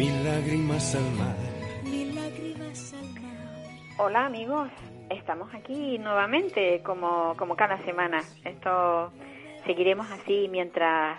mil 0.00 0.24
lágrimas 0.24 0.94
al 0.94 1.10
mar. 1.12 1.36
mil 1.84 2.14
lágrimas 2.14 2.94
al 2.94 3.20
mar. 3.20 3.98
Hola 3.98 4.24
amigos, 4.24 4.70
estamos 5.10 5.52
aquí 5.54 5.98
nuevamente 5.98 6.80
como, 6.82 7.34
como 7.36 7.54
cada 7.54 7.76
semana. 7.84 8.22
Esto 8.42 9.12
seguiremos 9.66 10.10
así 10.10 10.48
mientras 10.50 11.18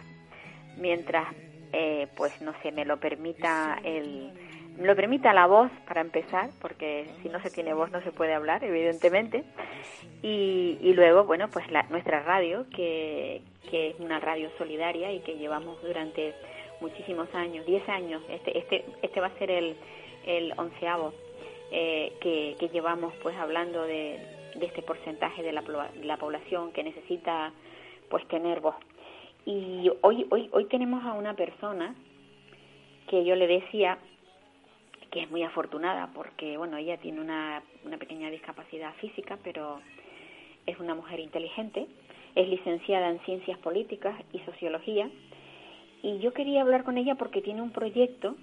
mientras 0.77 1.27
eh, 1.73 2.07
pues 2.17 2.41
no 2.41 2.53
sé 2.63 2.71
me 2.71 2.85
lo 2.85 2.99
permita 2.99 3.77
el 3.83 4.31
me 4.79 4.87
lo 4.87 4.95
permita 4.95 5.31
la 5.31 5.45
voz 5.45 5.69
para 5.87 6.01
empezar 6.01 6.49
porque 6.59 7.07
si 7.21 7.29
no 7.29 7.39
se 7.39 7.51
tiene 7.51 7.75
voz 7.75 7.91
no 7.91 8.01
se 8.01 8.11
puede 8.11 8.33
hablar 8.33 8.63
evidentemente 8.63 9.43
y, 10.23 10.79
y 10.81 10.93
luego 10.93 11.25
bueno 11.25 11.49
pues 11.49 11.69
la, 11.69 11.83
nuestra 11.89 12.23
radio 12.23 12.65
que, 12.75 13.43
que 13.69 13.89
es 13.91 13.99
una 13.99 14.19
radio 14.19 14.49
solidaria 14.57 15.11
y 15.11 15.19
que 15.19 15.37
llevamos 15.37 15.79
durante 15.83 16.33
muchísimos 16.81 17.33
años 17.33 17.65
10 17.65 17.87
años. 17.89 18.21
Este 18.29 18.57
este 18.57 18.85
este 19.01 19.19
va 19.21 19.27
a 19.27 19.37
ser 19.37 19.51
el 19.51 19.75
el 20.25 20.53
onceavo 20.57 21.13
eh, 21.71 22.13
que, 22.21 22.55
que 22.59 22.67
llevamos 22.69 23.13
pues 23.23 23.35
hablando 23.37 23.83
de, 23.83 24.19
de 24.55 24.65
este 24.65 24.81
porcentaje 24.81 25.41
de 25.41 25.51
la, 25.53 25.63
plo- 25.63 25.89
la 26.03 26.17
población 26.17 26.71
que 26.73 26.83
necesita 26.83 27.53
pues 28.09 28.27
tener 28.27 28.59
voz. 28.59 28.75
Y 29.45 29.89
hoy 30.01 30.27
hoy 30.29 30.49
hoy 30.51 30.65
tenemos 30.65 31.03
a 31.05 31.13
una 31.13 31.33
persona 31.35 31.95
que 33.07 33.23
yo 33.25 33.35
le 33.35 33.47
decía 33.47 33.97
que 35.11 35.21
es 35.23 35.31
muy 35.31 35.43
afortunada 35.43 36.09
porque 36.13 36.57
bueno 36.57 36.77
ella 36.77 36.97
tiene 36.97 37.19
una, 37.19 37.63
una 37.83 37.97
pequeña 37.97 38.29
discapacidad 38.29 38.93
física 38.95 39.37
pero 39.43 39.81
es 40.65 40.79
una 40.79 40.93
mujer 40.95 41.19
inteligente 41.19 41.87
es 42.35 42.47
licenciada 42.47 43.09
en 43.09 43.19
ciencias 43.21 43.57
políticas 43.59 44.15
y 44.31 44.39
sociología 44.39 45.09
y 46.03 46.19
yo 46.19 46.33
quería 46.33 46.61
hablar 46.61 46.83
con 46.83 46.97
ella 46.97 47.15
porque 47.15 47.41
tiene 47.41 47.61
un 47.61 47.71
proyecto 47.71 48.35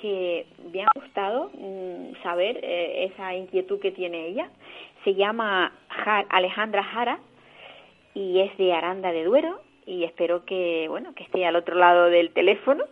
que 0.00 0.46
me 0.72 0.82
ha 0.82 0.88
gustado 0.94 1.50
mm, 1.54 2.22
saber 2.22 2.58
eh, 2.62 3.04
esa 3.12 3.34
inquietud 3.34 3.80
que 3.80 3.90
tiene 3.90 4.26
ella. 4.28 4.48
Se 5.04 5.14
llama 5.14 5.72
Ja- 5.88 6.24
Alejandra 6.30 6.82
Jara 6.82 7.18
y 8.14 8.40
es 8.40 8.56
de 8.58 8.72
Aranda 8.72 9.12
de 9.12 9.24
Duero 9.24 9.60
y 9.86 10.04
espero 10.04 10.44
que 10.44 10.86
bueno 10.88 11.14
que 11.14 11.24
esté 11.24 11.44
al 11.46 11.56
otro 11.56 11.74
lado 11.76 12.06
del 12.06 12.30
teléfono. 12.30 12.84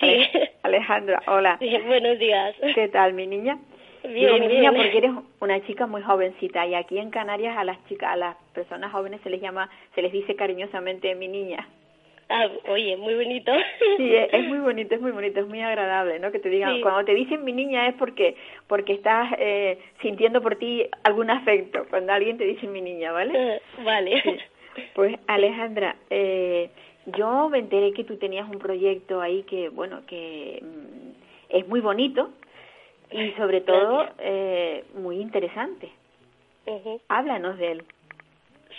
Sí. 0.00 0.06
Ale- 0.06 0.52
Alejandra, 0.62 1.22
hola. 1.28 1.58
Buenos 1.86 2.18
días. 2.18 2.54
¿Qué 2.74 2.88
tal, 2.88 3.14
mi 3.14 3.26
niña? 3.26 3.58
Bien, 4.04 4.14
Digo 4.14 4.38
mi 4.38 4.46
niña 4.54 4.70
porque 4.72 4.98
eres 4.98 5.10
una 5.40 5.60
chica 5.66 5.86
muy 5.86 6.02
jovencita 6.02 6.66
y 6.66 6.74
aquí 6.74 6.98
en 6.98 7.10
Canarias 7.10 7.56
a 7.56 7.64
las 7.64 7.82
chicas, 7.88 8.10
a 8.12 8.16
las 8.16 8.36
personas 8.54 8.92
jóvenes 8.92 9.20
se 9.22 9.30
les 9.30 9.40
llama, 9.40 9.68
se 9.94 10.02
les 10.02 10.12
dice 10.12 10.36
cariñosamente 10.36 11.14
mi 11.14 11.26
niña. 11.28 11.66
Ah, 12.30 12.46
oye, 12.68 12.96
muy 12.98 13.14
bonito. 13.14 13.52
Sí, 13.96 14.14
es, 14.14 14.28
es 14.34 14.44
muy 14.46 14.58
bonito, 14.68 14.94
es 14.94 15.00
muy 15.00 15.12
bonito, 15.12 15.40
es 15.40 15.46
muy 15.46 15.62
agradable, 15.62 16.18
¿no? 16.18 16.30
Que 16.30 16.38
te 16.38 16.50
digan, 16.50 16.74
Sí. 16.76 16.80
cuando 16.82 17.04
te 17.04 17.14
dicen 17.14 17.42
mi 17.44 17.52
niña 17.52 17.88
es 17.88 17.94
porque 17.94 18.36
porque 18.66 18.92
estás 18.92 19.32
eh, 19.38 19.78
sintiendo 20.02 20.42
por 20.42 20.56
ti 20.56 20.84
algún 21.04 21.30
afecto, 21.30 21.86
cuando 21.88 22.12
alguien 22.12 22.36
te 22.36 22.44
dice 22.44 22.66
mi 22.66 22.80
niña, 22.82 23.12
¿vale? 23.12 23.60
vale. 23.82 24.22
Sí. 24.22 24.36
Pues 24.94 25.16
Alejandra, 25.26 25.96
eh, 26.10 26.70
yo 27.06 27.48
me 27.48 27.58
enteré 27.58 27.92
que 27.92 28.04
tú 28.04 28.16
tenías 28.16 28.48
un 28.48 28.58
proyecto 28.58 29.20
ahí 29.20 29.42
que, 29.44 29.70
bueno, 29.70 30.02
que 30.06 30.62
mm, 30.62 31.56
es 31.56 31.66
muy 31.66 31.80
bonito 31.80 32.30
y 33.10 33.30
sobre 33.32 33.62
todo 33.62 34.06
eh, 34.18 34.84
muy 34.94 35.16
interesante. 35.20 35.90
Ujú. 36.66 37.00
Háblanos 37.08 37.58
de 37.58 37.72
él. 37.72 37.82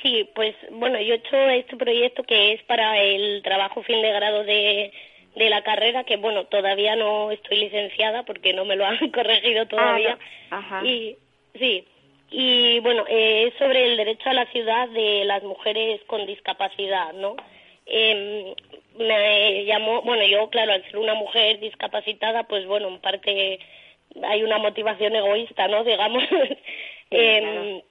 Sí, 0.02 0.30
pues 0.34 0.56
bueno, 0.72 1.00
yo 1.02 1.14
he 1.14 1.18
hecho 1.18 1.38
este 1.50 1.76
proyecto 1.76 2.24
que 2.24 2.54
es 2.54 2.64
para 2.64 3.02
el 3.02 3.42
trabajo 3.44 3.84
fin 3.84 4.02
de 4.02 4.12
grado 4.12 4.44
de, 4.44 4.92
de 5.36 5.50
la 5.50 5.62
carrera, 5.64 6.04
que 6.06 6.18
bueno, 6.18 6.46
todavía 6.46 6.96
no 6.96 7.32
estoy 7.32 7.58
licenciada 7.58 8.24
porque 8.24 8.54
no 8.54 8.66
me 8.66 8.76
lo 8.76 8.86
han 8.88 9.10
corregido 9.12 9.66
todavía. 9.68 10.18
Ah, 10.52 10.56
no. 10.56 10.58
Ajá. 10.58 10.86
Y 10.86 11.18
sí, 11.58 11.86
y 12.32 12.80
bueno, 12.80 13.06
eh, 13.08 13.48
es 13.48 13.54
sobre 13.58 13.86
el 13.86 13.98
derecho 13.98 14.30
a 14.30 14.34
la 14.34 14.46
ciudad 14.48 14.88
de 14.90 15.26
las 15.26 15.44
mujeres 15.44 16.02
con 16.06 16.26
discapacidad, 16.26 17.14
¿no? 17.14 17.36
Eh, 17.86 18.54
me 18.98 19.66
llamó, 19.66 20.02
bueno, 20.04 20.24
yo 20.26 20.50
claro, 20.50 20.74
al 20.74 20.84
ser 20.84 20.98
una 20.98 21.16
mujer 21.16 21.60
discapacitada, 21.60 22.44
pues 22.44 22.66
bueno, 22.68 22.88
en 22.88 23.00
parte 23.00 23.60
hay 24.24 24.44
una 24.44 24.60
motivación 24.60 25.16
egoísta, 25.16 25.68
¿no? 25.68 25.84
Digamos. 25.84 26.24
Em, 27.12 27.82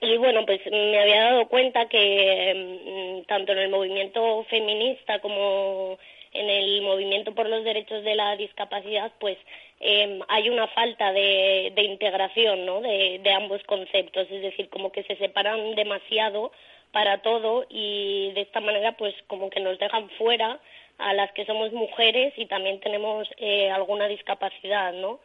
y 0.00 0.16
bueno, 0.16 0.44
pues 0.44 0.60
me 0.70 0.98
había 0.98 1.24
dado 1.24 1.48
cuenta 1.48 1.88
que 1.88 3.20
mm, 3.22 3.26
tanto 3.26 3.52
en 3.52 3.58
el 3.58 3.70
movimiento 3.70 4.44
feminista 4.44 5.20
como 5.20 5.98
en 6.32 6.50
el 6.50 6.82
movimiento 6.82 7.34
por 7.34 7.48
los 7.48 7.64
derechos 7.64 8.02
de 8.04 8.16
la 8.16 8.36
discapacidad, 8.36 9.12
pues 9.20 9.38
eh, 9.80 10.18
hay 10.28 10.50
una 10.50 10.66
falta 10.68 11.12
de, 11.12 11.72
de 11.74 11.82
integración 11.84 12.66
¿no? 12.66 12.80
de, 12.80 13.20
de 13.22 13.32
ambos 13.32 13.62
conceptos, 13.64 14.26
es 14.30 14.42
decir, 14.42 14.68
como 14.68 14.90
que 14.90 15.04
se 15.04 15.16
separan 15.16 15.74
demasiado 15.76 16.50
para 16.90 17.18
todo 17.18 17.66
y 17.68 18.32
de 18.34 18.42
esta 18.42 18.60
manera 18.60 18.96
pues 18.96 19.14
como 19.26 19.50
que 19.50 19.60
nos 19.60 19.78
dejan 19.78 20.10
fuera 20.10 20.60
a 20.98 21.12
las 21.12 21.32
que 21.32 21.44
somos 21.44 21.72
mujeres 21.72 22.32
y 22.36 22.46
también 22.46 22.80
tenemos 22.80 23.28
eh, 23.36 23.70
alguna 23.70 24.06
discapacidad, 24.06 24.92
¿no? 24.92 25.20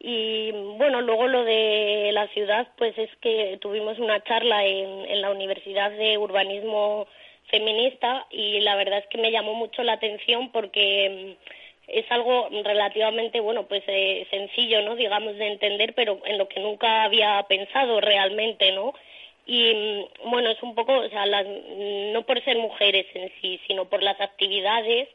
Y 0.00 0.52
bueno, 0.52 1.00
luego 1.00 1.26
lo 1.26 1.44
de 1.44 2.10
la 2.12 2.28
ciudad, 2.28 2.68
pues 2.76 2.96
es 2.98 3.10
que 3.20 3.58
tuvimos 3.60 3.98
una 3.98 4.22
charla 4.22 4.64
en, 4.64 5.06
en 5.06 5.20
la 5.20 5.30
Universidad 5.30 5.90
de 5.90 6.18
Urbanismo 6.18 7.06
Feminista 7.50 8.26
y 8.30 8.60
la 8.60 8.76
verdad 8.76 8.98
es 8.98 9.06
que 9.06 9.18
me 9.18 9.32
llamó 9.32 9.54
mucho 9.54 9.82
la 9.82 9.94
atención 9.94 10.52
porque 10.52 11.36
mm, 11.38 11.48
es 11.88 12.04
algo 12.10 12.48
relativamente, 12.62 13.40
bueno, 13.40 13.66
pues 13.66 13.82
eh, 13.86 14.26
sencillo, 14.30 14.82
¿no? 14.82 14.94
Digamos 14.94 15.36
de 15.36 15.48
entender, 15.48 15.94
pero 15.94 16.20
en 16.26 16.36
lo 16.38 16.46
que 16.46 16.60
nunca 16.60 17.04
había 17.04 17.42
pensado 17.48 18.00
realmente, 18.00 18.72
¿no? 18.72 18.92
Y 19.46 19.74
mm, 19.74 20.30
bueno, 20.30 20.50
es 20.50 20.62
un 20.62 20.74
poco, 20.74 20.98
o 20.98 21.08
sea, 21.08 21.24
las, 21.26 21.46
no 21.46 22.22
por 22.26 22.42
ser 22.44 22.58
mujeres 22.58 23.06
en 23.14 23.32
sí, 23.40 23.58
sino 23.66 23.86
por 23.86 24.02
las 24.02 24.20
actividades 24.20 25.08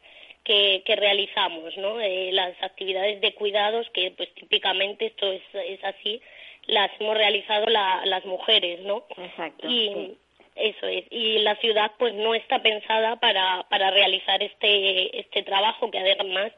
que, 0.44 0.84
que 0.86 0.96
realizamos, 0.96 1.76
¿no? 1.78 2.00
Eh, 2.00 2.32
las 2.32 2.54
actividades 2.62 3.22
de 3.22 3.34
cuidados 3.34 3.90
que, 3.92 4.12
pues 4.12 4.34
típicamente 4.36 5.08
esto 5.08 5.32
es, 5.32 5.42
es 5.54 5.84
así, 5.84 6.22
las 6.68 6.92
hemos 7.00 7.18
realizado 7.18 7.68
la, 7.68 8.06
las 8.06 8.26
mujeres, 8.26 8.82
¿no? 8.82 9.06
Exacto. 9.18 9.68
Y 9.68 9.88
sí. 9.88 10.18
eso 10.56 10.88
es. 10.88 11.06
Y 11.12 11.40
la 11.40 11.56
ciudad, 11.58 11.92
pues 11.98 12.14
no 12.14 12.36
está 12.36 12.62
pensada 12.62 13.18
para, 13.18 13.66
para 13.70 13.92
realizar 13.92 14.42
este, 14.42 15.20
este 15.20 15.44
trabajo 15.44 15.92
que 15.92 16.00
además 16.00 16.52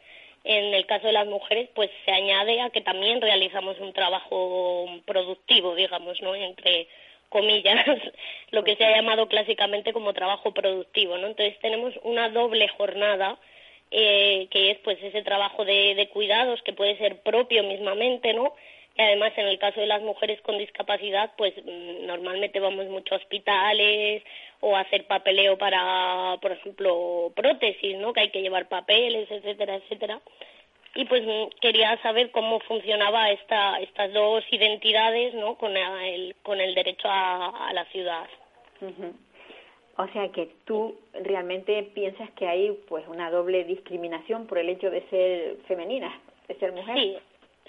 en 0.46 0.76
el 0.76 0.86
caso 0.86 1.08
de 1.08 1.14
las 1.14 1.26
mujeres, 1.26 1.70
pues 1.74 1.90
se 2.06 2.12
añade 2.12 2.62
a 2.62 2.70
que 2.70 2.82
también 2.82 3.20
realizamos 3.20 3.80
un 3.80 3.94
trabajo 3.94 4.88
productivo, 5.06 5.74
digamos, 5.74 6.22
¿no? 6.22 6.36
Entre 6.36 6.88
comillas, 7.30 7.84
lo 8.52 8.64
que 8.64 8.76
se 8.76 8.86
ha 8.86 8.96
llamado 8.96 9.28
clásicamente 9.28 9.92
como 9.92 10.14
trabajo 10.14 10.54
productivo, 10.54 11.18
¿no? 11.18 11.28
Entonces 11.28 11.58
tenemos 11.60 11.96
una 12.04 12.30
doble 12.30 12.68
jornada 12.68 13.40
eh, 13.98 14.48
que 14.52 14.72
es 14.72 14.78
pues 14.80 15.02
ese 15.02 15.22
trabajo 15.22 15.64
de, 15.64 15.96
de 15.96 16.10
cuidados 16.10 16.62
que 16.64 16.74
puede 16.74 16.98
ser 16.98 17.22
propio 17.22 17.64
mismamente, 17.64 18.34
¿no? 18.34 18.54
Y 18.98 19.02
además 19.02 19.32
en 19.38 19.48
el 19.48 19.58
caso 19.58 19.80
de 19.80 19.88
las 19.88 20.02
mujeres 20.02 20.42
con 20.42 20.58
discapacidad, 20.58 21.32
pues 21.38 21.54
mm, 21.58 22.06
normalmente 22.06 22.60
vamos 22.60 22.88
mucho 22.88 23.14
a 23.16 23.18
hospitales 23.18 24.22
o 24.60 24.76
a 24.76 24.82
hacer 24.82 25.08
papeleo 25.08 25.58
para, 25.58 26.38
por 26.42 26.52
ejemplo, 26.52 27.32
prótesis, 27.36 27.96
¿no? 27.98 28.12
Que 28.12 28.22
hay 28.22 28.30
que 28.32 28.42
llevar 28.42 28.68
papeles, 28.68 29.32
etcétera, 29.32 29.76
etcétera. 29.76 30.20
Y 30.94 31.06
pues 31.06 31.24
mm, 31.24 31.58
quería 31.62 31.98
saber 32.02 32.32
cómo 32.32 32.60
funcionaba 32.62 33.32
esta, 33.32 33.80
estas 33.80 34.12
dos 34.12 34.44
identidades, 34.52 35.34
¿no? 35.36 35.58
Con 35.58 35.78
el, 35.78 36.36
con 36.44 36.60
el 36.60 36.76
derecho 36.76 37.08
a, 37.10 37.72
la 37.74 37.86
ciudad. 37.86 38.28
O 39.98 40.08
sea 40.08 40.30
que 40.30 40.50
tú 40.66 40.96
realmente 41.14 41.82
piensas 41.84 42.30
que 42.32 42.48
hay 42.48 42.72
pues 42.88 43.08
una 43.08 43.32
doble 43.32 43.64
discriminación 43.64 44.46
por 44.46 44.58
el 44.58 44.70
hecho 44.70 44.90
de 44.90 45.02
ser 45.10 45.58
femenina, 45.68 46.20
de 46.48 46.56
ser 46.56 46.74
mujer. 46.74 46.96
Sí, 46.98 47.18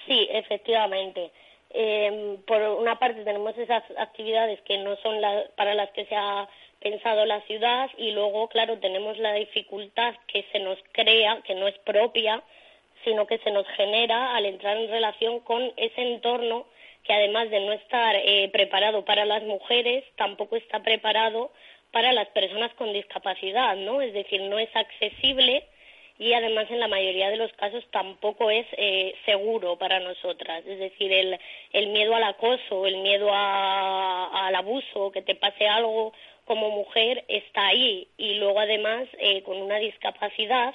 sí, 0.07 0.29
efectivamente. 0.31 1.31
Eh, 1.71 2.37
por 2.47 2.61
una 2.63 2.99
parte 2.99 3.23
tenemos 3.25 3.57
esas 3.59 3.85
actividades 3.99 4.61
que 4.63 4.79
no 4.79 4.97
son 4.97 5.21
la- 5.21 5.45
para 5.57 5.75
las 5.75 5.91
que 5.91 6.05
se 6.07 6.17
ha 6.17 6.49
pensado 6.81 7.25
la 7.27 7.41
ciudad 7.43 7.91
y 7.97 8.11
luego, 8.13 8.49
claro, 8.49 8.79
tenemos 8.79 9.19
la 9.19 9.35
dificultad 9.35 10.15
que 10.27 10.45
se 10.53 10.59
nos 10.61 10.79
crea, 10.93 11.41
que 11.43 11.55
no 11.55 11.69
es 11.69 11.79
propia 11.79 12.43
sino 13.05 13.27
que 13.27 13.39
se 13.39 13.53
nos 13.53 13.67
genera 13.77 14.35
al 14.35 14.47
entrar 14.47 14.77
en 14.77 14.91
relación 14.91 15.39
con 15.41 15.73
ese 15.77 16.03
entorno 16.03 16.67
que 17.05 17.13
además 17.13 17.51
de 17.51 17.61
no 17.61 17.73
estar 17.73 18.17
eh, 18.17 18.49
preparado 18.53 19.05
para 19.05 19.25
las 19.25 19.45
mujeres, 19.45 20.03
tampoco 20.17 20.57
está 20.57 20.83
preparado 20.83 21.53
para 21.97 22.13
las 22.13 22.29
personas 22.29 22.71
con 22.75 22.93
discapacidad, 22.93 23.75
¿no? 23.75 24.03
Es 24.03 24.13
decir, 24.13 24.43
no 24.43 24.59
es 24.59 24.69
accesible 24.77 25.65
y 26.19 26.35
además 26.35 26.67
en 26.69 26.79
la 26.79 26.89
mayoría 26.89 27.31
de 27.31 27.39
los 27.39 27.51
casos 27.55 27.87
tampoco 27.91 28.51
es 28.51 28.67
eh, 28.73 29.15
seguro 29.25 29.79
para 29.79 29.99
nosotras. 30.01 30.63
Es 30.67 30.79
decir, 30.79 31.11
el, 31.11 31.39
el 31.73 31.87
miedo 31.87 32.15
al 32.15 32.25
acoso, 32.25 32.85
el 32.85 32.99
miedo 32.99 33.31
al 33.33 34.55
abuso, 34.55 35.11
que 35.11 35.23
te 35.23 35.37
pase 35.37 35.69
algo 35.69 36.13
como 36.45 36.69
mujer 36.69 37.25
está 37.29 37.69
ahí 37.69 38.09
y 38.19 38.35
luego 38.35 38.61
además 38.61 39.09
eh, 39.19 39.43
con 39.43 39.57
una 39.57 39.79
discapacidad 39.79 40.75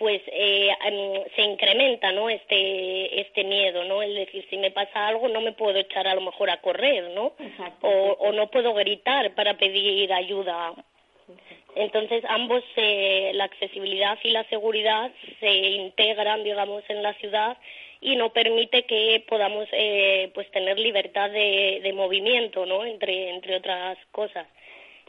pues 0.00 0.22
eh, 0.28 0.70
em, 0.86 1.24
se 1.36 1.42
incrementa 1.42 2.10
no 2.10 2.30
este 2.30 3.20
este 3.20 3.44
miedo 3.44 3.84
no 3.84 4.02
es 4.02 4.14
decir 4.14 4.46
si 4.48 4.56
me 4.56 4.70
pasa 4.70 5.06
algo 5.06 5.28
no 5.28 5.42
me 5.42 5.52
puedo 5.52 5.78
echar 5.78 6.08
a 6.08 6.14
lo 6.14 6.22
mejor 6.22 6.48
a 6.48 6.62
correr 6.62 7.10
no 7.10 7.34
o, 7.82 7.90
o 8.18 8.32
no 8.32 8.50
puedo 8.50 8.72
gritar 8.72 9.34
para 9.34 9.58
pedir 9.58 10.10
ayuda. 10.12 10.72
Entonces 11.76 12.24
ambos 12.28 12.64
eh, 12.76 13.32
la 13.34 13.44
accesibilidad 13.44 14.18
y 14.24 14.30
la 14.30 14.44
seguridad 14.44 15.12
se 15.38 15.50
integran 15.50 16.44
digamos 16.44 16.82
en 16.88 17.02
la 17.02 17.12
ciudad 17.14 17.58
y 18.00 18.16
no 18.16 18.32
permite 18.32 18.84
que 18.84 19.22
podamos 19.28 19.68
eh, 19.72 20.30
pues 20.32 20.50
tener 20.50 20.78
libertad 20.78 21.28
de, 21.30 21.80
de 21.82 21.92
movimiento 21.92 22.64
no 22.64 22.86
entre 22.86 23.28
entre 23.28 23.56
otras 23.56 23.98
cosas 24.12 24.46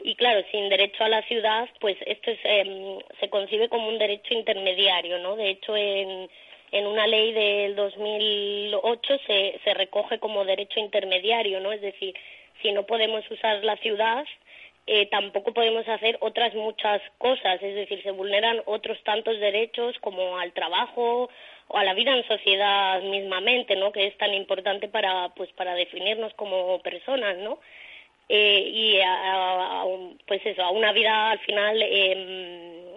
y 0.02 0.14
claro, 0.16 0.44
sin 0.50 0.68
derecho 0.68 1.04
a 1.04 1.08
la 1.08 1.22
ciudad, 1.22 1.68
pues 1.80 1.96
esto 2.06 2.30
es, 2.30 2.38
eh, 2.44 2.98
se 3.20 3.28
concibe 3.28 3.68
como 3.68 3.88
un 3.88 3.98
derecho 3.98 4.34
intermediario, 4.34 5.18
¿no? 5.18 5.36
De 5.36 5.50
hecho, 5.50 5.76
en, 5.76 6.28
en 6.72 6.86
una 6.86 7.06
ley 7.06 7.32
del 7.32 7.76
2008 7.76 9.18
se, 9.26 9.60
se 9.62 9.74
recoge 9.74 10.18
como 10.18 10.44
derecho 10.44 10.80
intermediario, 10.80 11.60
¿no? 11.60 11.72
Es 11.72 11.80
decir, 11.80 12.14
si 12.62 12.72
no 12.72 12.84
podemos 12.84 13.28
usar 13.30 13.62
la 13.64 13.76
ciudad, 13.76 14.24
eh, 14.86 15.06
tampoco 15.06 15.52
podemos 15.52 15.86
hacer 15.86 16.18
otras 16.20 16.54
muchas 16.54 17.00
cosas, 17.18 17.62
es 17.62 17.74
decir, 17.74 18.02
se 18.02 18.10
vulneran 18.10 18.62
otros 18.66 19.00
tantos 19.04 19.38
derechos 19.38 19.96
como 20.00 20.38
al 20.38 20.52
trabajo 20.52 21.28
o 21.68 21.78
a 21.78 21.84
la 21.84 21.94
vida 21.94 22.16
en 22.16 22.26
sociedad 22.26 23.00
mismamente, 23.02 23.76
¿no? 23.76 23.92
Que 23.92 24.08
es 24.08 24.18
tan 24.18 24.34
importante 24.34 24.88
para, 24.88 25.28
pues, 25.36 25.52
para 25.52 25.74
definirnos 25.74 26.34
como 26.34 26.80
personas, 26.80 27.36
¿no? 27.38 27.60
Eh, 28.34 28.66
y 28.66 28.98
a, 29.04 29.84
pues 30.26 30.40
eso, 30.46 30.62
a 30.62 30.70
una 30.70 30.90
vida 30.92 31.32
al 31.32 31.38
final 31.40 31.82
eh, 31.82 32.94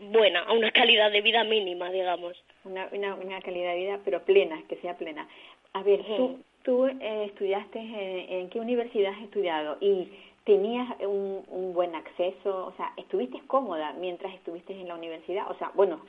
buena, 0.00 0.40
a 0.40 0.52
una 0.52 0.72
calidad 0.72 1.12
de 1.12 1.20
vida 1.20 1.44
mínima, 1.44 1.92
digamos. 1.92 2.34
Una, 2.64 2.88
una, 2.90 3.14
una 3.14 3.40
calidad 3.40 3.72
de 3.72 3.78
vida, 3.78 4.00
pero 4.04 4.24
plena, 4.24 4.60
que 4.68 4.74
sea 4.78 4.96
plena. 4.96 5.28
A 5.74 5.84
ver, 5.84 6.02
tú, 6.16 6.40
tú 6.64 6.86
eh, 6.86 7.26
estudiaste, 7.26 7.78
en, 7.78 8.32
¿en 8.32 8.50
qué 8.50 8.58
universidad 8.58 9.12
has 9.12 9.22
estudiado? 9.22 9.76
Y 9.80 10.08
tenías 10.42 10.88
un, 11.02 11.44
un 11.46 11.72
buen 11.72 11.94
acceso, 11.94 12.66
o 12.66 12.72
sea, 12.76 12.94
estuviste 12.96 13.42
cómoda 13.46 13.92
mientras 13.92 14.34
estuviste 14.34 14.72
en 14.72 14.88
la 14.88 14.96
universidad, 14.96 15.48
o 15.52 15.54
sea, 15.54 15.70
bueno, 15.74 16.00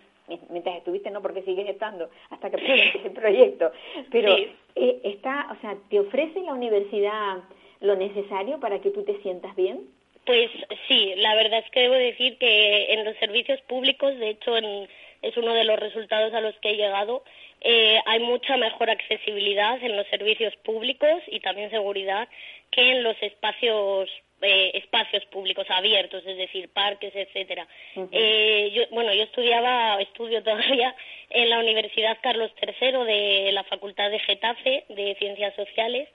mientras 0.50 0.78
estuviste 0.78 1.12
no 1.12 1.22
porque 1.22 1.44
sigues 1.44 1.70
estando 1.70 2.10
hasta 2.32 2.50
que 2.50 2.58
presentes 2.66 3.06
el 3.06 3.12
proyecto, 3.12 3.72
pero 4.10 4.36
eh, 4.36 5.02
está, 5.04 5.50
o 5.56 5.62
sea, 5.62 5.78
te 5.88 6.00
ofrece 6.00 6.42
la 6.42 6.54
universidad 6.54 7.44
lo 7.82 7.96
necesario 7.96 8.60
para 8.60 8.80
que 8.80 8.92
tú 8.92 9.04
te 9.04 9.22
sientas 9.22 9.56
bien? 9.56 9.82
Pues 10.26 10.50
sí, 10.88 11.14
la 11.18 11.36
verdad 11.36 11.60
es 11.60 11.70
que 11.72 11.82
debo 11.82 11.94
decir 11.94 12.38
que 12.38 12.94
en 12.94 13.06
los 13.06 13.16
servicios 13.18 13.62
públicos, 13.62 14.18
de 14.18 14.30
hecho 14.30 14.58
en, 14.58 14.88
es 15.22 15.38
uno 15.38 15.54
de 15.54 15.64
los 15.64 15.80
resultados 15.80 16.34
a 16.34 16.42
los 16.42 16.56
que 16.60 16.72
he 16.72 16.78
llegado, 16.78 17.24
eh, 17.62 18.00
hay 18.06 18.20
mucha 18.20 18.58
mejor 18.58 18.90
accesibilidad 18.90 19.82
en 19.84 19.96
los 19.96 20.08
servicios 20.08 20.56
públicos 20.58 21.22
y 21.28 21.40
también 21.40 21.70
seguridad 21.70 22.28
que 22.72 22.92
en 22.92 23.04
los 23.04 23.16
espacios 23.22 24.10
eh, 24.42 24.72
espacios 24.76 25.26
públicos 25.26 25.66
abiertos, 25.70 26.24
es 26.26 26.38
decir, 26.38 26.70
parques, 26.70 27.16
etcétera. 27.16 27.68
eh, 28.12 28.70
yo, 28.74 28.84
bueno, 28.92 29.14
yo 29.14 29.24
estudiaba, 29.24 30.00
estudio 30.02 30.44
todavía 30.44 30.96
en 31.30 31.50
la 31.50 31.60
Universidad 31.60 32.18
Carlos 32.22 32.52
III 32.62 33.06
de 33.06 33.52
la 33.54 33.64
Facultad 33.64 34.12
de 34.12 34.20
Getafe 34.20 34.86
de 34.90 35.16
Ciencias 35.16 35.56
Sociales 35.56 36.10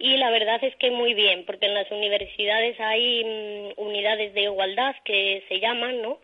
y 0.00 0.16
la 0.16 0.30
verdad 0.30 0.64
es 0.64 0.74
que 0.76 0.90
muy 0.90 1.12
bien, 1.12 1.44
porque 1.44 1.66
en 1.66 1.74
las 1.74 1.90
universidades 1.90 2.80
hay 2.80 3.22
mm, 3.22 3.80
unidades 3.80 4.32
de 4.32 4.44
igualdad 4.44 4.96
que 5.04 5.44
se 5.46 5.60
llaman, 5.60 6.00
¿no? 6.00 6.18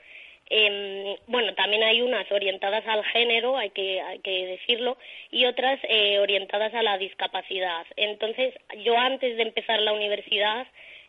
Eh, 0.49 1.19
bueno, 1.27 1.55
también 1.55 1.83
hay 1.83 2.01
unas 2.01 2.31
orientadas 2.33 2.87
al 2.87 3.05
género, 3.05 3.59
hay 3.59 3.71
que, 3.71 4.01
hay 4.01 4.21
que 4.21 4.47
decirlo, 4.47 4.97
y 5.31 5.45
otras 5.45 5.79
eh, 5.83 6.19
orientadas 6.21 6.73
a 6.73 6.83
la 6.83 6.97
discapacidad. 6.97 7.85
Entonces, 7.97 8.55
yo 8.83 8.97
antes 8.97 9.37
de 9.37 9.43
empezar 9.43 9.79
la 9.81 9.93
universidad 9.93 10.67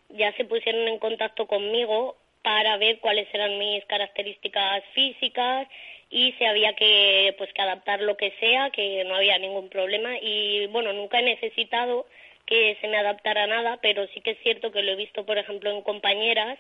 ya 0.10 0.34
se 0.34 0.44
pusieron 0.44 0.90
en 0.90 1.00
contacto 1.00 1.48
conmigo 1.48 2.18
para 2.42 2.76
ver 2.76 3.00
cuáles 3.00 3.34
eran 3.34 3.58
mis 3.58 3.86
características 3.86 4.84
físicas 4.94 5.70
y 6.10 6.34
si 6.34 6.44
había 6.44 6.74
que 6.74 7.34
pues 7.38 7.52
que 7.54 7.62
adaptar 7.62 8.02
lo 8.02 8.18
que 8.18 8.32
sea, 8.40 8.72
que 8.72 9.04
no 9.06 9.16
había 9.16 9.38
ningún 9.38 9.70
problema 9.70 10.18
y 10.22 10.66
bueno, 10.68 10.92
nunca 10.94 11.20
he 11.20 11.24
necesitado 11.24 12.08
que 12.48 12.78
se 12.82 12.88
me 12.88 12.98
adaptara 12.98 13.44
a 13.44 13.48
nada, 13.48 13.78
pero 13.82 14.08
sí 14.08 14.22
que 14.22 14.32
es 14.32 14.40
cierto 14.42 14.72
que 14.72 14.82
lo 14.82 14.94
he 14.94 14.96
visto, 14.96 15.26
por 15.26 15.38
ejemplo, 15.38 15.70
en 15.70 15.82
compañeras 15.82 16.58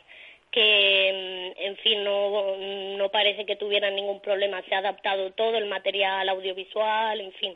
que, 0.51 1.54
mm, 1.57 1.62
en 1.62 1.78
fin, 1.78 2.04
no, 2.04 2.56
no 2.98 3.10
parece 3.10 3.45
que 3.45 3.56
tuvieran 3.56 3.95
ningún 3.95 4.19
problema. 4.22 4.62
Se 4.63 4.75
ha 4.75 4.80
adaptado 4.80 5.31
todo 5.31 5.57
el 5.57 5.66
material 5.66 6.28
audiovisual, 6.30 7.19
en 7.22 7.31
fin, 7.34 7.56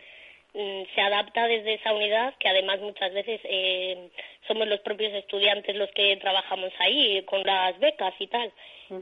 mm, 0.54 0.84
se 0.96 1.02
adapta 1.02 1.48
desde 1.48 1.76
esa 1.76 1.94
unidad, 1.94 2.34
que 2.40 2.48
además 2.50 2.80
muchas 2.80 3.14
veces 3.14 3.40
eh, 3.44 4.10
somos 4.48 4.68
los 4.68 4.80
propios 4.82 5.14
estudiantes 5.14 5.76
los 5.76 5.92
que 5.92 6.18
trabajamos 6.18 6.72
ahí 6.80 7.22
con 7.24 7.44
las 7.44 7.78
becas 7.80 8.14
y 8.20 8.28
tal. 8.28 8.52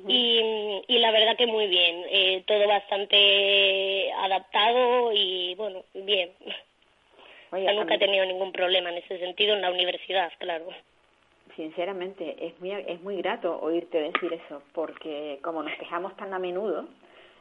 y, 0.07 0.81
y 0.87 0.97
la 0.99 1.11
verdad 1.11 1.35
que 1.35 1.47
muy 1.47 1.65
bien, 1.67 2.05
eh, 2.11 2.43
todo 2.45 2.67
bastante 2.67 4.11
adaptado 4.13 5.11
y 5.13 5.55
bueno, 5.55 5.83
bien. 5.93 6.31
Oye, 7.51 7.73
nunca 7.73 7.95
he 7.95 7.99
tenido 7.99 8.25
ningún 8.25 8.51
problema 8.51 8.89
en 8.89 8.97
ese 8.97 9.17
sentido 9.19 9.55
en 9.55 9.61
la 9.61 9.71
universidad, 9.71 10.31
claro. 10.37 10.65
Sinceramente, 11.55 12.35
es 12.39 12.59
muy, 12.59 12.71
es 12.71 13.01
muy 13.01 13.17
grato 13.17 13.59
oírte 13.61 13.99
decir 13.99 14.31
eso, 14.33 14.61
porque 14.73 15.39
como 15.41 15.63
nos 15.63 15.73
quejamos 15.77 16.15
tan 16.15 16.33
a 16.33 16.39
menudo, 16.39 16.85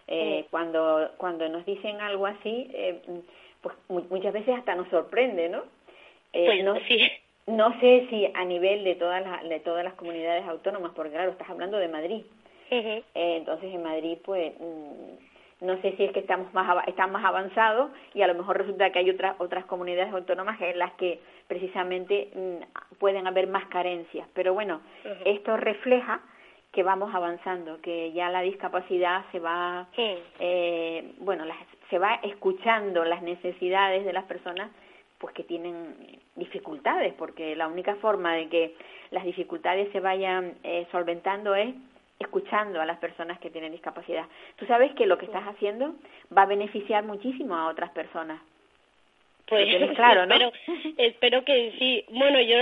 eh, 0.06 0.46
cuando, 0.50 1.10
cuando 1.18 1.48
nos 1.48 1.64
dicen 1.66 2.00
algo 2.00 2.26
así, 2.26 2.70
eh, 2.72 3.00
pues 3.60 3.76
muchas 3.88 4.32
veces 4.32 4.56
hasta 4.56 4.74
nos 4.74 4.88
sorprende, 4.88 5.48
¿no? 5.48 5.62
Eh, 6.32 6.46
pues 6.46 6.64
no, 6.64 6.78
sí. 6.88 6.98
No 7.46 7.78
sé 7.80 8.06
si 8.10 8.26
a 8.34 8.44
nivel 8.44 8.84
de 8.84 8.94
todas 8.94 9.22
las, 9.22 9.48
de 9.48 9.60
todas 9.60 9.82
las 9.84 9.94
comunidades 9.94 10.46
autónomas, 10.46 10.92
porque 10.94 11.12
claro, 11.12 11.30
estás 11.30 11.48
hablando 11.48 11.78
de 11.78 11.88
Madrid. 11.88 12.22
eh, 12.70 13.02
entonces 13.14 13.72
en 13.72 13.82
Madrid, 13.82 14.18
pues, 14.24 14.52
mm, 14.58 15.27
no 15.60 15.80
sé 15.82 15.94
si 15.96 16.04
es 16.04 16.12
que 16.12 16.20
estamos 16.20 16.52
más 16.54 16.86
están 16.86 17.10
más 17.10 17.24
avanzados 17.24 17.90
y 18.14 18.22
a 18.22 18.26
lo 18.26 18.34
mejor 18.34 18.58
resulta 18.58 18.90
que 18.90 19.00
hay 19.00 19.10
otras 19.10 19.34
otras 19.38 19.64
comunidades 19.64 20.12
autónomas 20.12 20.60
en 20.60 20.78
las 20.78 20.92
que 20.92 21.20
precisamente 21.48 22.30
mm, 22.34 22.96
pueden 22.98 23.26
haber 23.26 23.48
más 23.48 23.66
carencias. 23.66 24.28
Pero 24.34 24.54
bueno 24.54 24.80
esto 25.24 25.56
refleja 25.56 26.20
que 26.72 26.82
vamos 26.82 27.12
avanzando 27.14 27.80
que 27.80 28.12
ya 28.12 28.30
la 28.30 28.42
discapacidad 28.42 29.24
se 29.32 29.40
va 29.40 29.88
eh, 29.96 31.12
bueno 31.18 31.44
las, 31.44 31.56
se 31.90 31.98
va 31.98 32.14
escuchando 32.22 33.04
las 33.04 33.22
necesidades 33.22 34.04
de 34.04 34.12
las 34.12 34.24
personas 34.24 34.70
pues 35.18 35.34
que 35.34 35.42
tienen 35.42 36.20
dificultades 36.36 37.14
porque 37.14 37.56
la 37.56 37.66
única 37.66 37.96
forma 37.96 38.34
de 38.34 38.48
que 38.48 38.74
las 39.10 39.24
dificultades 39.24 39.90
se 39.90 39.98
vayan 39.98 40.54
eh, 40.62 40.86
solventando 40.92 41.54
es 41.54 41.74
escuchando 42.18 42.80
a 42.80 42.86
las 42.86 42.98
personas 42.98 43.38
que 43.38 43.50
tienen 43.50 43.72
discapacidad. 43.72 44.26
Tú 44.56 44.66
sabes 44.66 44.92
que 44.94 45.06
lo 45.06 45.18
que 45.18 45.26
estás 45.26 45.44
haciendo 45.44 45.94
va 46.36 46.42
a 46.42 46.46
beneficiar 46.46 47.04
muchísimo 47.04 47.54
a 47.54 47.68
otras 47.68 47.90
personas. 47.90 48.40
Pues 49.46 49.68
claro, 49.96 50.26
¿no? 50.26 50.34
Espero, 50.34 50.52
espero 50.98 51.44
que 51.44 51.72
sí. 51.78 52.04
Bueno, 52.10 52.40
yo 52.40 52.56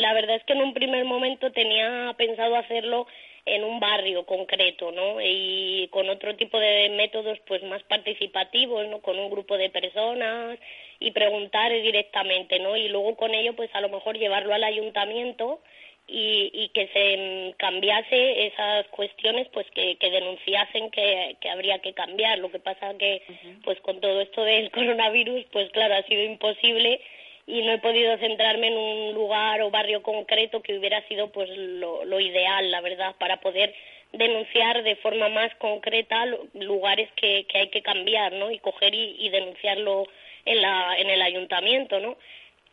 la 0.00 0.12
verdad 0.14 0.36
es 0.36 0.44
que 0.44 0.54
en 0.54 0.62
un 0.62 0.74
primer 0.74 1.04
momento 1.04 1.52
tenía 1.52 2.14
pensado 2.16 2.56
hacerlo 2.56 3.06
en 3.44 3.64
un 3.64 3.80
barrio 3.80 4.24
concreto, 4.24 4.92
¿no? 4.92 5.20
Y 5.20 5.88
con 5.90 6.08
otro 6.08 6.36
tipo 6.36 6.58
de 6.60 6.90
métodos, 6.90 7.38
pues 7.46 7.62
más 7.64 7.82
participativos, 7.82 8.86
¿no? 8.86 9.00
Con 9.00 9.18
un 9.18 9.30
grupo 9.30 9.58
de 9.58 9.68
personas 9.68 10.58
y 11.00 11.10
preguntar 11.10 11.72
directamente, 11.72 12.60
¿no? 12.60 12.76
Y 12.76 12.88
luego 12.88 13.16
con 13.16 13.34
ello, 13.34 13.54
pues 13.54 13.68
a 13.74 13.80
lo 13.80 13.88
mejor 13.88 14.16
llevarlo 14.16 14.54
al 14.54 14.62
ayuntamiento 14.62 15.60
y, 16.06 16.50
y 16.52 16.68
que 16.70 16.88
se 16.88 17.54
cambiase 17.58 18.46
esas 18.46 18.86
cuestiones 18.88 19.48
pues 19.52 19.66
que, 19.74 19.96
que 19.96 20.10
denunciasen 20.10 20.90
que, 20.90 21.36
que 21.40 21.48
habría 21.48 21.78
que 21.78 21.94
cambiar 21.94 22.38
lo 22.38 22.50
que 22.50 22.58
pasa 22.58 22.96
que 22.98 23.22
pues 23.64 23.80
con 23.80 24.00
todo 24.00 24.20
esto 24.20 24.42
del 24.44 24.70
coronavirus 24.72 25.44
pues 25.52 25.70
claro 25.70 25.94
ha 25.94 26.02
sido 26.02 26.22
imposible 26.22 27.00
y 27.46 27.62
no 27.62 27.72
he 27.72 27.78
podido 27.78 28.16
centrarme 28.18 28.68
en 28.68 28.76
un 28.76 29.14
lugar 29.14 29.62
o 29.62 29.70
barrio 29.70 30.02
concreto 30.02 30.62
que 30.62 30.78
hubiera 30.78 31.06
sido 31.08 31.30
pues 31.32 31.48
lo, 31.50 32.04
lo 32.04 32.20
ideal 32.20 32.70
la 32.70 32.80
verdad 32.80 33.14
para 33.18 33.40
poder 33.40 33.74
denunciar 34.12 34.82
de 34.82 34.96
forma 34.96 35.28
más 35.28 35.54
concreta 35.56 36.26
lugares 36.54 37.08
que, 37.16 37.46
que 37.48 37.58
hay 37.58 37.68
que 37.68 37.82
cambiar, 37.82 38.32
¿no? 38.32 38.50
Y 38.50 38.58
coger 38.58 38.94
y, 38.94 39.16
y 39.18 39.30
denunciarlo 39.30 40.06
en, 40.44 40.60
la, 40.60 40.96
en 40.98 41.10
el 41.10 41.22
ayuntamiento, 41.22 41.98
¿no? 42.00 42.16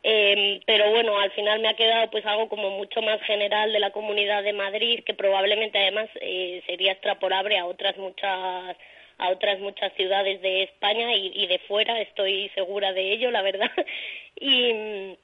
Eh, 0.03 0.61
pero 0.65 0.89
bueno, 0.91 1.19
al 1.19 1.31
final 1.31 1.59
me 1.59 1.67
ha 1.67 1.73
quedado 1.75 2.09
pues 2.09 2.25
algo 2.25 2.47
como 2.47 2.69
mucho 2.71 3.01
más 3.01 3.21
general 3.23 3.73
de 3.73 3.79
la 3.79 3.91
Comunidad 3.91 4.43
de 4.43 4.53
Madrid, 4.53 5.03
que 5.05 5.13
probablemente 5.13 5.77
además 5.77 6.09
eh, 6.21 6.61
sería 6.65 6.93
extrapolable 6.93 7.57
a 7.57 7.65
otras 7.65 7.97
muchas 7.97 8.77
a 9.17 9.29
otras 9.31 9.59
muchas 9.59 9.91
ciudades 9.93 10.41
de 10.41 10.63
España 10.63 11.13
y, 11.13 11.31
y 11.35 11.47
de 11.47 11.59
fuera, 11.59 11.99
estoy 11.99 12.49
segura 12.55 12.93
de 12.93 13.11
ello, 13.11 13.31
la 13.31 13.41
verdad. 13.41 13.69
y 14.39 15.17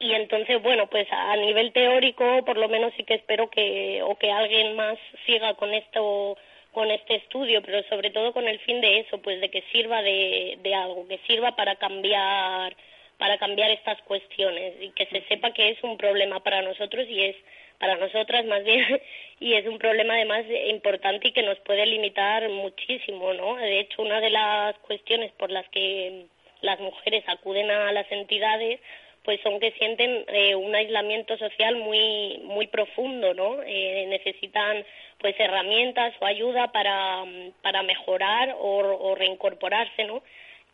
y 0.00 0.14
entonces 0.14 0.60
bueno 0.62 0.88
pues 0.88 1.06
a 1.10 1.36
nivel 1.36 1.72
teórico 1.72 2.42
por 2.44 2.56
lo 2.56 2.68
menos 2.68 2.92
sí 2.96 3.04
que 3.04 3.14
espero 3.14 3.50
que 3.50 4.02
o 4.02 4.16
que 4.16 4.32
alguien 4.32 4.74
más 4.74 4.98
siga 5.26 5.54
con 5.54 5.72
esto 5.74 6.38
con 6.72 6.90
este 6.90 7.16
estudio 7.16 7.60
pero 7.62 7.82
sobre 7.84 8.10
todo 8.10 8.32
con 8.32 8.48
el 8.48 8.58
fin 8.60 8.80
de 8.80 9.00
eso 9.00 9.18
pues 9.18 9.40
de 9.42 9.50
que 9.50 9.62
sirva 9.70 10.02
de, 10.02 10.58
de 10.62 10.74
algo 10.74 11.06
que 11.06 11.18
sirva 11.26 11.54
para 11.54 11.76
cambiar 11.76 12.74
para 13.20 13.36
cambiar 13.36 13.70
estas 13.70 14.00
cuestiones 14.02 14.72
y 14.80 14.92
que 14.92 15.04
se 15.04 15.20
sepa 15.28 15.52
que 15.52 15.68
es 15.68 15.84
un 15.84 15.98
problema 15.98 16.40
para 16.40 16.62
nosotros 16.62 17.06
y 17.06 17.22
es 17.22 17.36
para 17.78 17.96
nosotras 17.96 18.46
más 18.46 18.64
bien 18.64 18.82
y 19.40 19.52
es 19.52 19.66
un 19.66 19.78
problema 19.78 20.14
además 20.14 20.46
importante 20.68 21.28
y 21.28 21.32
que 21.32 21.42
nos 21.42 21.58
puede 21.58 21.84
limitar 21.84 22.48
muchísimo 22.48 23.34
no 23.34 23.56
de 23.56 23.80
hecho 23.80 24.00
una 24.00 24.22
de 24.22 24.30
las 24.30 24.74
cuestiones 24.78 25.32
por 25.32 25.50
las 25.50 25.68
que 25.68 26.24
las 26.62 26.80
mujeres 26.80 27.22
acuden 27.26 27.70
a 27.70 27.92
las 27.92 28.10
entidades 28.10 28.80
pues 29.22 29.38
son 29.42 29.60
que 29.60 29.72
sienten 29.72 30.24
eh, 30.28 30.54
un 30.54 30.74
aislamiento 30.74 31.36
social 31.36 31.76
muy 31.76 32.40
muy 32.44 32.68
profundo 32.68 33.34
no 33.34 33.62
eh, 33.62 34.06
necesitan 34.08 34.82
pues 35.18 35.38
herramientas 35.38 36.14
o 36.20 36.24
ayuda 36.24 36.72
para 36.72 37.26
para 37.60 37.82
mejorar 37.82 38.56
o, 38.58 38.78
o 39.08 39.14
reincorporarse 39.14 40.04
no 40.04 40.22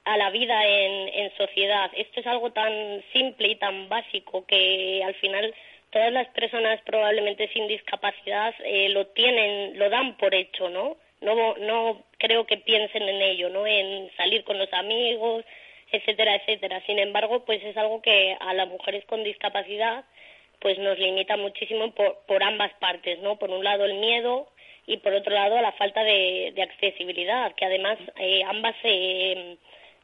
a 0.07 0.17
la 0.17 0.31
vida 0.31 0.65
en, 0.67 1.09
en 1.09 1.37
sociedad 1.37 1.91
esto 1.97 2.21
es 2.21 2.27
algo 2.27 2.51
tan 2.53 3.03
simple 3.13 3.49
y 3.49 3.57
tan 3.57 3.89
básico 3.89 4.47
que 4.47 5.03
al 5.05 5.15
final 5.17 5.55
todas 5.91 6.13
las 6.13 6.29
personas 6.29 6.81
probablemente 6.87 7.49
sin 7.53 7.69
discapacidad 7.69 8.55
eh, 8.65 8.89
lo 8.89 9.07
tienen 9.09 9.79
lo 9.79 9.91
dan 9.91 10.17
por 10.17 10.35
hecho 10.35 10.69
no 10.71 10.97
no 11.21 11.57
no 11.57 12.05
creo 12.19 12.47
que 12.47 12.57
piensen 12.57 13.03
en 13.03 13.21
ello 13.23 13.51
no 13.51 13.67
en 13.67 14.11
salir 14.17 14.43
con 14.45 14.59
los 14.59 14.73
amigos 14.73 15.45
etcétera, 15.93 16.37
etcétera. 16.37 16.83
Sin 16.87 16.99
embargo, 16.99 17.45
pues 17.45 17.63
es 17.63 17.77
algo 17.77 18.03
que 18.03 18.37
a 18.41 18.55
las 18.55 18.69
mujeres 18.69 19.05
con 19.07 19.23
discapacidad 19.25 20.05
pues 20.61 20.79
nos 20.79 20.99
limita 20.99 21.37
muchísimo 21.37 21.91
por, 21.93 22.19
por 22.27 22.43
ambas 22.43 22.73
partes, 22.81 23.19
¿no? 23.21 23.37
Por 23.39 23.51
un 23.51 23.63
lado 23.63 23.85
el 23.85 23.95
miedo 23.95 24.49
y 24.87 24.97
por 24.99 25.13
otro 25.13 25.35
lado 25.35 25.61
la 25.61 25.73
falta 25.73 26.03
de, 26.03 26.53
de 26.55 26.63
accesibilidad, 26.63 27.55
que 27.55 27.67
además 27.67 27.99
eh, 28.19 28.43
ambas 28.45 28.75
se, 28.81 29.59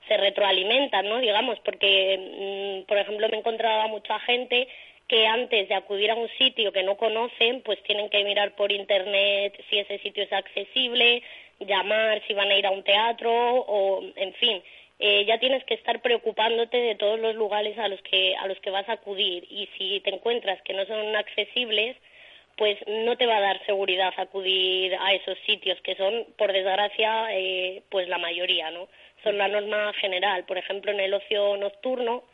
se 0.09 0.17
retroalimentan, 0.17 1.09
¿no? 1.09 1.19
Digamos, 1.19 1.59
porque, 1.61 2.83
mm, 2.83 2.87
por 2.89 2.99
ejemplo, 2.99 3.29
me 3.29 3.37
he 3.37 3.41
encontrado 3.41 3.83
a 3.83 3.89
mucha 3.89 4.19
gente 4.21 4.69
que 5.09 5.27
antes 5.27 5.69
de 5.69 5.75
acudir 5.75 6.11
a 6.11 6.15
un 6.15 6.29
sitio 6.39 6.73
que 6.73 6.83
no 6.83 6.97
conocen, 6.97 7.61
pues 7.63 7.83
tienen 7.83 8.09
que 8.09 8.25
mirar 8.25 8.55
por 8.57 8.73
internet 8.73 9.63
si 9.69 9.79
ese 9.79 9.99
sitio 9.99 10.25
es 10.25 10.33
accesible, 10.33 11.23
llamar 11.61 12.23
si 12.27 12.35
van 12.35 12.51
a 12.51 12.57
ir 12.57 12.67
a 12.67 12.71
un 12.71 12.83
teatro 12.83 13.31
o, 13.31 14.03
en 14.17 14.33
fin, 14.35 14.63
eh, 14.99 15.25
ya 15.27 15.39
tienes 15.39 15.65
que 15.65 15.75
estar 15.75 16.01
preocupándote 16.01 16.77
de 16.77 16.95
todos 16.95 17.19
los 17.19 17.35
lugares 17.35 17.77
a 17.79 17.89
los 17.89 18.01
que 18.03 18.37
a 18.37 18.47
los 18.47 18.59
que 18.61 18.71
vas 18.71 18.89
a 18.89 18.93
acudir 18.93 19.45
y 19.51 19.69
si 19.77 20.01
te 20.01 20.15
encuentras 20.15 20.63
que 20.63 20.75
no 20.75 20.85
son 20.87 21.17
accesibles 21.17 21.97
pues 22.57 22.79
no 22.87 23.17
te 23.17 23.27
va 23.27 23.39
a 23.39 23.41
dar 23.41 23.67
seguridad 23.67 24.13
acudir 24.17 24.95
a 25.01 25.13
esos 25.15 25.37
sitios 25.45 25.81
que 25.81 25.97
son 25.97 26.27
por 26.37 26.53
desgracia 26.53 27.27
eh, 27.37 27.83
pues 27.91 28.09
la 28.09 28.19
mayoría 28.19 28.71
no 28.71 28.89
son 29.23 29.39
la 29.39 29.49
norma 29.49 29.93
general. 29.95 30.45
Por 30.45 30.59
ejemplo 30.59 30.91
en 30.93 31.01
el 31.01 31.15
ocio 31.15 31.57
nocturno 31.57 32.25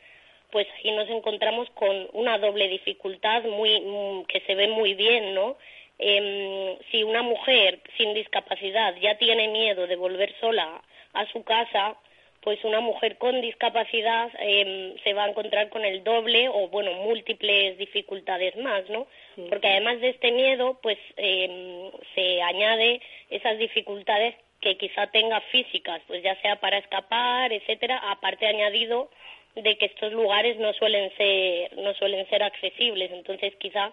pues 0.51 0.67
ahí 0.79 0.91
nos 0.93 1.09
encontramos 1.09 1.69
con 1.71 2.09
una 2.13 2.39
doble 2.39 2.69
dificultad 2.69 3.45
muy 3.45 3.81
mm, 3.81 4.25
que 4.25 4.41
se 4.41 4.55
ve 4.55 4.69
muy 4.69 4.95
bien 4.95 5.35
no 5.35 5.57
eh, 5.99 6.79
si 6.91 7.03
una 7.03 7.23
mujer 7.23 7.81
sin 7.97 8.15
discapacidad 8.15 8.95
ya 9.01 9.19
tiene 9.19 9.49
miedo 9.49 9.87
de 9.87 9.97
volver 9.97 10.35
sola 10.41 10.83
a 11.13 11.27
su 11.33 11.43
casa 11.45 11.97
pues 12.41 12.63
una 12.65 12.81
mujer 12.81 13.19
con 13.19 13.41
discapacidad 13.41 14.31
eh, 14.39 14.95
se 15.03 15.13
va 15.13 15.25
a 15.25 15.29
encontrar 15.29 15.69
con 15.71 15.85
el 15.85 16.05
doble 16.05 16.49
o 16.49 16.69
bueno 16.69 16.93
múltiples 16.93 17.77
dificultades 17.77 18.57
más 18.57 18.89
no 18.89 19.07
porque 19.51 19.69
además 19.69 20.01
de 20.01 20.11
este 20.11 20.33
miedo 20.33 20.79
pues 20.83 20.99
eh, 21.17 21.91
se 22.15 22.41
añade 22.43 23.03
esas 23.29 23.59
dificultades 23.59 24.35
que 24.61 24.77
quizá 24.77 25.07
tenga 25.09 25.41
físicas 25.53 26.03
pues 26.07 26.23
ya 26.23 26.35
sea 26.43 26.57
para 26.57 26.79
escapar 26.79 27.53
etcétera 27.53 28.01
aparte 28.11 28.47
añadido 28.47 29.11
de 29.55 29.77
que 29.77 29.87
estos 29.87 30.13
lugares 30.13 30.59
no 30.59 30.73
suelen 30.75 31.11
ser 31.17 31.77
no 31.79 31.95
suelen 31.95 32.29
ser 32.29 32.43
accesibles. 32.43 33.11
Entonces 33.13 33.55
quizá 33.57 33.93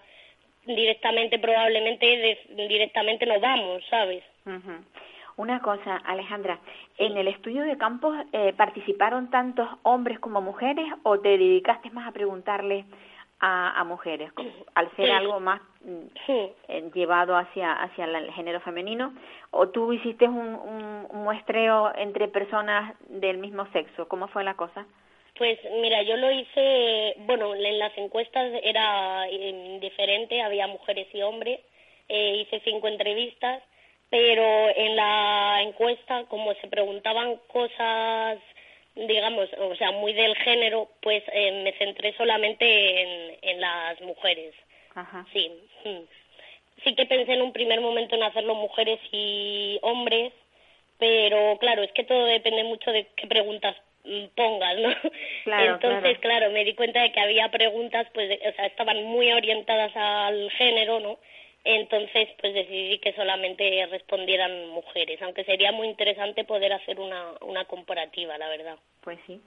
directamente 0.66 1.40
probablemente 1.40 2.40
directamente 2.50 3.26
no 3.26 3.40
vamos 3.40 3.84
sabes 3.90 4.24
una 5.38 5.62
cosa, 5.62 5.98
Alejandra, 5.98 6.60
¿en 6.98 7.18
el 7.18 7.28
estudio 7.28 7.64
de 7.64 7.78
campos 7.78 8.16
eh, 8.32 8.54
participaron 8.56 9.30
tantos 9.30 9.68
hombres 9.84 10.20
como 10.20 10.42
mujeres 10.42 10.86
o 11.04 11.20
te 11.20 11.30
dedicaste 11.38 11.90
más 11.90 12.08
a 12.08 12.14
preguntarle 12.14 12.86
a, 13.46 13.80
a 13.80 13.84
mujeres, 13.84 14.32
al 14.74 14.96
ser 14.96 15.12
algo 15.12 15.40
más 15.40 15.62
eh, 16.28 16.90
llevado 16.96 17.38
hacia, 17.38 17.74
hacia 17.74 18.06
el 18.06 18.32
género 18.34 18.60
femenino? 18.62 19.14
¿O 19.52 19.70
tú 19.70 19.94
hiciste 19.94 20.28
un, 20.28 20.56
un, 20.56 21.24
muestreo 21.24 21.94
entre 21.96 22.28
personas 22.28 22.96
del 23.08 23.38
mismo 23.38 23.68
sexo? 23.72 24.08
¿Cómo 24.08 24.28
fue 24.30 24.44
la 24.44 24.56
cosa? 24.56 24.88
Pues 25.38 25.60
mira, 25.82 26.02
yo 26.02 26.18
lo 26.18 26.32
hice, 26.32 27.16
bueno, 27.20 27.54
en 27.54 27.78
las 27.78 27.96
encuestas 27.98 28.52
era 28.64 29.28
eh, 29.30 29.78
diferente, 29.80 30.42
había 30.42 30.66
mujeres 30.66 31.08
y 31.14 31.22
hombres, 31.22 31.60
eh, 32.10 32.38
hice 32.42 32.62
cinco 32.64 32.88
entrevistas 32.88 33.62
pero 34.10 34.70
en 34.76 34.96
la 34.96 35.62
encuesta, 35.64 36.26
como 36.26 36.54
se 36.54 36.68
preguntaban 36.68 37.38
cosas, 37.48 38.38
digamos, 38.96 39.50
o 39.58 39.76
sea, 39.76 39.92
muy 39.92 40.14
del 40.14 40.36
género, 40.38 40.90
pues 41.02 41.24
eh, 41.32 41.64
me 41.64 41.74
centré 41.74 42.14
solamente 42.14 43.02
en, 43.02 43.38
en 43.42 43.62
las 43.62 44.00
mujeres. 44.02 44.54
Ajá. 44.96 45.26
Sí. 45.34 45.52
Mm. 45.84 46.04
Sí 46.84 46.96
que 46.96 47.06
pensé 47.06 47.34
en 47.34 47.42
un 47.42 47.54
primer 47.54 47.82
momento 47.82 48.16
en 48.16 48.24
hacerlo 48.24 48.56
mujeres 48.56 49.00
y 49.12 49.80
hombres, 49.82 50.32
pero 50.98 51.58
claro, 51.60 51.84
es 51.84 51.92
que 51.92 52.04
todo 52.04 52.26
depende 52.26 52.64
mucho 52.64 52.92
de 52.92 53.08
qué 53.16 53.28
preguntas 53.28 53.76
mm, 54.06 54.26
pongas, 54.36 54.78
¿no? 54.78 54.90
Claro, 55.44 55.74
Entonces, 55.76 56.18
claro. 56.20 56.52
me 56.52 56.64
di 56.64 56.74
cuenta 56.74 57.02
de 57.02 57.12
que 57.12 57.20
había 57.20 57.50
preguntas, 57.50 58.08
pues, 58.14 58.40
o 58.40 58.56
sea, 58.56 58.66
estaban 58.66 59.04
muy 59.04 59.32
orientadas 59.32 59.92
al 59.96 60.50
género, 60.52 61.00
¿no? 61.00 61.20
Entonces, 61.66 62.30
pues 62.40 62.54
decidí 62.54 63.00
que 63.00 63.14
solamente 63.14 63.88
respondieran 63.90 64.70
mujeres, 64.70 65.20
aunque 65.24 65.44
sería 65.46 65.72
muy 65.72 65.88
interesante 65.88 66.44
poder 66.44 66.72
hacer 66.72 67.00
una, 67.00 67.34
una 67.42 67.66
comparativa, 67.66 68.38
la 68.38 68.50
verdad. 68.50 68.78
Pues 69.02 69.18
sí. 69.26 69.42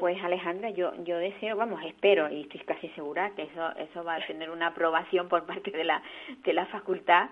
Pues 0.00 0.16
Alejandra, 0.24 0.70
yo 0.70 0.92
yo 1.04 1.18
deseo, 1.18 1.56
vamos, 1.56 1.78
espero 1.84 2.30
y 2.30 2.40
estoy 2.40 2.60
casi 2.60 2.88
segura 2.90 3.32
que 3.36 3.42
eso 3.42 3.70
eso 3.76 4.02
va 4.02 4.14
a 4.14 4.26
tener 4.26 4.48
una 4.48 4.68
aprobación 4.68 5.28
por 5.28 5.46
parte 5.46 5.70
de 5.70 5.84
la 5.84 6.02
de 6.42 6.54
la 6.54 6.64
facultad 6.66 7.28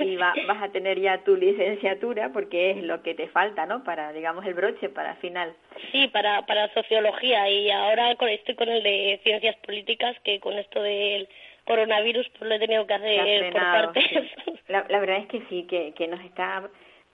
y 0.00 0.16
va, 0.16 0.34
vas 0.48 0.60
a 0.60 0.72
tener 0.72 0.98
ya 0.98 1.22
tu 1.22 1.36
licenciatura 1.36 2.32
porque 2.32 2.72
es 2.72 2.82
lo 2.82 3.00
que 3.04 3.14
te 3.14 3.28
falta, 3.28 3.66
¿no? 3.66 3.84
Para 3.84 4.12
digamos 4.12 4.44
el 4.44 4.54
broche 4.54 4.88
para 4.88 5.12
el 5.12 5.18
final. 5.18 5.54
Sí, 5.92 6.08
para 6.08 6.44
para 6.46 6.72
sociología 6.74 7.48
y 7.48 7.70
ahora 7.70 8.10
estoy 8.10 8.56
con 8.56 8.68
el 8.68 8.82
de 8.82 9.20
ciencias 9.22 9.54
políticas 9.58 10.18
que 10.24 10.40
con 10.40 10.54
esto 10.54 10.82
del 10.82 11.28
coronavirus 11.66 12.28
pues 12.38 12.48
lo 12.48 12.54
he 12.54 12.58
tenido 12.58 12.86
que 12.86 12.94
hacer 12.94 13.52
por 13.52 13.60
partes. 13.60 14.04
La, 14.68 14.86
la 14.88 14.98
verdad 14.98 15.18
es 15.18 15.26
que 15.26 15.42
sí, 15.50 15.66
que, 15.68 15.92
que 15.92 16.08
nos 16.08 16.20
está 16.20 16.62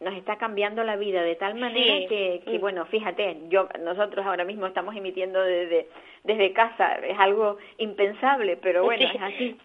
nos 0.00 0.14
está 0.14 0.38
cambiando 0.38 0.83
la 0.83 0.97
vida 0.97 1.23
de 1.23 1.35
tal 1.35 1.57
manera 1.57 2.09
que, 2.09 2.40
que, 2.47 2.59
mm. 2.59 2.61
bueno, 2.61 2.87
fíjate, 2.87 3.37
yo 3.49 3.69
nosotros 3.80 4.25
ahora 4.25 4.45
mismo 4.45 4.66
estamos 4.66 4.97
emitiendo 4.97 5.42
desde 5.42 5.88
desde 6.25 6.52
casa, 6.52 6.95
es 6.97 7.19
algo 7.19 7.59
impensable, 7.78 8.57
pero 8.57 8.85
bueno, 8.85 9.04
es 9.04 9.21
así. 9.21 9.57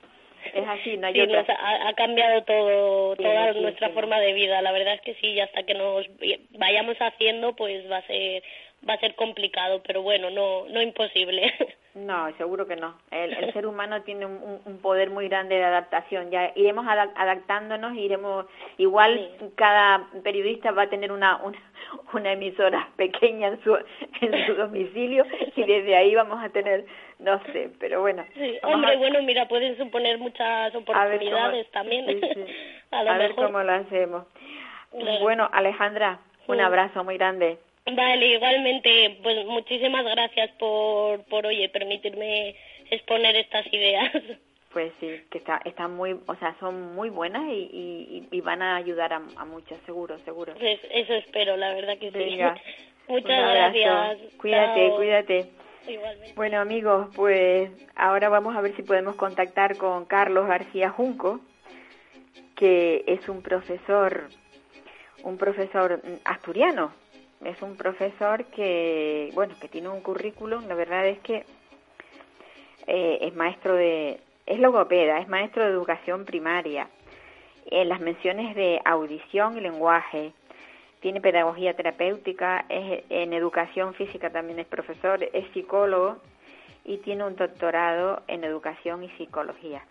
Es 0.54 0.68
así, 0.68 0.96
no 0.98 1.08
hay 1.08 1.14
sí, 1.14 1.26
Nos 1.26 1.50
ha, 1.50 1.88
ha, 1.88 1.94
cambiado 1.94 2.44
todo, 2.44 3.16
toda 3.16 3.54
nuestra 3.54 3.90
forma 3.90 4.20
de 4.20 4.34
vida. 4.34 4.62
La 4.62 4.72
verdad 4.72 4.94
es 4.94 5.02
que 5.02 5.16
sí, 5.16 5.28
y 5.28 5.40
hasta 5.40 5.64
que 5.64 5.74
nos 5.74 6.06
vayamos 6.52 6.96
haciendo, 7.00 7.56
pues 7.56 7.90
va 7.90 7.98
a 7.98 8.08
ser 8.08 8.44
va 8.88 8.94
a 8.94 9.00
ser 9.00 9.16
complicado, 9.16 9.82
pero 9.86 10.02
bueno, 10.02 10.30
no 10.30 10.68
no 10.68 10.82
imposible. 10.82 11.54
No, 11.96 12.30
seguro 12.36 12.68
que 12.68 12.76
no. 12.76 12.94
El, 13.10 13.32
el 13.32 13.54
ser 13.54 13.66
humano 13.66 14.02
tiene 14.02 14.26
un, 14.26 14.60
un, 14.66 14.78
poder 14.80 15.10
muy 15.10 15.30
grande 15.30 15.56
de 15.56 15.64
adaptación. 15.64 16.30
Ya 16.30 16.52
iremos 16.54 16.86
adaptándonos, 16.86 17.96
iremos 17.96 18.48
igual 18.78 19.30
cada 19.56 20.06
periodista 20.22 20.72
va 20.72 20.82
a 20.82 20.90
tener 20.90 21.14
una, 21.14 21.38
una 21.38 21.58
una 22.14 22.34
emisora 22.34 22.90
pequeña 22.96 23.48
en 23.48 23.64
su 23.64 23.76
en 23.76 24.46
su 24.46 24.54
domicilio 24.56 25.26
y 25.56 25.64
desde 25.64 25.96
ahí 25.96 26.16
vamos 26.16 26.44
a 26.44 26.50
tener 26.50 26.86
no 27.20 27.42
sé, 27.46 27.70
pero 27.80 28.02
bueno. 28.02 28.26
Sí, 28.34 28.58
hombre, 28.64 28.98
bueno, 28.98 29.22
mira, 29.22 29.48
pueden 29.48 29.78
suponer 29.78 30.18
muchas 30.18 30.76
oportunidades 30.76 31.72
también. 31.72 32.06
Sí. 32.08 32.22
A, 32.92 33.04
lo 33.04 33.12
a 33.12 33.18
ver 33.18 33.36
cómo 33.36 33.62
lo 33.62 33.74
hacemos. 33.74 34.26
Bueno, 35.22 35.50
Alejandra, 35.52 36.20
un 36.48 36.62
abrazo 36.62 37.04
muy 37.04 37.18
grande. 37.18 37.58
Vale, 37.86 38.28
igualmente, 38.28 39.20
pues 39.22 39.46
muchísimas 39.46 40.04
gracias 40.06 40.52
por, 40.54 41.24
por 41.26 41.46
oye, 41.46 41.70
permitirme 41.70 42.56
exponer 42.90 43.36
estas 43.36 43.66
ideas. 43.72 44.12
Pues 44.76 44.92
sí, 45.00 45.08
que 45.32 45.38
está, 45.38 45.62
están 45.64 45.96
muy, 45.96 46.20
o 46.28 46.36
sea, 46.36 46.54
son 46.60 46.96
muy 46.96 47.10
buenas 47.10 47.44
y, 47.48 47.70
y, 47.72 48.28
y 48.30 48.42
van 48.42 48.62
a 48.62 48.76
ayudar 48.76 49.14
a, 49.14 49.22
a 49.38 49.46
muchos, 49.46 49.78
seguro, 49.86 50.20
seguro. 50.26 50.54
Pues 50.60 50.82
eso 50.92 51.14
espero, 51.14 51.56
la 51.56 51.74
verdad 51.74 51.98
que 51.98 52.12
sí. 52.12 52.18
Venga, 52.18 52.58
Muchas 53.08 53.52
gracias. 53.52 54.18
Cuídate, 54.38 54.88
Chao. 54.88 54.96
cuídate. 54.98 55.46
Igualmente. 55.88 56.34
Bueno, 56.36 56.60
amigos, 56.60 57.08
pues 57.16 57.70
ahora 57.96 58.30
vamos 58.30 58.56
a 58.56 58.62
ver 58.62 58.76
si 58.76 58.82
podemos 58.82 59.16
contactar 59.16 59.78
con 59.78 60.06
Carlos 60.06 60.48
García 60.48 60.90
Junco, 60.90 61.40
que 62.56 63.04
es 63.08 63.30
un 63.30 63.44
profesor, 63.44 64.28
un 65.24 65.38
profesor 65.38 66.02
mm, 66.04 66.18
asturiano. 66.26 66.92
Es 67.44 67.62
un 67.62 67.76
profesor 67.76 68.46
que, 68.46 69.30
bueno, 69.34 69.56
que 69.60 69.68
tiene 69.68 69.90
un 69.90 70.02
currículum, 70.02 70.68
la 70.68 70.76
verdad 70.76 71.06
es 71.08 71.20
que 71.20 71.46
eh, 72.88 73.20
es 73.22 73.36
maestro 73.36 73.76
de, 73.76 74.20
es 74.46 74.60
logopeda, 74.60 75.20
es 75.20 75.28
maestro 75.28 75.64
de 75.64 75.72
educación 75.72 76.26
primaria, 76.26 76.88
en 77.68 77.90
las 77.90 78.00
menciones 78.00 78.56
de 78.56 78.80
audición 78.86 79.58
y 79.58 79.62
lenguaje, 79.62 80.34
tiene 81.00 81.22
pedagogía 81.22 81.76
terapéutica, 81.76 82.66
es, 82.70 83.04
en 83.10 83.34
educación 83.34 83.94
física 83.96 84.30
también 84.30 84.60
es 84.60 84.68
profesor, 84.68 85.22
es 85.22 85.48
psicólogo 85.54 86.18
y 86.84 86.98
tiene 86.98 87.26
un 87.26 87.36
doctorado 87.36 88.22
en 88.28 88.44
educación 88.44 89.04
y 89.04 89.10
psicología. 89.18 89.84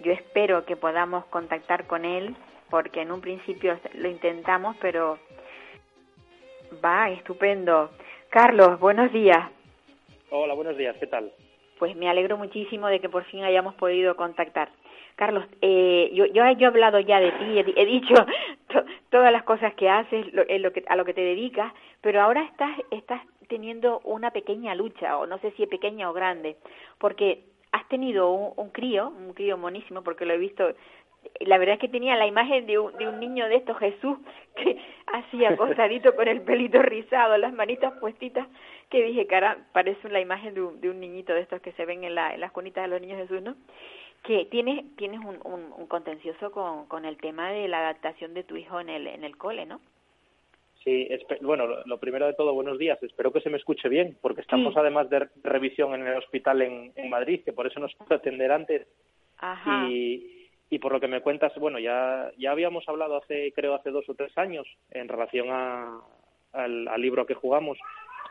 Yo 0.00 0.12
espero 0.12 0.64
que 0.64 0.76
podamos 0.76 1.24
contactar 1.26 1.86
con 1.86 2.04
él 2.04 2.36
porque 2.68 3.02
en 3.02 3.12
un 3.12 3.20
principio 3.20 3.78
lo 3.94 4.08
intentamos, 4.08 4.76
pero 4.80 5.18
va 6.82 7.10
estupendo. 7.10 7.90
Carlos, 8.30 8.80
buenos 8.80 9.12
días. 9.12 9.50
Hola, 10.30 10.54
buenos 10.54 10.76
días, 10.76 10.96
¿qué 10.98 11.06
tal? 11.06 11.32
Pues 11.78 11.94
me 11.96 12.08
alegro 12.08 12.36
muchísimo 12.36 12.88
de 12.88 13.00
que 13.00 13.08
por 13.08 13.24
fin 13.24 13.44
hayamos 13.44 13.74
podido 13.74 14.16
contactar. 14.16 14.68
Carlos, 15.16 15.44
eh, 15.62 16.10
yo, 16.12 16.26
yo, 16.26 16.42
yo 16.52 16.64
he 16.64 16.66
hablado 16.66 16.98
ya 16.98 17.20
de 17.20 17.30
ti, 17.32 17.58
he, 17.58 17.82
he 17.82 17.86
dicho 17.86 18.14
to, 18.68 18.84
todas 19.10 19.32
las 19.32 19.44
cosas 19.44 19.74
que 19.74 19.88
haces, 19.88 20.32
lo, 20.32 20.44
lo 20.44 20.72
que, 20.72 20.84
a 20.88 20.96
lo 20.96 21.04
que 21.04 21.14
te 21.14 21.20
dedicas, 21.20 21.72
pero 22.00 22.20
ahora 22.20 22.42
estás, 22.42 22.76
estás 22.90 23.22
teniendo 23.48 24.00
una 24.04 24.30
pequeña 24.32 24.74
lucha, 24.74 25.18
o 25.18 25.26
no 25.26 25.38
sé 25.38 25.52
si 25.52 25.62
es 25.62 25.68
pequeña 25.68 26.10
o 26.10 26.12
grande, 26.12 26.56
porque 26.98 27.44
has 27.70 27.86
tenido 27.88 28.30
un, 28.30 28.52
un 28.56 28.70
crío, 28.70 29.08
un 29.08 29.34
crío 29.34 29.56
monísimo, 29.56 30.02
porque 30.02 30.24
lo 30.24 30.34
he 30.34 30.38
visto, 30.38 30.74
la 31.40 31.58
verdad 31.58 31.74
es 31.74 31.80
que 31.80 31.88
tenía 31.88 32.16
la 32.16 32.26
imagen 32.26 32.66
de 32.66 32.78
un, 32.78 32.96
de 32.96 33.08
un 33.08 33.20
niño 33.20 33.48
de 33.48 33.56
estos, 33.56 33.78
Jesús, 33.78 34.18
que 34.56 34.76
así 35.06 35.44
acostadito 35.44 36.14
con 36.14 36.28
el 36.28 36.42
pelito 36.42 36.80
rizado, 36.82 37.36
las 37.36 37.52
manitas 37.52 37.92
puestitas, 38.00 38.46
que 38.90 39.02
dije, 39.02 39.26
cara, 39.26 39.58
parece 39.72 40.08
la 40.08 40.20
imagen 40.20 40.54
de 40.54 40.62
un, 40.62 40.80
de 40.80 40.90
un 40.90 41.00
niñito 41.00 41.32
de 41.34 41.40
estos 41.40 41.60
que 41.60 41.72
se 41.72 41.84
ven 41.84 42.04
en, 42.04 42.14
la, 42.14 42.34
en 42.34 42.40
las 42.40 42.52
cunitas 42.52 42.84
de 42.84 42.88
los 42.88 43.00
niños 43.00 43.18
Jesús, 43.18 43.42
¿no? 43.42 43.56
que 44.24 44.46
tienes 44.46 44.84
tienes 44.96 45.20
un, 45.20 45.38
un, 45.44 45.70
un 45.76 45.86
contencioso 45.86 46.50
con, 46.50 46.86
con 46.86 47.04
el 47.04 47.18
tema 47.18 47.50
de 47.50 47.68
la 47.68 47.80
adaptación 47.80 48.32
de 48.32 48.42
tu 48.42 48.56
hijo 48.56 48.80
en 48.80 48.88
el 48.88 49.06
en 49.06 49.22
el 49.22 49.36
cole, 49.36 49.66
¿no? 49.66 49.80
Sí, 50.82 51.08
bueno, 51.40 51.66
lo, 51.86 51.98
primero 51.98 52.26
de 52.26 52.34
todo, 52.34 52.52
buenos 52.52 52.78
días. 52.78 53.02
Espero 53.02 53.32
que 53.32 53.40
se 53.40 53.48
me 53.48 53.56
escuche 53.56 53.88
bien, 53.88 54.18
porque 54.20 54.42
estamos 54.42 54.74
Sí. 54.74 54.80
además 54.80 55.08
de 55.08 55.28
revisión 55.42 55.94
en 55.94 56.06
el 56.06 56.18
hospital 56.18 56.60
en, 56.60 56.92
en 56.94 57.08
Madrid, 57.08 57.40
que 57.42 57.54
por 57.54 57.66
eso 57.66 57.80
nos 57.80 57.94
puedo 57.94 58.14
atender 58.14 58.52
antes. 58.52 58.86
Ajá. 59.38 59.88
Y, 59.88 60.33
y 60.70 60.78
por 60.78 60.92
lo 60.92 61.00
que 61.00 61.08
me 61.08 61.20
cuentas, 61.20 61.52
bueno, 61.56 61.78
ya, 61.78 62.30
ya 62.38 62.50
habíamos 62.50 62.88
hablado 62.88 63.16
hace, 63.16 63.52
creo, 63.52 63.74
hace 63.74 63.90
dos 63.90 64.08
o 64.08 64.14
tres 64.14 64.36
años 64.38 64.66
en 64.90 65.08
relación 65.08 65.48
a, 65.50 66.00
al, 66.52 66.88
al 66.88 67.00
libro 67.00 67.26
que 67.26 67.34
jugamos 67.34 67.78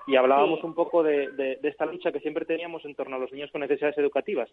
y 0.07 0.15
hablábamos 0.17 0.59
Sí. 0.59 0.65
un 0.65 0.73
poco 0.75 1.03
de, 1.03 1.29
de, 1.31 1.55
de 1.57 1.69
esta 1.69 1.85
lucha 1.85 2.11
que 2.11 2.19
siempre 2.19 2.45
teníamos 2.45 2.83
en 2.85 2.95
torno 2.95 3.15
a 3.15 3.19
los 3.19 3.31
niños 3.31 3.51
con 3.51 3.61
necesidades 3.61 3.97
educativas. 3.97 4.49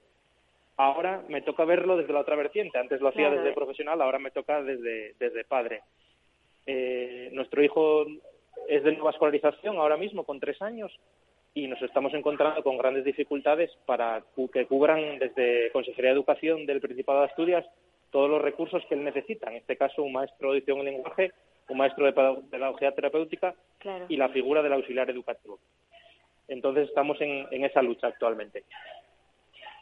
Ahora 0.77 1.23
me 1.29 1.43
toca 1.43 1.65
verlo 1.65 1.97
desde 1.97 2.13
la 2.13 2.21
otra 2.21 2.37
vertiente. 2.37 2.79
Antes 2.79 3.01
lo 3.01 3.09
hacía 3.09 3.27
Claro. 3.29 3.43
desde 3.43 3.55
profesional, 3.55 4.01
ahora 4.01 4.19
me 4.19 4.31
toca 4.31 4.63
desde, 4.63 5.15
desde 5.19 5.45
padre. 5.45 5.83
Eh, 6.67 7.31
nuestro 7.33 7.63
hijo 7.63 8.07
es 8.69 8.85
de 8.85 8.93
nueva 8.93 9.11
escolarización 9.11 9.77
ahora 9.79 9.97
mismo, 9.97 10.25
con 10.25 10.39
tres 10.39 10.61
años, 10.63 10.97
y 11.55 11.67
nos 11.67 11.81
estamos 11.83 12.15
encontrando 12.15 12.63
con 12.63 12.79
grandes 12.79 13.05
dificultades 13.05 13.71
para 13.87 14.23
que 14.53 14.67
cubran 14.67 15.19
desde 15.19 15.71
Consejería 15.73 16.11
de 16.11 16.17
Educación 16.17 16.67
del 16.67 16.81
Principado 16.81 17.21
de 17.21 17.27
Asturias 17.27 17.67
todos 18.11 18.31
los 18.31 18.43
recursos 18.43 18.85
que 18.89 18.95
él 18.95 19.05
necesita. 19.05 19.51
En 19.51 19.57
este 19.57 19.77
caso, 19.77 20.03
un 20.03 20.13
maestro 20.13 20.51
de 20.51 20.57
audición 20.59 20.79
y 20.81 20.85
lenguaje, 20.85 21.33
un 21.69 21.79
maestro 21.79 22.07
de 22.07 22.15
pedag- 22.15 22.49
pedagogía 22.51 22.93
terapéutica 22.93 23.55
Claro. 23.79 24.07
y 24.09 24.17
la 24.17 24.29
figura 24.31 24.63
del 24.63 24.73
auxiliar 24.75 25.09
educativo. 25.11 25.59
Entonces 26.49 26.89
estamos 26.89 27.21
en, 27.21 27.47
en 27.51 27.65
esa 27.65 27.83
lucha 27.83 28.09
actualmente. 28.09 28.65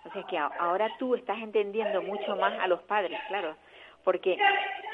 O 0.04 0.12
sea 0.12 0.22
que 0.24 0.38
ahora 0.38 0.88
tú 0.98 1.14
estás 1.14 1.38
entendiendo 1.38 2.00
mucho 2.02 2.36
más 2.36 2.58
a 2.60 2.66
los 2.68 2.82
padres, 2.82 3.18
claro, 3.28 3.56
porque 4.08 4.38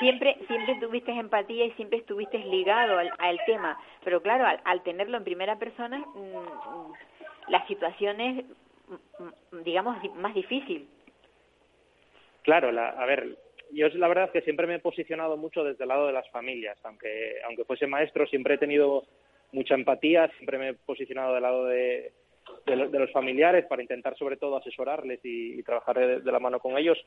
siempre 0.01 0.37
siempre 0.49 0.75
tuviste 0.81 1.13
empatía 1.13 1.67
y 1.67 1.71
siempre 1.75 2.01
estuviste 2.01 2.37
ligado 2.37 2.99
al, 2.99 3.39
tema, 3.47 3.79
pero 4.03 4.21
claro, 4.21 4.45
al, 4.45 4.61
al 4.65 4.83
tenerlo 4.83 5.17
en 5.17 5.23
primera 5.23 5.57
persona, 5.57 5.99
mm, 5.99 6.19
mm, 6.19 6.93
la 7.47 7.65
situación 7.69 8.21
es, 8.21 8.45
mm, 8.89 9.23
mm, 9.55 9.63
digamos, 9.63 10.03
di- 10.03 10.09
más 10.09 10.35
difícil. 10.35 10.89
Claro, 12.43 12.73
la- 12.73 12.89
a 12.89 13.07
ver, 13.07 13.39
yo 13.71 13.87
la 13.91 14.09
verdad 14.09 14.33
que 14.33 14.41
siempre 14.41 14.67
me 14.67 14.75
he 14.75 14.79
posicionado 14.81 15.37
mucho 15.37 15.63
desde 15.63 15.85
el 15.85 15.89
lado 15.91 16.09
de 16.09 16.13
las 16.13 16.29
familias, 16.31 16.77
aunque 16.83 17.37
aunque 17.47 17.65
fuese 17.67 17.87
maestro 17.87 18.27
siempre 18.27 18.55
he 18.55 18.59
tenido 18.59 19.05
mucha 19.53 19.75
empatía, 19.75 20.27
siempre 20.39 20.59
me 20.59 20.69
he 20.71 20.75
posicionado 20.75 21.35
del 21.35 21.43
lado 21.45 21.67
de 21.67 22.11
los 22.67 23.13
familiares 23.13 23.65
para 23.67 23.81
intentar 23.81 24.17
sobre 24.17 24.39
todo 24.39 24.57
asesorarles 24.57 25.25
y, 25.25 25.61
y 25.61 25.63
trabajar 25.63 26.01
de, 26.01 26.19
de 26.19 26.33
la 26.33 26.41
mano 26.41 26.59
con 26.59 26.77
ellos. 26.77 26.99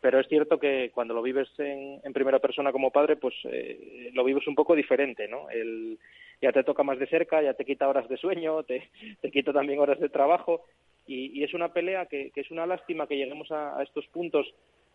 Pero 0.00 0.20
es 0.20 0.28
cierto 0.28 0.58
que 0.58 0.90
cuando 0.94 1.14
lo 1.14 1.22
vives 1.22 1.48
en, 1.58 2.00
en 2.04 2.12
primera 2.12 2.38
persona 2.38 2.72
como 2.72 2.90
padre, 2.90 3.16
pues 3.16 3.34
eh, 3.44 4.10
lo 4.12 4.24
vives 4.24 4.46
un 4.46 4.54
poco 4.54 4.74
diferente, 4.74 5.26
¿no? 5.28 5.48
El, 5.50 5.98
ya 6.40 6.52
te 6.52 6.64
toca 6.64 6.82
más 6.82 6.98
de 6.98 7.06
cerca, 7.06 7.42
ya 7.42 7.54
te 7.54 7.64
quita 7.64 7.88
horas 7.88 8.08
de 8.08 8.16
sueño, 8.16 8.62
te, 8.62 8.90
te 9.20 9.30
quita 9.30 9.52
también 9.52 9.78
horas 9.78 9.98
de 10.00 10.08
trabajo 10.08 10.64
y, 11.06 11.38
y 11.38 11.44
es 11.44 11.54
una 11.54 11.72
pelea 11.72 12.06
que, 12.06 12.30
que 12.30 12.40
es 12.40 12.50
una 12.50 12.66
lástima 12.66 13.06
que 13.06 13.16
lleguemos 13.16 13.50
a, 13.50 13.82
estos 13.82 14.06
puntos 14.08 14.46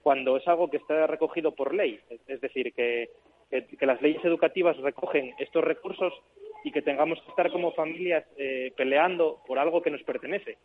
cuando 0.03 0.37
es 0.37 0.47
algo 0.47 0.69
que 0.69 0.77
está 0.77 1.07
recogido 1.07 1.53
por 1.53 1.73
ley, 1.73 1.99
es, 2.27 2.41
decir, 2.41 2.73
que, 2.73 3.09
que, 3.49 3.65
que 3.65 3.85
las 3.85 4.01
leyes 4.01 4.23
educativas 4.25 4.77
recogen 4.77 5.33
estos 5.39 5.63
recursos 5.63 6.13
y 6.63 6.71
que 6.71 6.81
tengamos 6.81 7.21
que 7.21 7.29
estar 7.29 7.51
como 7.51 7.71
familias 7.73 8.25
eh, 8.37 8.71
peleando 8.75 9.41
por 9.47 9.59
algo 9.59 9.81
que 9.81 9.91
nos 9.91 10.03
pertenece. 10.03 10.57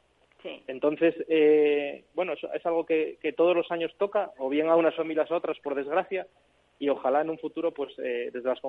Sí. 0.47 0.63
Entonces, 0.69 1.15
eh, 1.29 2.05
bueno, 2.15 2.35
es, 2.35 2.45
es 2.55 2.65
algo 2.65 2.87
que, 2.87 3.17
que 3.21 3.33
todos 3.33 3.57
los 3.57 3.71
años 3.73 3.93
toca, 3.99 4.31
o 4.39 4.49
bien 4.49 4.69
a 4.69 4.77
unas 4.77 4.95
familias 4.95 5.31
a 5.31 5.37
otras, 5.37 5.59
por 5.59 5.75
desgracia, 5.75 6.27
y 6.79 6.89
ojalá 6.89 7.23
en 7.23 7.31
un 7.31 7.39
futuro, 7.39 7.73
pues 7.73 7.93
eh, 7.99 8.31
desde 8.33 8.49
las, 8.49 8.61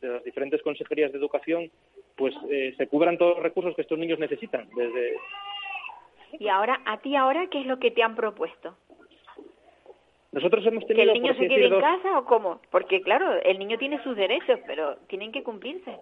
de 0.00 0.08
las 0.08 0.24
diferentes 0.24 0.62
consejerías 0.62 1.12
de 1.12 1.18
educación, 1.18 1.70
pues 2.16 2.34
eh, 2.48 2.74
se 2.78 2.86
cubran 2.86 3.18
todos 3.18 3.34
los 3.34 3.42
recursos 3.42 3.74
que 3.74 3.82
estos 3.82 3.98
niños 3.98 4.18
necesitan. 4.18 4.68
Desde, 4.76 5.16
Y 6.38 6.48
ahora, 6.48 6.80
a 6.86 6.98
ti 7.00 7.16
ahora, 7.16 7.48
¿qué 7.50 7.60
es 7.60 7.66
lo 7.66 7.78
que 7.78 7.90
te 7.90 8.02
han 8.02 8.14
propuesto? 8.16 8.76
nosotros 10.32 10.66
hemos 10.66 10.84
¿Que 10.84 10.94
tenido, 10.94 11.12
el 11.14 11.22
niño 11.22 11.34
se 11.34 11.48
quede 11.48 11.64
en 11.64 11.70
dos- 11.70 11.80
casa 11.82 12.18
o 12.18 12.24
cómo? 12.26 12.60
Porque 12.70 13.00
claro, 13.00 13.40
el 13.42 13.58
niño 13.58 13.78
tiene 13.78 14.02
sus 14.02 14.16
derechos, 14.16 14.60
pero 14.66 14.96
tienen 15.08 15.32
que 15.32 15.42
cumplirse. 15.42 15.96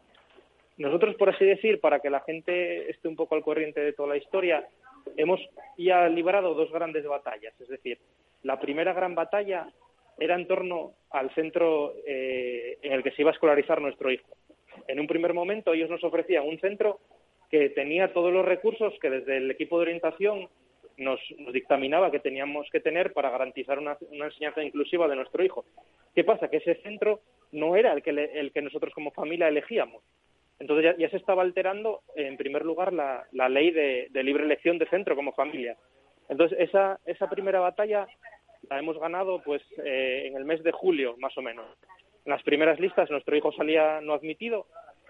Nosotros, 0.76 1.14
por 1.14 1.28
así 1.28 1.44
decir, 1.44 1.80
para 1.80 2.00
que 2.00 2.10
la 2.10 2.18
gente 2.20 2.90
esté 2.90 3.06
un 3.06 3.14
poco 3.14 3.36
al 3.36 3.42
corriente 3.44 3.80
de 3.80 3.92
toda 3.92 4.08
la 4.08 4.16
historia, 4.16 4.66
hemos 5.16 5.40
ya 5.78 6.08
librado 6.08 6.54
dos 6.54 6.70
grandes 6.72 7.04
batallas. 7.06 7.54
Es 7.60 7.68
decir, 7.68 7.98
la 8.42 8.58
primera 8.60 8.92
gran 8.92 9.14
batalla 9.14 9.68
era 10.18 10.34
en 10.36 10.46
torno 10.46 10.92
al 11.10 11.34
centro 11.34 11.94
eh, 12.06 12.78
en 12.82 12.92
el 12.92 13.02
que 13.02 13.10
se 13.12 13.22
iba 13.22 13.30
a 13.30 13.34
escolarizar 13.34 13.80
nuestro 13.80 14.10
hijo. 14.10 14.28
En 14.88 15.00
un 15.00 15.06
primer 15.06 15.34
momento 15.34 15.72
ellos 15.72 15.90
nos 15.90 16.04
ofrecían 16.04 16.46
un 16.46 16.58
centro 16.60 17.00
que 17.50 17.70
tenía 17.70 18.12
todos 18.12 18.32
los 18.32 18.44
recursos 18.44 18.92
que 19.00 19.10
desde 19.10 19.36
el 19.36 19.50
equipo 19.50 19.78
de 19.78 19.82
orientación 19.82 20.48
nos, 20.96 21.20
dictaminaba 21.52 22.10
que 22.10 22.20
teníamos 22.20 22.68
que 22.70 22.80
tener 22.80 23.12
para 23.12 23.30
garantizar 23.30 23.78
una, 23.78 23.96
una 24.10 24.26
enseñanza 24.26 24.62
inclusiva 24.62 25.08
de 25.08 25.16
nuestro 25.16 25.44
hijo. 25.44 25.64
¿Qué 26.14 26.22
pasa? 26.24 26.48
Que 26.48 26.58
ese 26.58 26.76
centro 26.82 27.20
no 27.52 27.74
era 27.76 27.92
el 27.92 28.02
que, 28.02 28.12
le- 28.12 28.38
el 28.38 28.52
que 28.52 28.62
nosotros 28.62 28.92
como 28.94 29.10
familia 29.10 29.48
elegíamos. 29.48 30.02
Entonces 30.58 30.84
ya, 30.84 30.96
ya 30.96 31.10
se 31.10 31.16
estaba 31.16 31.42
alterando, 31.42 32.02
en 32.14 32.36
primer 32.36 32.64
lugar, 32.64 32.92
la, 32.92 33.48
ley 33.48 33.70
de, 33.70 34.08
libre 34.22 34.44
elección 34.44 34.78
de 34.78 34.86
centro 34.86 35.16
como 35.16 35.32
familia. 35.32 35.76
Entonces 36.28 36.58
esa, 36.60 37.00
esa 37.04 37.28
primera 37.28 37.60
batalla 37.60 38.06
la 38.70 38.78
hemos 38.78 38.98
ganado 38.98 39.42
pues 39.42 39.62
eh, 39.84 40.24
en 40.26 40.36
el 40.36 40.44
mes 40.44 40.62
de 40.62 40.72
julio, 40.72 41.16
más 41.18 41.36
o 41.36 41.42
menos. 41.42 41.66
En 42.24 42.30
las 42.30 42.42
primeras 42.42 42.80
listas 42.80 43.10
nuestro 43.10 43.36
hijo 43.36 43.52
salía 43.52 44.00
no 44.00 44.14
admitido 44.14 44.66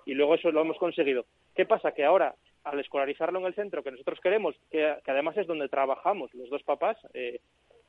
y 0.07 0.14
luego 0.14 0.35
eso 0.35 0.50
lo 0.50 0.61
hemos 0.61 0.78
conseguido. 0.78 1.26
¿Qué 1.54 1.66
pasa? 1.66 1.92
Que 1.92 2.04
ahora, 2.04 2.35
al 2.64 2.80
escolarizarlo 2.80 3.38
en 3.38 3.46
el 3.46 3.54
centro 3.54 3.83
que 3.85 3.92
nosotros 3.92 4.18
queremos, 4.20 4.57
que, 4.70 4.96
además 5.07 5.37
es 5.37 5.46
donde 5.46 5.68
trabajamos 5.68 6.35
los 6.35 6.50
dos 6.50 6.62
papás, 6.64 6.96
eh, 7.12 7.40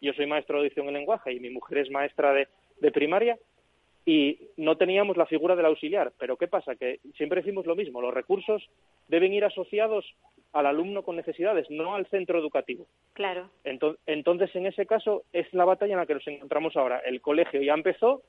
yo 0.02 0.14
soy 0.14 0.28
maestro 0.28 0.58
de 0.58 0.66
audición 0.66 0.90
y 0.90 0.92
lenguaje 0.92 1.34
y 1.34 1.40
mi 1.40 1.50
mujer 1.50 1.80
es 1.80 1.90
maestra 1.90 2.34
de 2.34 2.92
primaria 2.92 3.40
y 4.06 4.40
no 4.58 4.78
teníamos 4.78 5.18
la 5.18 5.26
figura 5.26 5.56
del 5.56 5.66
auxiliar. 5.66 6.14
Pero 6.20 6.38
¿qué 6.38 6.48
pasa? 6.48 6.76
Que 6.76 7.00
siempre 7.18 7.42
decimos 7.42 7.66
lo 7.66 7.76
mismo, 7.76 8.02
los 8.02 8.14
recursos 8.14 8.64
deben 9.08 9.34
ir 9.34 9.44
asociados 9.44 10.06
al 10.54 10.68
alumno 10.68 11.04
con 11.04 11.16
necesidades, 11.16 11.70
no 11.70 11.96
al 11.96 12.06
centro 12.08 12.40
educativo. 12.40 12.86
Claro. 13.14 13.50
Entonces, 13.64 14.56
en 14.56 14.68
ese 14.68 14.86
caso, 14.86 15.24
es 15.34 15.52
la 15.54 15.66
batalla 15.66 15.94
en 15.94 16.00
la 16.00 16.06
que 16.06 16.14
nos 16.14 16.28
encontramos 16.28 16.78
ahora. 16.78 17.00
El 17.00 17.20
colegio 17.20 17.62
ya 17.62 17.74
empezó, 17.74 18.22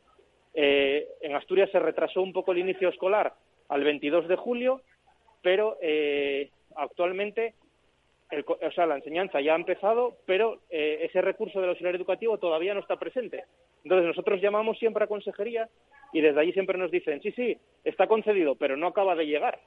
eh, 0.55 1.07
en 1.21 1.37
Asturias 1.37 1.71
se 1.71 1.79
retrasó 1.79 2.23
un 2.23 2.33
poco 2.33 2.53
el 2.53 2.59
inicio 2.59 2.89
escolar 2.89 3.35
al 3.69 3.85
22 3.85 4.27
de 4.29 4.37
julio, 4.37 4.81
pero 5.43 5.77
eh, 5.83 6.51
actualmente 6.75 7.55
o 8.31 8.71
sea, 8.73 8.87
la 8.87 8.97
enseñanza 8.97 9.41
ya 9.41 9.53
ha 9.53 9.57
empezado, 9.57 10.17
pero 10.27 10.61
eh, 10.71 10.99
ese 11.03 11.21
recurso 11.21 11.61
del 11.61 11.71
auxiliar 11.71 11.95
educativo 11.95 12.39
todavía 12.39 12.75
no 12.75 12.81
está 12.81 12.97
presente. 12.97 13.45
Entonces 13.85 14.07
nosotros 14.07 14.41
llamamos 14.41 14.79
siempre 14.79 15.05
a 15.05 15.07
consejería 15.07 15.69
y 16.13 16.21
desde 16.21 16.41
allí 16.41 16.53
siempre 16.53 16.79
nos 16.79 16.91
dicen, 16.91 17.21
sí, 17.23 17.31
sí, 17.33 17.57
está 17.85 18.07
concedido, 18.07 18.57
pero 18.57 18.77
no 18.77 18.89
acaba 18.89 19.15
de 19.15 19.27
llegar. 19.27 19.61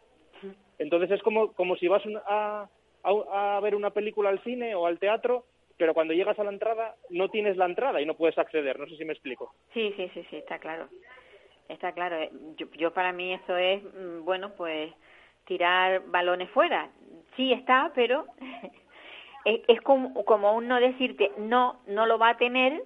Entonces 0.77 1.11
es 1.11 1.21
como, 1.21 1.53
como 1.53 1.75
si 1.77 1.87
vas 1.87 2.03
a, 2.25 2.69
a, 3.03 3.59
ver 3.61 3.75
una 3.75 3.91
película 3.91 4.29
al 4.29 4.43
cine 4.43 4.75
o 4.75 4.85
al 4.85 4.99
teatro, 4.99 5.45
pero 5.77 5.93
cuando 5.93 6.13
llegas 6.13 6.37
a 6.39 6.43
la 6.43 6.51
entrada 6.51 6.95
no 7.09 7.29
tienes 7.29 7.55
la 7.57 7.65
entrada 7.65 8.01
y 8.01 8.05
no 8.05 8.15
puedes 8.15 8.37
acceder. 8.37 8.77
No 8.79 8.87
sé 8.87 8.97
si 8.97 9.05
me 9.05 9.13
explico. 9.13 9.53
Sí, 9.73 9.93
sí, 9.95 10.09
sí, 10.13 10.25
sí, 10.29 10.37
está 10.37 10.59
claro. 10.59 10.87
Está 11.69 11.91
claro. 11.93 12.17
Yo, 12.57 12.67
yo 12.77 12.91
para 12.93 13.13
mí 13.13 13.33
eso 13.33 13.55
es, 13.55 13.83
mm, 13.83 14.25
bueno, 14.25 14.53
pues 14.55 14.91
tirar 15.49 16.03
balones 16.07 16.49
fuera 16.51 16.89
sí 17.39 17.53
está, 17.53 17.93
pero 17.95 18.25
es, 19.45 19.81
como, 19.81 20.25
como 20.25 20.53
un 20.53 20.67
no 20.67 20.77
decirte 20.79 21.31
no, 21.37 21.79
no 21.87 22.05
lo 22.05 22.19
va 22.19 22.31
a 22.31 22.37
tener 22.37 22.83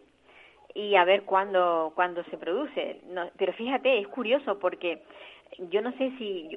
y 0.75 0.95
a 0.95 1.05
ver 1.05 1.23
cuándo, 1.23 1.91
cuándo 1.95 2.23
se 2.25 2.37
produce. 2.37 3.01
No, 3.07 3.29
pero 3.35 3.53
fíjate, 3.53 3.99
es 3.99 4.07
curioso 4.07 4.59
porque 4.59 5.01
yo 5.71 5.81
no 5.81 5.91
sé 5.93 6.11
si 6.19 6.49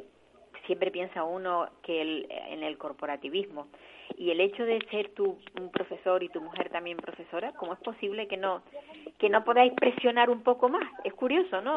siempre 0.66 0.90
piensa 0.90 1.25
uno 1.25 1.71
que 1.83 2.03
el, 2.03 2.27
en 2.31 2.62
el 2.62 2.77
corporativismo 2.77 3.69
y 4.19 4.31
el 4.31 4.40
hecho 4.40 4.64
de 4.64 4.79
ser 4.90 5.14
tú 5.14 5.38
un 5.59 5.71
profesor 5.71 6.23
y 6.23 6.29
tu 6.29 6.42
mujer 6.42 6.69
también 6.69 6.99
profesora, 6.99 7.53
¿cómo 7.53 7.73
es 7.73 7.79
posible 7.81 8.29
que 8.29 8.37
no 8.37 8.62
que 9.19 9.31
no 9.31 9.45
podáis 9.45 9.73
presionar 9.73 10.29
un 10.29 10.42
poco 10.42 10.69
más? 10.69 10.85
Es 11.05 11.14
curioso, 11.14 11.62
¿no? 11.62 11.75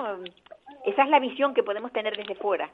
Esa 0.86 1.04
es 1.04 1.10
la 1.10 1.20
visión 1.20 1.54
que 1.54 1.64
podemos 1.64 1.94
tener 1.94 2.18
desde 2.18 2.36
fuera. 2.36 2.70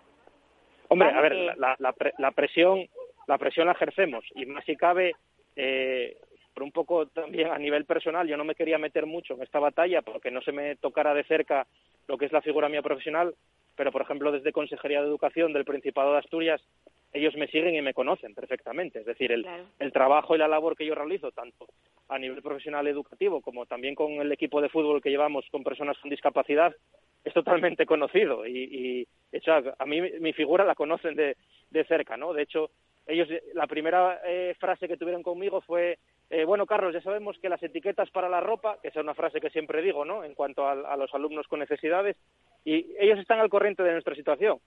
Hombre, 0.89 1.09
a 1.09 1.21
ver, 1.21 1.35
la, 1.57 1.75
la, 1.79 1.95
la, 2.17 2.31
presión 2.31 2.87
la 3.27 3.37
presión 3.37 3.67
la 3.67 3.73
ejercemos. 3.73 4.25
Y 4.35 4.45
más 4.45 4.63
si 4.65 4.75
cabe 4.75 5.13
eh, 5.55 6.17
por 6.55 6.63
un 6.63 6.71
poco 6.71 7.05
también 7.07 7.51
a 7.51 7.57
nivel 7.57 7.85
personal 7.85 8.27
yo 8.27 8.37
no 8.37 8.45
me 8.45 8.55
quería 8.55 8.77
meter 8.77 9.05
mucho 9.05 9.33
en 9.33 9.43
esta 9.43 9.59
batalla 9.59 10.01
porque 10.01 10.31
no 10.31 10.41
se 10.41 10.53
me 10.53 10.75
tocara 10.77 11.13
de 11.13 11.25
cerca 11.25 11.67
lo 12.07 12.17
que 12.17 12.25
es 12.25 12.31
la 12.31 12.41
figura 12.41 12.69
mía 12.69 12.81
profesional 12.81 13.35
pero 13.75 13.91
por 13.91 14.01
ejemplo 14.01 14.31
desde 14.31 14.53
Consejería 14.53 15.01
de 15.01 15.07
Educación 15.07 15.51
del 15.51 15.65
Principado 15.65 16.13
de 16.13 16.19
Asturias 16.19 16.61
ellos 17.15 17.35
me 17.35 17.47
siguen 17.47 17.75
y 17.75 17.81
me 17.81 17.93
conocen 17.93 18.33
perfectamente. 18.33 18.99
Es 18.99 19.05
decir 19.05 19.31
el, 19.31 19.47
el 19.79 19.91
trabajo 19.91 20.35
y 20.35 20.37
la 20.37 20.47
labor 20.47 20.75
que 20.75 20.85
yo 20.85 20.95
realizo 20.95 21.31
tanto 21.31 21.67
a 22.09 22.19
nivel 22.19 22.41
profesional 22.41 22.85
educativo 22.87 23.41
como 23.41 23.65
también 23.65 23.95
con 23.95 24.11
el 24.13 24.31
equipo 24.31 24.61
de 24.61 24.69
fútbol 24.69 25.01
que 25.01 25.09
llevamos 25.09 25.45
con 25.51 25.63
personas 25.63 25.97
con 25.99 26.09
discapacidad 26.09 26.75
es 27.23 27.33
totalmente 27.33 27.85
conocido. 27.87 28.45
Y, 28.45 28.57
y 28.57 29.07
a 29.77 29.85
mí 29.85 30.01
mi 30.19 30.33
figura 30.33 30.63
la 30.63 30.75
conocen 30.75 31.15
de, 31.15 31.35
de 31.69 31.83
cerca 31.85 32.17
no 32.17 32.33
de 32.33 32.43
hecho 32.43 32.71
ellos 33.07 33.27
la 33.53 33.67
primera 33.67 34.21
eh, 34.25 34.55
frase 34.59 34.87
que 34.87 34.97
tuvieron 34.97 35.23
conmigo 35.23 35.61
fue 35.61 35.99
eh, 36.29 36.45
bueno 36.45 36.65
Carlos 36.65 36.93
ya 36.93 37.01
sabemos 37.01 37.37
que 37.39 37.49
las 37.49 37.61
etiquetas 37.61 38.09
para 38.11 38.29
la 38.29 38.39
ropa 38.39 38.77
que 38.81 38.87
es 38.87 38.95
una 38.95 39.13
frase 39.13 39.41
que 39.41 39.49
siempre 39.49 39.81
digo 39.81 40.05
no 40.05 40.23
en 40.23 40.33
cuanto 40.33 40.67
a, 40.67 40.95
los 40.95 41.13
alumnos 41.13 41.47
con 41.47 41.59
necesidades 41.59 42.15
y 42.63 42.95
ellos 42.99 43.19
están 43.19 43.39
al 43.39 43.49
corriente 43.49 43.83
de 43.83 43.91
nuestra 43.91 44.15
situación 44.15 44.59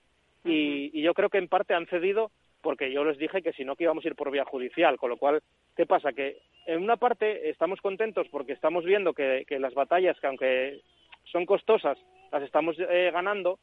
y, 0.48 0.90
y, 0.92 1.02
yo 1.02 1.14
creo 1.14 1.28
que 1.30 1.38
en 1.38 1.48
parte 1.48 1.74
han 1.74 1.86
cedido 1.86 2.30
porque 2.60 2.92
yo 2.92 3.04
les 3.04 3.18
dije 3.18 3.42
que 3.42 3.52
si 3.52 3.64
no 3.64 3.76
que 3.76 3.84
íbamos 3.84 4.04
a 4.04 4.08
ir 4.08 4.14
por 4.14 4.30
vía 4.30 4.44
judicial. 4.44 4.96
Con 4.96 5.10
lo 5.10 5.16
cual 5.16 5.42
qué 5.76 5.86
pasa 5.86 6.12
que 6.12 6.38
en 6.66 6.82
una 6.82 6.96
parte 6.96 7.48
estamos 7.48 7.80
contentos 7.80 8.26
porque 8.30 8.52
estamos 8.52 8.84
viendo 8.84 9.12
que, 9.12 9.44
que 9.46 9.58
las 9.58 9.74
batallas 9.74 10.18
que 10.20 10.26
aunque 10.26 10.80
son 11.24 11.46
costosas 11.46 11.98
las 12.32 12.42
estamos 12.42 12.76
eh, 12.78 13.10
ganando 13.12 13.58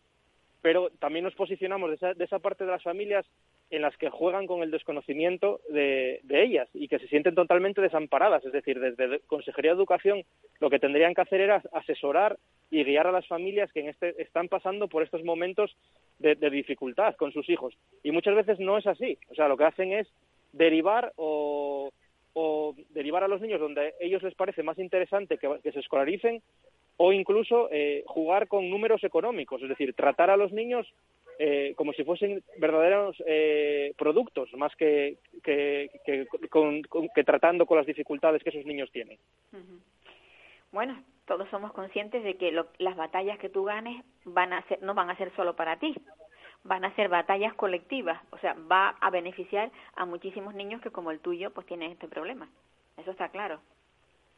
pero 0.66 0.90
también 0.98 1.24
nos 1.24 1.36
posicionamos 1.36 1.92
de 1.92 1.96
esa, 1.98 2.14
de 2.16 2.24
esa 2.24 2.40
parte 2.40 2.66
de 2.66 2.72
las 2.72 2.82
familias 2.82 3.24
en 3.70 3.84
las 3.84 3.96
que 3.98 4.10
juegan 4.10 4.48
con 4.48 4.64
el 4.64 4.72
desconocimiento 4.72 5.62
de, 5.70 6.22
ellas 6.28 6.68
y 6.74 6.88
que 6.88 6.98
se 6.98 7.08
sienten 7.08 7.36
totalmente 7.36 7.82
desamparadas. 7.82 8.44
Es 8.44 8.52
decir, 8.52 8.80
desde 8.80 9.20
Consejería 9.28 9.72
de 9.72 9.78
Educación 9.78 10.24
lo 10.60 10.72
que 10.72 10.80
tendrían 10.80 11.14
que 11.14 11.22
hacer 11.22 11.40
era 11.40 11.62
asesorar 11.72 12.38
y 12.72 12.84
guiar 12.84 13.08
a 13.08 13.12
las 13.12 13.28
familias 13.28 13.72
que 13.72 13.82
en 13.82 13.90
este, 13.90 14.22
están 14.22 14.48
pasando 14.48 14.88
por 14.88 15.04
estos 15.04 15.24
momentos 15.24 15.76
de, 16.20 16.36
dificultad 16.50 17.16
con 17.16 17.32
sus 17.32 17.50
hijos. 17.50 17.76
Y 18.04 18.12
muchas 18.12 18.36
veces 18.36 18.60
no 18.60 18.78
es 18.78 18.88
así. 18.88 19.18
O 19.30 19.36
sea, 19.36 19.48
lo 19.48 19.58
que 19.58 19.66
hacen 19.66 19.94
es 19.94 20.08
derivar 20.54 21.14
o, 21.18 21.92
derivar 22.90 23.24
a 23.24 23.28
los 23.30 23.42
niños 23.42 23.62
donde 23.62 23.94
ellos 24.00 24.22
les 24.24 24.36
parece 24.36 24.62
más 24.62 24.78
interesante 24.78 25.38
que, 25.38 25.72
se 25.72 25.80
escolaricen 25.80 26.42
o 26.98 27.14
incluso 27.14 27.70
eh, 27.72 28.04
jugar 28.08 28.48
con 28.48 28.70
números 28.70 29.04
económicos, 29.04 29.62
es 29.62 29.70
decir, 29.70 29.94
tratar 29.94 30.30
a 30.30 30.38
los 30.38 30.52
niños 30.52 30.88
eh, 31.40 31.74
como 31.76 31.92
si 31.94 32.04
fuesen 32.04 32.42
verdaderos 32.58 33.22
eh, 33.26 33.94
productos, 33.98 34.54
más 34.54 34.74
que, 34.76 35.18
que, 35.44 35.90
que, 36.06 37.24
tratando 37.24 37.66
con 37.66 37.78
las 37.78 37.86
dificultades 37.86 38.42
que 38.44 38.50
esos 38.50 38.66
niños 38.66 38.90
tienen. 38.92 39.18
Bueno, 40.72 41.04
todos 41.26 41.50
somos 41.50 41.74
conscientes 41.74 42.24
de 42.24 42.38
que 42.38 42.52
las 42.52 42.96
batallas 42.96 43.40
que 43.40 43.50
tú 43.50 43.64
ganes 43.64 44.04
van 44.26 44.54
a 44.54 44.62
ser, 44.68 44.82
no 44.82 44.94
van 44.94 45.10
a 45.10 45.18
ser 45.18 45.34
solo 45.36 45.56
para 45.56 45.78
ti, 45.78 45.96
van 46.64 46.86
a 46.86 46.96
ser 46.96 47.10
batallas 47.10 47.54
colectivas, 47.54 48.22
o 48.32 48.38
sea, 48.40 48.56
va 48.72 48.96
a 49.00 49.10
beneficiar 49.10 49.72
a 49.96 50.06
muchísimos 50.06 50.54
niños 50.56 50.82
que 50.82 50.92
como 50.92 51.12
el 51.12 51.20
tuyo 51.20 51.52
pues 51.52 51.68
tienen 51.68 51.92
este 51.92 52.08
problema. 52.08 52.50
Eso 52.98 53.12
está 53.12 53.30
claro. 53.30 53.60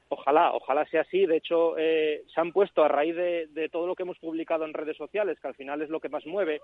Ojalá, 0.10 0.54
ojalá 0.54 0.86
sea 0.86 1.02
así. 1.02 1.26
De 1.26 1.38
hecho, 1.38 1.78
eh, 1.78 2.24
se 2.34 2.40
han 2.40 2.52
puesto 2.52 2.84
a 2.84 2.88
raíz 2.88 3.16
de, 3.16 3.70
todo 3.72 3.88
lo 3.88 3.96
que 3.96 4.04
hemos 4.04 4.18
publicado 4.20 4.66
en 4.66 4.74
redes 4.74 4.98
sociales, 4.98 5.40
que 5.40 5.48
al 5.48 5.56
final 5.56 5.82
es 5.82 5.90
lo 5.90 6.00
que 6.00 6.10
más 6.10 6.26
mueve 6.26 6.62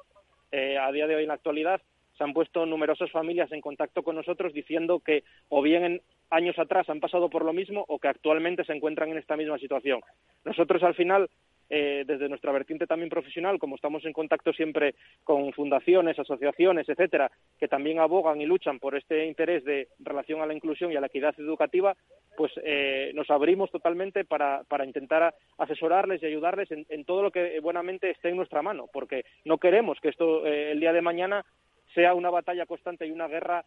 eh, 0.51 0.77
a 0.77 0.91
día 0.91 1.07
de 1.07 1.15
hoy 1.15 1.23
en 1.23 1.27
la 1.27 1.35
actualidad, 1.35 1.81
se 2.17 2.23
han 2.23 2.33
puesto 2.33 2.65
numerosas 2.65 3.11
familias 3.11 3.51
en 3.51 3.61
contacto 3.61 4.03
con 4.03 4.15
nosotros 4.15 4.53
diciendo 4.53 4.99
que 4.99 5.23
o 5.49 5.61
bien 5.61 5.83
en 5.83 6.01
años 6.29 6.57
atrás 6.59 6.89
han 6.89 6.99
pasado 6.99 7.29
por 7.29 7.45
lo 7.45 7.53
mismo 7.53 7.85
o 7.87 7.99
que 7.99 8.07
actualmente 8.07 8.63
se 8.63 8.73
encuentran 8.73 9.09
en 9.09 9.17
esta 9.17 9.37
misma 9.37 9.57
situación. 9.57 10.01
Nosotros 10.45 10.83
al 10.83 10.95
final 10.95 11.29
eh, 11.69 12.03
desde 12.05 12.29
nuestra 12.29 12.51
vertiente 12.51 12.85
también 12.85 13.09
profesional, 13.09 13.57
como 13.57 13.75
estamos 13.75 14.05
en 14.05 14.13
contacto 14.13 14.53
siempre 14.53 14.93
con 15.23 15.51
fundaciones, 15.53 16.19
asociaciones, 16.19 16.87
etcétera, 16.87 17.31
que 17.57 17.67
también 17.67 17.99
abogan 17.99 18.39
y 18.41 18.45
luchan 18.45 18.79
por 18.79 18.95
este 18.95 19.25
interés 19.25 19.63
de 19.63 19.87
relación 19.99 20.41
a 20.41 20.45
la 20.45 20.53
inclusión 20.53 20.91
y 20.91 20.97
a 20.97 21.01
la 21.01 21.07
equidad 21.07 21.33
educativa, 21.39 21.95
pues 22.37 22.51
eh, 22.63 23.11
nos 23.15 23.29
abrimos 23.31 23.71
totalmente 23.71 24.25
para, 24.25 24.63
para 24.65 24.85
intentar 24.85 25.33
asesorarles 25.57 26.21
y 26.21 26.27
ayudarles 26.27 26.69
en, 26.71 27.05
todo 27.05 27.23
lo 27.23 27.31
que 27.31 27.59
buenamente 27.59 28.11
esté 28.11 28.29
en 28.29 28.35
nuestra 28.35 28.61
mano, 28.61 28.87
porque 28.91 29.25
no 29.45 29.57
queremos 29.57 29.99
que 29.99 30.09
esto 30.09 30.45
eh, 30.45 30.73
el 30.73 30.79
día 30.79 30.93
de 30.93 31.01
mañana 31.01 31.45
sea 31.93 32.13
una 32.13 32.29
batalla 32.29 32.65
constante 32.65 33.05
y 33.05 33.11
una 33.11 33.27
guerra 33.27 33.63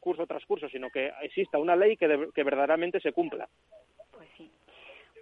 curso 0.00 0.26
tras 0.26 0.44
curso, 0.44 0.68
sino 0.68 0.90
que 0.90 1.12
exista 1.22 1.56
una 1.56 1.76
ley 1.76 1.96
que, 1.96 2.28
que 2.34 2.42
verdaderamente 2.42 2.98
se 2.98 3.12
cumpla. 3.12 3.48
Pues 4.10 4.28
sí. 4.36 4.50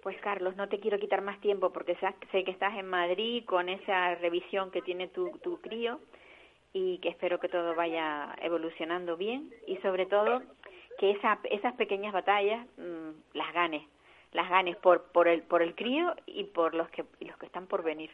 Pues 0.01 0.17
Carlos, 0.21 0.55
no 0.55 0.67
te 0.67 0.79
quiero 0.79 0.97
quitar 0.97 1.21
más 1.21 1.39
tiempo 1.41 1.71
porque 1.71 1.95
sé 2.31 2.43
que 2.43 2.49
estás 2.49 2.75
en 2.77 2.87
Madrid 2.87 3.45
con 3.45 3.69
esa 3.69 4.15
revisión 4.15 4.71
que 4.71 4.81
tiene 4.81 5.07
tu, 5.07 5.29
tu 5.43 5.61
crío 5.61 5.99
y 6.73 6.97
que 6.99 7.09
espero 7.09 7.39
que 7.39 7.49
todo 7.49 7.75
vaya 7.75 8.33
evolucionando 8.41 9.15
bien 9.15 9.53
y 9.67 9.77
sobre 9.77 10.07
todo 10.07 10.41
que 10.97 11.11
esa, 11.11 11.39
esas 11.51 11.73
pequeñas 11.75 12.13
batallas 12.13 12.65
mm, 12.77 13.37
las 13.37 13.53
ganes, 13.53 13.83
las 14.31 14.49
ganes 14.49 14.75
por, 14.77 15.11
por, 15.11 15.27
el, 15.27 15.43
por 15.43 15.61
el 15.61 15.75
crío 15.75 16.15
y 16.25 16.45
por 16.45 16.73
los 16.73 16.89
que, 16.89 17.05
los 17.19 17.37
que 17.37 17.45
están 17.45 17.67
por 17.67 17.83
venir. 17.83 18.09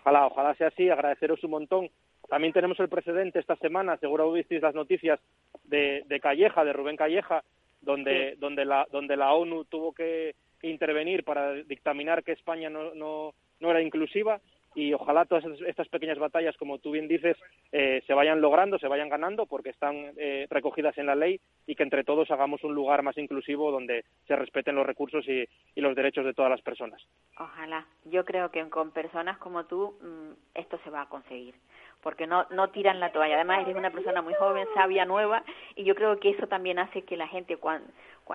Ojalá, 0.00 0.26
ojalá 0.26 0.54
sea 0.54 0.68
así, 0.68 0.90
agradeceros 0.90 1.44
un 1.44 1.50
montón. 1.50 1.90
También 2.32 2.54
tenemos 2.54 2.80
el 2.80 2.88
precedente 2.88 3.40
esta 3.40 3.56
semana, 3.56 3.98
seguro 3.98 4.32
visteis 4.32 4.62
las 4.62 4.74
noticias 4.74 5.20
de, 5.64 6.02
de 6.06 6.18
Calleja, 6.18 6.64
de 6.64 6.72
Rubén 6.72 6.96
Calleja, 6.96 7.44
donde, 7.82 8.36
donde, 8.38 8.64
la, 8.64 8.88
donde 8.90 9.18
la 9.18 9.34
ONU 9.34 9.66
tuvo 9.66 9.92
que 9.92 10.34
intervenir 10.62 11.24
para 11.24 11.52
dictaminar 11.52 12.24
que 12.24 12.32
España 12.32 12.70
no, 12.70 12.94
no, 12.94 13.34
no 13.60 13.70
era 13.70 13.82
inclusiva 13.82 14.40
y 14.74 14.92
ojalá 14.92 15.24
todas 15.24 15.44
estas 15.66 15.88
pequeñas 15.88 16.18
batallas, 16.18 16.56
como 16.56 16.78
tú 16.78 16.92
bien 16.92 17.08
dices, 17.08 17.36
eh, 17.72 18.02
se 18.06 18.14
vayan 18.14 18.40
logrando, 18.40 18.78
se 18.78 18.88
vayan 18.88 19.08
ganando, 19.08 19.46
porque 19.46 19.70
están 19.70 20.12
eh, 20.16 20.46
recogidas 20.50 20.96
en 20.98 21.06
la 21.06 21.14
ley 21.14 21.40
y 21.66 21.74
que 21.74 21.82
entre 21.82 22.04
todos 22.04 22.30
hagamos 22.30 22.64
un 22.64 22.74
lugar 22.74 23.02
más 23.02 23.16
inclusivo 23.18 23.70
donde 23.70 24.04
se 24.26 24.36
respeten 24.36 24.74
los 24.74 24.86
recursos 24.86 25.26
y, 25.28 25.48
y 25.74 25.80
los 25.80 25.94
derechos 25.94 26.24
de 26.24 26.34
todas 26.34 26.50
las 26.50 26.62
personas. 26.62 27.02
Ojalá. 27.38 27.86
Yo 28.04 28.24
creo 28.24 28.50
que 28.50 28.68
con 28.68 28.90
personas 28.90 29.38
como 29.38 29.64
tú 29.64 29.96
mm, 30.00 30.58
esto 30.58 30.78
se 30.84 30.90
va 30.90 31.02
a 31.02 31.08
conseguir 31.08 31.54
porque 32.02 32.26
no, 32.26 32.46
no 32.50 32.70
tiran 32.70 33.00
la 33.00 33.12
toalla. 33.12 33.36
Además, 33.36 33.60
eres 33.62 33.76
una 33.76 33.90
persona 33.90 34.22
muy 34.22 34.34
joven, 34.34 34.66
sabia, 34.74 35.04
nueva, 35.04 35.42
y 35.76 35.84
yo 35.84 35.94
creo 35.94 36.18
que 36.18 36.30
eso 36.30 36.46
también 36.48 36.78
hace 36.78 37.02
que 37.02 37.16
la 37.16 37.28
gente, 37.28 37.56
cuando, 37.56 37.88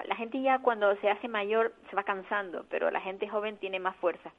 La 0.06 0.16
gente 0.16 0.42
ya 0.42 0.60
cuando 0.60 0.96
se 0.98 1.10
hace 1.10 1.28
mayor 1.28 1.74
se 1.90 1.96
va 1.96 2.04
cansando, 2.04 2.66
pero 2.70 2.90
la 2.92 3.02
gente 3.02 3.28
joven 3.28 3.58
tiene 3.58 3.80
más 3.80 3.96
fuerza. 3.98 4.32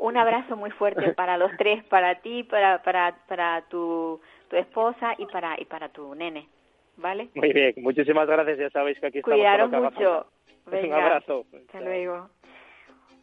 Un 0.00 0.16
abrazo 0.16 0.56
muy 0.56 0.70
fuerte 0.70 1.12
para 1.14 1.36
los 1.36 1.50
tres, 1.58 1.84
para 1.84 2.16
ti, 2.16 2.42
para 2.44 2.82
para 2.82 3.14
para 3.28 3.62
tu, 3.68 4.20
tu 4.48 4.56
esposa 4.56 5.14
y 5.18 5.26
para 5.26 5.60
y 5.60 5.66
para 5.66 5.90
tu 5.90 6.14
nene, 6.14 6.48
¿vale? 6.96 7.28
Muy 7.34 7.52
bien, 7.52 7.74
muchísimas 7.76 8.26
gracias, 8.26 8.58
ya 8.58 8.70
sabéis 8.70 8.98
que 8.98 9.06
aquí 9.08 9.18
estamos. 9.18 9.36
Cuidaros 9.36 9.70
mucho. 9.70 10.26
Un 10.66 10.92
abrazo. 10.92 11.44
Hasta 11.54 11.80
luego. 11.80 12.30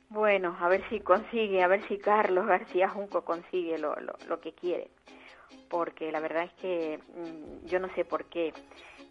Bueno, 0.10 0.56
a 0.60 0.70
ver 0.70 0.82
si 0.90 1.00
consigue, 1.00 1.64
a 1.64 1.68
ver 1.68 1.82
si 1.88 1.98
Carlos 1.98 2.46
García 2.46 2.88
Junco 2.88 3.26
consigue 3.26 3.78
lo, 3.78 3.96
lo, 3.96 4.14
lo 4.30 4.40
que 4.40 4.54
quiere. 4.54 4.88
Porque 5.70 6.12
la 6.12 6.20
verdad 6.20 6.44
es 6.44 6.54
que 6.54 7.00
mm, 7.16 7.66
yo 7.66 7.80
no 7.80 7.90
sé 7.96 8.06
por 8.06 8.26
qué 8.26 8.54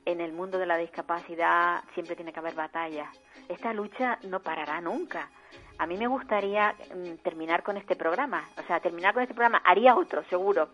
en 0.04 0.20
el 0.20 0.32
mundo 0.32 0.58
de 0.58 0.66
la 0.66 0.78
discapacidad 0.78 1.82
siempre 1.94 2.14
tiene 2.14 2.32
que 2.32 2.38
haber 2.38 2.54
batallas. 2.54 3.08
Esta 3.48 3.72
lucha 3.72 4.18
no 4.28 4.40
parará 4.40 4.80
nunca. 4.80 5.30
A 5.78 5.86
mí 5.86 5.96
me 5.96 6.06
gustaría 6.06 6.74
mm, 6.94 7.16
terminar 7.22 7.62
con 7.62 7.76
este 7.76 7.96
programa, 7.96 8.48
o 8.58 8.66
sea, 8.66 8.80
terminar 8.80 9.12
con 9.12 9.22
este 9.22 9.34
programa, 9.34 9.60
haría 9.64 9.94
otro, 9.94 10.24
seguro, 10.24 10.68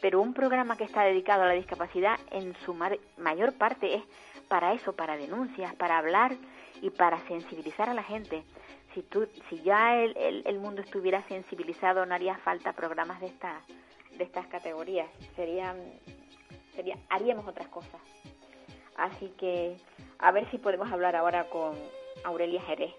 pero 0.00 0.20
un 0.20 0.34
programa 0.34 0.76
que 0.76 0.84
está 0.84 1.02
dedicado 1.04 1.42
a 1.42 1.46
la 1.46 1.52
discapacidad 1.52 2.18
en 2.30 2.54
su 2.64 2.74
mayor 2.74 3.56
parte 3.56 3.94
es 3.94 4.02
para 4.48 4.72
eso, 4.72 4.94
para 4.94 5.16
denuncias, 5.16 5.74
para 5.76 5.98
hablar 5.98 6.34
y 6.82 6.90
para 6.90 7.18
sensibilizar 7.28 7.88
a 7.88 7.94
la 7.94 8.02
gente. 8.02 8.42
Si, 8.94 9.02
tú, 9.02 9.28
si 9.48 9.62
ya 9.62 9.96
el, 9.96 10.42
el, 10.44 10.58
mundo 10.58 10.80
estuviera 10.80 11.22
sensibilizado, 11.24 12.04
no 12.06 12.14
haría 12.14 12.36
falta 12.38 12.72
programas 12.72 13.20
de, 13.20 13.26
esta, 13.26 13.60
de 14.16 14.24
estas 14.24 14.46
categorías, 14.46 15.08
serían, 15.36 15.76
sería, 16.74 16.96
haríamos 17.10 17.46
otras 17.46 17.68
cosas. 17.68 18.00
Así 18.96 19.32
que 19.38 19.76
a 20.18 20.32
ver 20.32 20.50
si 20.50 20.58
podemos 20.58 20.90
hablar 20.90 21.14
ahora 21.14 21.44
con 21.44 21.76
Aurelia 22.24 22.62
Jerez, 22.62 22.94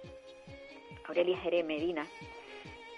Aurelia 1.10 1.40
Jerez 1.40 1.66
Medina, 1.66 2.06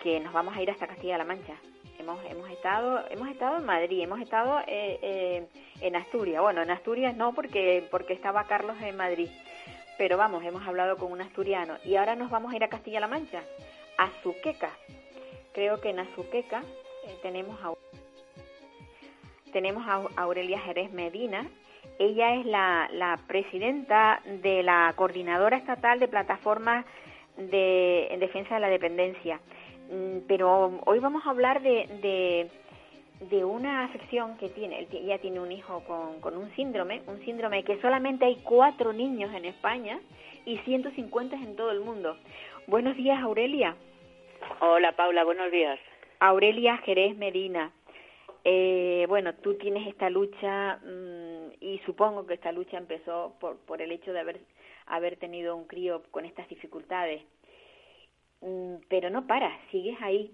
que 0.04 0.20
nos 0.20 0.34
vamos 0.34 0.56
a 0.56 0.62
ir 0.62 0.70
hasta 0.70 0.86
Castilla-La 0.86 1.24
Mancha. 1.24 1.56
Hemos, 1.98 2.20
hemos 2.26 2.50
estado 2.50 3.06
hemos 3.10 3.30
estado 3.30 3.58
en 3.58 3.66
Madrid, 3.66 4.02
hemos 4.02 4.20
estado 4.20 4.60
eh, 4.68 5.00
eh, 5.02 5.48
en 5.80 5.96
Asturias. 5.96 6.42
Bueno, 6.42 6.62
en 6.62 6.72
Asturias 6.72 7.16
no 7.16 7.34
porque 7.34 7.88
porque 7.90 8.12
estaba 8.12 8.44
Carlos 8.44 8.76
en 8.82 8.98
Madrid, 8.98 9.30
pero 9.98 10.18
vamos, 10.18 10.44
hemos 10.44 10.68
hablado 10.68 10.98
con 10.98 11.10
un 11.10 11.22
asturiano 11.22 11.78
y 11.86 11.96
ahora 11.96 12.18
nos 12.18 12.30
vamos 12.30 12.52
a 12.52 12.58
ir 12.58 12.64
a 12.66 12.68
Castilla-La 12.68 13.08
Mancha, 13.08 13.44
a 13.98 14.10
Zuqueca. 14.22 14.72
Creo 15.54 15.80
que 15.80 15.92
en 15.92 16.00
Azuqueca 16.00 16.64
eh, 17.08 17.18
tenemos 17.22 17.58
a 17.64 17.72
tenemos 19.54 19.88
a 19.88 20.22
Aurelia 20.22 20.60
Jerez 20.60 20.92
Medina, 20.92 21.48
ella 21.98 22.36
es 22.36 22.46
la, 22.46 22.90
la 22.92 23.18
presidenta 23.26 24.22
de 24.26 24.64
la 24.64 24.94
Coordinadora 24.98 25.56
Estatal 25.56 26.00
de 26.00 26.10
Plataformas 26.10 26.86
de, 27.50 28.08
en 28.12 28.20
Defensa 28.20 28.56
de 28.56 28.62
la 28.62 28.70
Dependencia. 28.70 29.40
Mm, 29.90 30.20
pero 30.28 30.80
hoy 30.86 31.00
vamos 31.00 31.26
a 31.26 31.32
hablar 31.32 31.62
de, 31.62 32.50
de, 33.30 33.46
una 33.46 33.86
afección 33.86 34.38
que 34.38 34.50
tiene. 34.50 34.88
Ella 34.92 35.18
tiene 35.20 35.40
un 35.40 35.52
hijo 35.52 35.84
con, 35.86 36.22
con 36.22 36.38
un 36.38 36.54
síndrome, 36.56 37.02
un 37.08 37.20
síndrome 37.26 37.64
que 37.64 37.80
solamente 37.82 38.26
hay 38.26 38.38
cuatro 38.44 38.94
niños 38.94 39.34
en 39.34 39.46
España 39.46 40.00
y 40.46 40.58
150 40.60 41.36
en 41.36 41.56
todo 41.56 41.72
el 41.72 41.82
mundo. 41.82 42.18
Buenos 42.68 42.96
días, 42.96 43.22
Aurelia. 43.22 43.76
Hola, 44.60 44.94
Paula, 44.94 45.24
buenos 45.24 45.52
días. 45.52 45.80
Aurelia 46.20 46.78
Jerez 46.78 47.18
Medina. 47.18 47.72
Eh, 48.44 49.06
bueno, 49.08 49.34
tú 49.36 49.56
tienes 49.56 49.88
esta 49.88 50.10
lucha 50.10 50.78
mm, 50.78 51.54
y 51.60 51.80
supongo 51.86 52.26
que 52.26 52.34
esta 52.36 52.52
lucha 52.52 52.78
empezó 52.78 53.34
por, 53.40 53.58
por 53.58 53.82
el 53.82 53.92
hecho 53.92 54.14
de 54.14 54.20
haber, 54.20 54.40
haber 54.86 55.18
tenido 55.18 55.56
un 55.56 55.66
crío 55.66 56.04
con 56.12 56.26
estas 56.26 56.48
dificultades. 56.50 57.22
Mm, 58.42 58.76
pero 58.90 59.10
no 59.10 59.28
para, 59.28 59.52
sigues 59.72 59.98
ahí. 60.02 60.32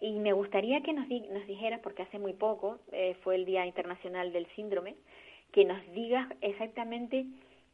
Y 0.00 0.18
me 0.18 0.32
gustaría 0.32 0.82
que 0.82 0.92
nos, 0.92 1.08
nos 1.08 1.46
dijeras, 1.46 1.80
porque 1.80 2.02
hace 2.02 2.18
muy 2.18 2.34
poco 2.34 2.78
eh, 2.92 3.16
fue 3.22 3.36
el 3.36 3.44
Día 3.44 3.64
Internacional 3.64 4.32
del 4.32 4.46
Síndrome, 4.54 4.94
que 5.52 5.64
nos 5.64 5.80
digas 5.92 6.28
exactamente 6.42 7.24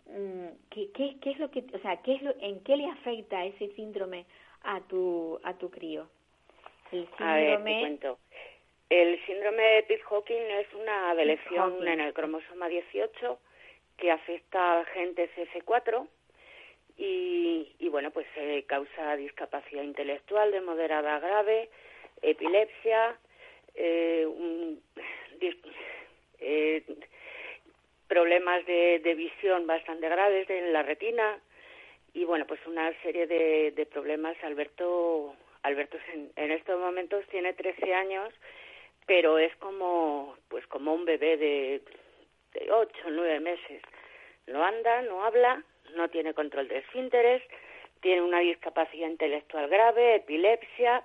mm, 0.07 0.47
qué, 0.71 0.91
qué, 0.93 1.17
qué, 1.21 1.31
es 1.31 1.39
lo 1.39 1.51
que, 1.51 1.65
o 1.75 1.79
sea, 1.81 1.97
qué 2.03 2.15
es 2.15 2.23
lo, 2.23 2.33
en 2.41 2.61
qué 2.61 2.77
le 2.77 2.87
afecta 2.87 3.45
ese 3.45 3.69
síndrome 3.75 4.25
a 4.63 4.81
tu, 4.83 5.41
a 5.43 5.55
tu 5.55 5.71
crío. 5.71 6.09
El 6.93 7.09
síndrome... 7.17 7.99
El 8.89 9.19
síndrome 9.25 9.63
de 9.63 9.83
Pitt-Hawking 9.85 10.51
es 10.61 10.67
una 10.75 11.15
lesión 11.15 11.89
en 11.89 11.99
el 11.99 12.13
cromosoma 12.13 12.69
18 12.69 13.39
que 14.03 14.11
afecta 14.11 14.81
a 14.81 14.85
gente 14.87 15.31
CF4 15.37 16.09
y, 16.99 17.73
y 17.79 17.89
bueno, 17.89 18.11
pues 18.11 18.27
se 18.35 18.65
causa 18.65 19.15
discapacidad 19.15 19.85
intelectual 19.85 20.51
de 20.51 20.61
moderada 20.61 21.15
a 21.15 21.21
grave, 21.21 21.71
epilepsia, 22.21 23.17
eh, 23.77 24.27
eh, 26.41 26.83
problemas 28.09 28.67
de, 28.67 28.99
de, 28.99 29.15
visión 29.15 29.69
bastante 29.69 30.09
graves 30.09 30.51
en 30.51 30.73
la 30.73 30.83
retina 30.83 31.39
y 32.13 32.25
bueno, 32.25 32.45
pues 32.49 32.59
una 32.67 32.93
serie 33.03 33.29
de, 33.29 33.87
problemas. 33.87 34.37
Alberto, 34.43 35.37
Alberto 35.63 35.97
en, 36.13 36.33
en 36.35 36.51
estos 36.51 36.81
momentos 36.81 37.25
tiene 37.29 37.53
13 37.53 37.95
años 37.95 38.35
pero 39.07 39.39
es 39.39 39.55
como 39.57 40.37
pues 40.49 40.67
como 40.69 40.95
un 40.95 41.05
bebé 41.05 41.37
de 41.37 41.83
ocho 42.71 43.11
nueve 43.11 43.41
meses 43.41 43.83
no 44.47 44.65
anda 44.65 45.03
no 45.03 45.25
habla 45.25 45.63
no 45.95 46.09
tiene 46.09 46.35
control 46.35 46.69
de 46.69 46.79
esfínteres 46.79 47.43
tiene 48.01 48.23
una 48.23 48.41
discapacidad 48.41 49.09
intelectual 49.09 49.69
grave 49.69 50.17
epilepsia 50.17 51.05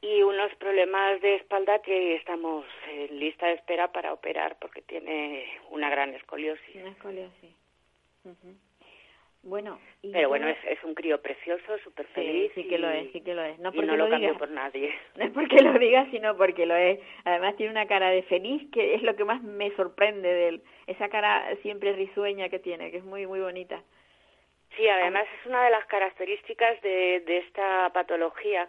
y 0.00 0.22
unos 0.22 0.54
problemas 0.56 1.20
de 1.22 1.36
espalda 1.36 1.80
que 1.80 2.16
estamos 2.16 2.66
en 2.90 3.18
lista 3.18 3.46
de 3.46 3.54
espera 3.54 3.90
para 3.90 4.12
operar 4.12 4.58
porque 4.60 4.82
tiene 4.82 5.46
una 5.70 5.88
gran 5.88 6.14
escoliosis. 6.14 6.76
Una 6.76 6.90
escoliosis. 6.90 7.50
Bueno, 9.44 9.78
pero 10.00 10.30
bueno, 10.30 10.48
es, 10.48 10.56
es 10.64 10.82
un 10.84 10.94
crío 10.94 11.20
precioso, 11.20 11.76
súper 11.84 12.06
feliz. 12.08 12.50
Sí, 12.54 12.64
que 12.66 12.78
lo 12.78 12.88
es, 12.88 13.12
sí 13.12 13.20
que 13.20 13.34
lo 13.34 13.42
es. 13.42 13.58
No 13.58 13.72
porque 13.72 13.86
no 13.86 13.96
lo, 13.96 14.04
lo 14.04 14.10
cambio 14.10 14.38
por 14.38 14.50
nadie. 14.50 14.94
No 15.16 15.24
es 15.24 15.30
porque 15.32 15.60
lo 15.60 15.78
diga, 15.78 16.06
sino 16.10 16.34
porque 16.36 16.64
lo 16.64 16.74
es. 16.74 16.98
Además 17.24 17.54
tiene 17.56 17.70
una 17.70 17.86
cara 17.86 18.08
de 18.08 18.22
feliz, 18.22 18.62
que 18.72 18.94
es 18.94 19.02
lo 19.02 19.14
que 19.16 19.24
más 19.24 19.42
me 19.42 19.70
sorprende 19.76 20.32
de 20.32 20.48
él. 20.48 20.62
Esa 20.86 21.10
cara 21.10 21.54
siempre 21.62 21.92
risueña 21.92 22.48
que 22.48 22.58
tiene, 22.58 22.90
que 22.90 22.98
es 22.98 23.04
muy, 23.04 23.26
muy 23.26 23.40
bonita. 23.40 23.82
Sí, 24.76 24.88
además 24.88 25.24
es 25.40 25.46
una 25.46 25.62
de 25.62 25.70
las 25.70 25.84
características 25.86 26.80
de, 26.80 27.22
de 27.26 27.38
esta 27.38 27.90
patología. 27.92 28.68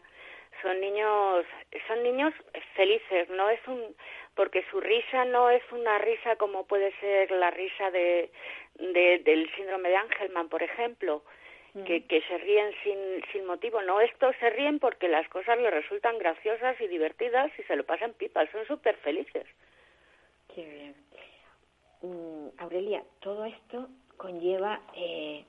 Son 0.65 0.82
niños, 0.82 1.45
son 1.88 2.01
niños 2.01 2.34
felices, 2.73 3.30
no 3.30 3.51
es 3.51 3.60
un, 3.67 3.95
porque 4.34 4.65
su 4.71 4.82
risa 4.82 5.23
no 5.25 5.51
es 5.51 5.62
una 5.71 5.99
risa 5.99 6.38
como 6.38 6.65
puede 6.65 6.91
ser 6.99 7.30
la 7.30 7.51
risa 7.51 7.91
de, 7.91 8.32
de, 8.80 9.19
del 9.19 9.47
síndrome 9.56 9.89
de 9.89 9.97
Angelman, 9.97 10.49
por 10.49 10.63
ejemplo, 10.63 11.21
que, 11.86 12.04
que 12.06 12.19
se 12.23 12.38
ríen 12.39 12.73
sin, 12.84 12.97
sin 13.32 13.45
motivo. 13.45 13.80
No, 13.84 14.01
estos 14.01 14.36
se 14.38 14.49
ríen 14.49 14.80
porque 14.80 15.08
las 15.08 15.30
cosas 15.30 15.60
les 15.60 15.71
resultan 15.71 16.17
graciosas 16.17 16.82
y 16.82 16.88
divertidas 16.88 17.51
y 17.60 17.62
se 17.63 17.75
lo 17.75 17.84
pasan 17.84 18.13
pipa, 18.13 18.49
son 18.51 18.65
súper 18.65 18.95
felices. 18.95 19.45
Qué 20.56 20.65
bien. 20.65 20.95
Mm, 22.01 22.47
Aurelia, 22.58 23.04
todo 23.19 23.45
esto 23.45 23.88
conlleva, 24.17 24.82
eh, 24.95 25.45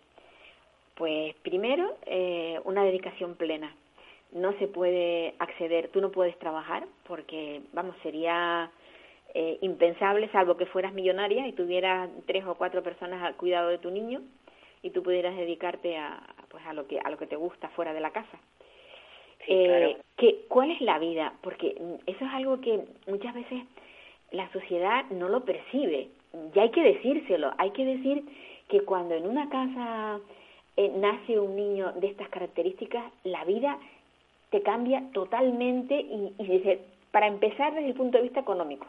pues 0.95 1.35
primero, 1.37 1.97
eh, 2.05 2.61
una 2.65 2.85
dedicación 2.85 3.35
plena. 3.37 3.75
No 4.33 4.53
se 4.59 4.67
puede 4.67 5.35
acceder, 5.39 5.89
tú 5.89 6.01
no 6.01 6.11
puedes 6.11 6.39
trabajar 6.39 6.85
porque, 7.07 7.63
vamos, 7.73 7.97
sería 8.03 8.71
eh, 9.35 9.59
impensable, 9.61 10.29
salvo 10.31 10.57
que 10.57 10.67
fueras 10.67 10.93
millonaria 10.93 11.47
y 11.47 11.53
tuvieras 11.53 12.11
tres 12.27 12.45
o 12.45 12.55
cuatro 12.55 12.83
personas 12.83 13.23
al 13.23 13.37
cuidado 13.37 13.69
de 13.69 13.79
tu 13.79 13.91
niño 13.91 14.21
y 14.83 14.91
tú 14.91 15.03
pudieras 15.03 15.37
dedicarte 15.37 15.97
a, 15.97 16.21
pues 16.49 16.65
a 16.67 16.73
lo 16.73 16.87
que 16.87 16.99
a 17.01 17.11
lo 17.11 17.19
que 17.19 17.27
te 17.27 17.37
gusta 17.37 17.69
fuera 17.71 17.93
de 17.95 18.01
la 18.01 18.11
casa. 18.11 18.39
eh, 19.49 19.97
¿Cuál 20.49 20.71
es 20.71 20.81
la 20.81 20.99
vida? 20.99 21.35
Porque 21.43 21.77
eso 22.07 22.25
es 22.25 22.33
algo 22.33 22.61
que 22.61 22.81
muchas 23.07 23.35
veces 23.35 23.63
la 24.33 24.51
sociedad 24.53 25.05
no 25.11 25.29
lo 25.29 25.45
percibe. 25.45 26.09
Y 26.55 26.59
hay 26.59 26.71
que 26.71 26.83
decírselo. 26.83 27.53
Hay 27.59 27.71
que 27.71 27.85
decir 27.85 28.25
que 28.69 28.81
cuando 28.81 29.15
en 29.15 29.27
una 29.27 29.49
casa 29.49 30.21
eh, 30.77 30.91
nace 30.97 31.39
un 31.39 31.57
niño 31.57 31.93
de 31.93 32.09
estas 32.09 32.29
características, 32.29 33.05
la 33.25 33.45
vida 33.45 33.79
te 34.51 34.63
cambia 34.63 35.03
totalmente 35.13 35.95
y, 35.95 36.35
y 36.39 36.79
para 37.11 37.27
empezar 37.27 37.75
desde 37.75 37.89
el 37.89 37.95
punto 37.95 38.19
de 38.19 38.25
vista 38.25 38.41
económico. 38.41 38.87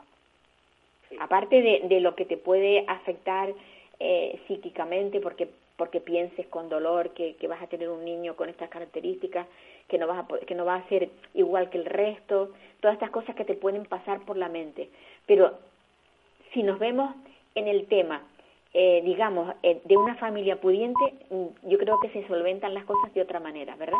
Aparte 1.20 1.62
de, 1.62 1.82
de, 1.88 2.02
lo 2.02 2.16
que 2.16 2.26
te 2.26 2.38
puede 2.38 2.84
afectar 2.88 3.54
eh, 4.00 4.40
psíquicamente 4.48 5.20
porque 5.20 5.50
porque 5.78 6.02
pienses 6.02 6.48
con 6.48 6.70
dolor 6.70 7.12
que, 7.12 7.36
que, 7.36 7.48
vas 7.48 7.62
a 7.62 7.68
tener 7.68 7.88
un 7.90 8.04
niño 8.04 8.36
con 8.36 8.50
estas 8.50 8.68
características, 8.68 9.46
que 9.88 10.00
no, 10.00 10.08
vas 10.08 10.26
a, 10.26 10.46
que 10.48 10.56
no 10.56 10.66
va 10.66 10.74
a 10.74 10.90
ser 10.90 11.08
igual 11.36 11.70
que 11.70 11.78
el 11.78 11.86
resto, 11.86 12.52
todas 12.80 12.96
estas 12.96 13.12
cosas 13.12 13.36
que 13.36 13.46
te 13.46 13.54
pueden 13.54 13.86
pasar 13.86 14.22
por 14.22 14.38
la 14.38 14.50
mente. 14.50 14.90
Pero 15.28 15.54
si 16.52 16.64
nos 16.64 16.80
vemos 16.80 17.14
en 17.54 17.68
el 17.68 17.86
tema 17.86 18.24
eh, 18.80 19.02
digamos, 19.04 19.56
eh, 19.64 19.82
de 19.86 19.98
una 19.98 20.16
familia 20.16 20.60
pudiente, 20.60 21.02
mm, 21.32 21.70
yo 21.70 21.78
creo 21.78 22.00
que 22.00 22.10
se 22.10 22.28
solventan 22.28 22.74
las 22.74 22.86
cosas 22.86 23.14
de 23.14 23.22
otra 23.22 23.40
manera, 23.40 23.76
¿verdad? 23.76 23.98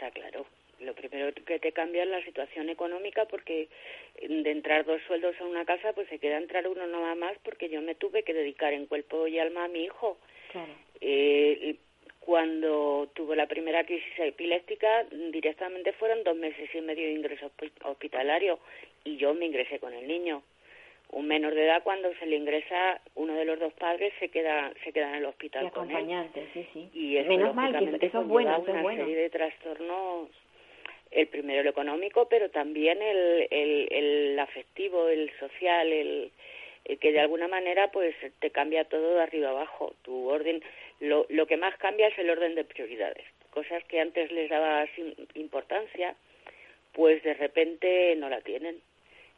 Está 0.00 0.12
claro. 0.12 0.46
Lo 0.78 0.94
primero 0.94 1.30
que 1.34 1.58
te 1.58 1.72
cambia 1.72 2.04
es 2.04 2.08
la 2.08 2.24
situación 2.24 2.70
económica 2.70 3.26
porque 3.26 3.68
de 4.18 4.50
entrar 4.50 4.86
dos 4.86 5.02
sueldos 5.06 5.38
a 5.38 5.44
una 5.44 5.66
casa, 5.66 5.92
pues 5.92 6.08
se 6.08 6.18
queda 6.18 6.38
entrar 6.38 6.66
uno 6.66 6.86
nada 6.86 7.14
más 7.16 7.36
porque 7.44 7.68
yo 7.68 7.82
me 7.82 7.94
tuve 7.94 8.22
que 8.22 8.32
dedicar 8.32 8.72
en 8.72 8.86
cuerpo 8.86 9.26
y 9.26 9.38
alma 9.38 9.64
a 9.64 9.68
mi 9.68 9.84
hijo. 9.84 10.16
Claro. 10.52 10.72
Eh, 11.02 11.76
cuando 12.20 13.10
tuvo 13.12 13.34
la 13.34 13.46
primera 13.46 13.84
crisis 13.84 14.18
epiléptica, 14.18 15.04
directamente 15.32 15.92
fueron 15.92 16.24
dos 16.24 16.36
meses 16.36 16.74
y 16.74 16.80
medio 16.80 17.04
de 17.04 17.12
ingreso 17.12 17.50
hospitalario 17.84 18.58
y 19.04 19.18
yo 19.18 19.34
me 19.34 19.44
ingresé 19.44 19.80
con 19.80 19.92
el 19.92 20.08
niño. 20.08 20.42
Un 21.12 21.26
menor 21.26 21.54
de 21.54 21.64
edad 21.64 21.82
cuando 21.82 22.14
se 22.14 22.26
le 22.26 22.36
ingresa 22.36 23.00
uno 23.16 23.34
de 23.34 23.44
los 23.44 23.58
dos 23.58 23.72
padres 23.74 24.12
se 24.20 24.28
queda 24.28 24.72
se 24.84 24.92
queda 24.92 25.08
en 25.10 25.16
el 25.16 25.24
hospital 25.26 25.64
y 25.64 25.66
acompañante, 25.66 26.46
sí, 26.54 26.66
sí. 26.72 26.88
Y 26.94 27.16
eso, 27.16 27.28
Menos 27.28 27.54
mal 27.54 27.76
que 27.76 28.06
eso 28.06 28.20
es 28.20 28.26
bueno, 28.28 28.52
eso 28.52 28.62
una 28.70 28.76
es 28.78 28.82
bueno. 28.82 29.04
serie 29.04 29.16
de 29.16 29.30
trastornos 29.30 30.28
el 31.10 31.26
primero 31.26 31.62
el 31.62 31.66
económico, 31.66 32.28
pero 32.28 32.50
también 32.50 33.02
el, 33.02 33.48
el, 33.50 33.88
el 33.90 34.38
afectivo, 34.38 35.08
el 35.08 35.32
social, 35.40 35.92
el, 35.92 36.30
el 36.84 36.98
que 37.00 37.10
de 37.10 37.18
alguna 37.20 37.48
manera 37.48 37.90
pues 37.90 38.14
te 38.38 38.50
cambia 38.50 38.84
todo 38.84 39.14
de 39.16 39.22
arriba 39.22 39.50
abajo. 39.50 39.92
Tu 40.02 40.28
orden, 40.28 40.62
lo, 41.00 41.26
lo 41.28 41.46
que 41.46 41.56
más 41.56 41.76
cambia 41.78 42.06
es 42.06 42.18
el 42.18 42.30
orden 42.30 42.54
de 42.54 42.64
prioridades. 42.64 43.24
Cosas 43.50 43.82
que 43.84 43.98
antes 44.00 44.30
les 44.30 44.48
dabas 44.48 44.88
importancia, 45.34 46.14
pues 46.92 47.20
de 47.24 47.34
repente 47.34 48.14
no 48.16 48.28
la 48.28 48.40
tienen. 48.42 48.76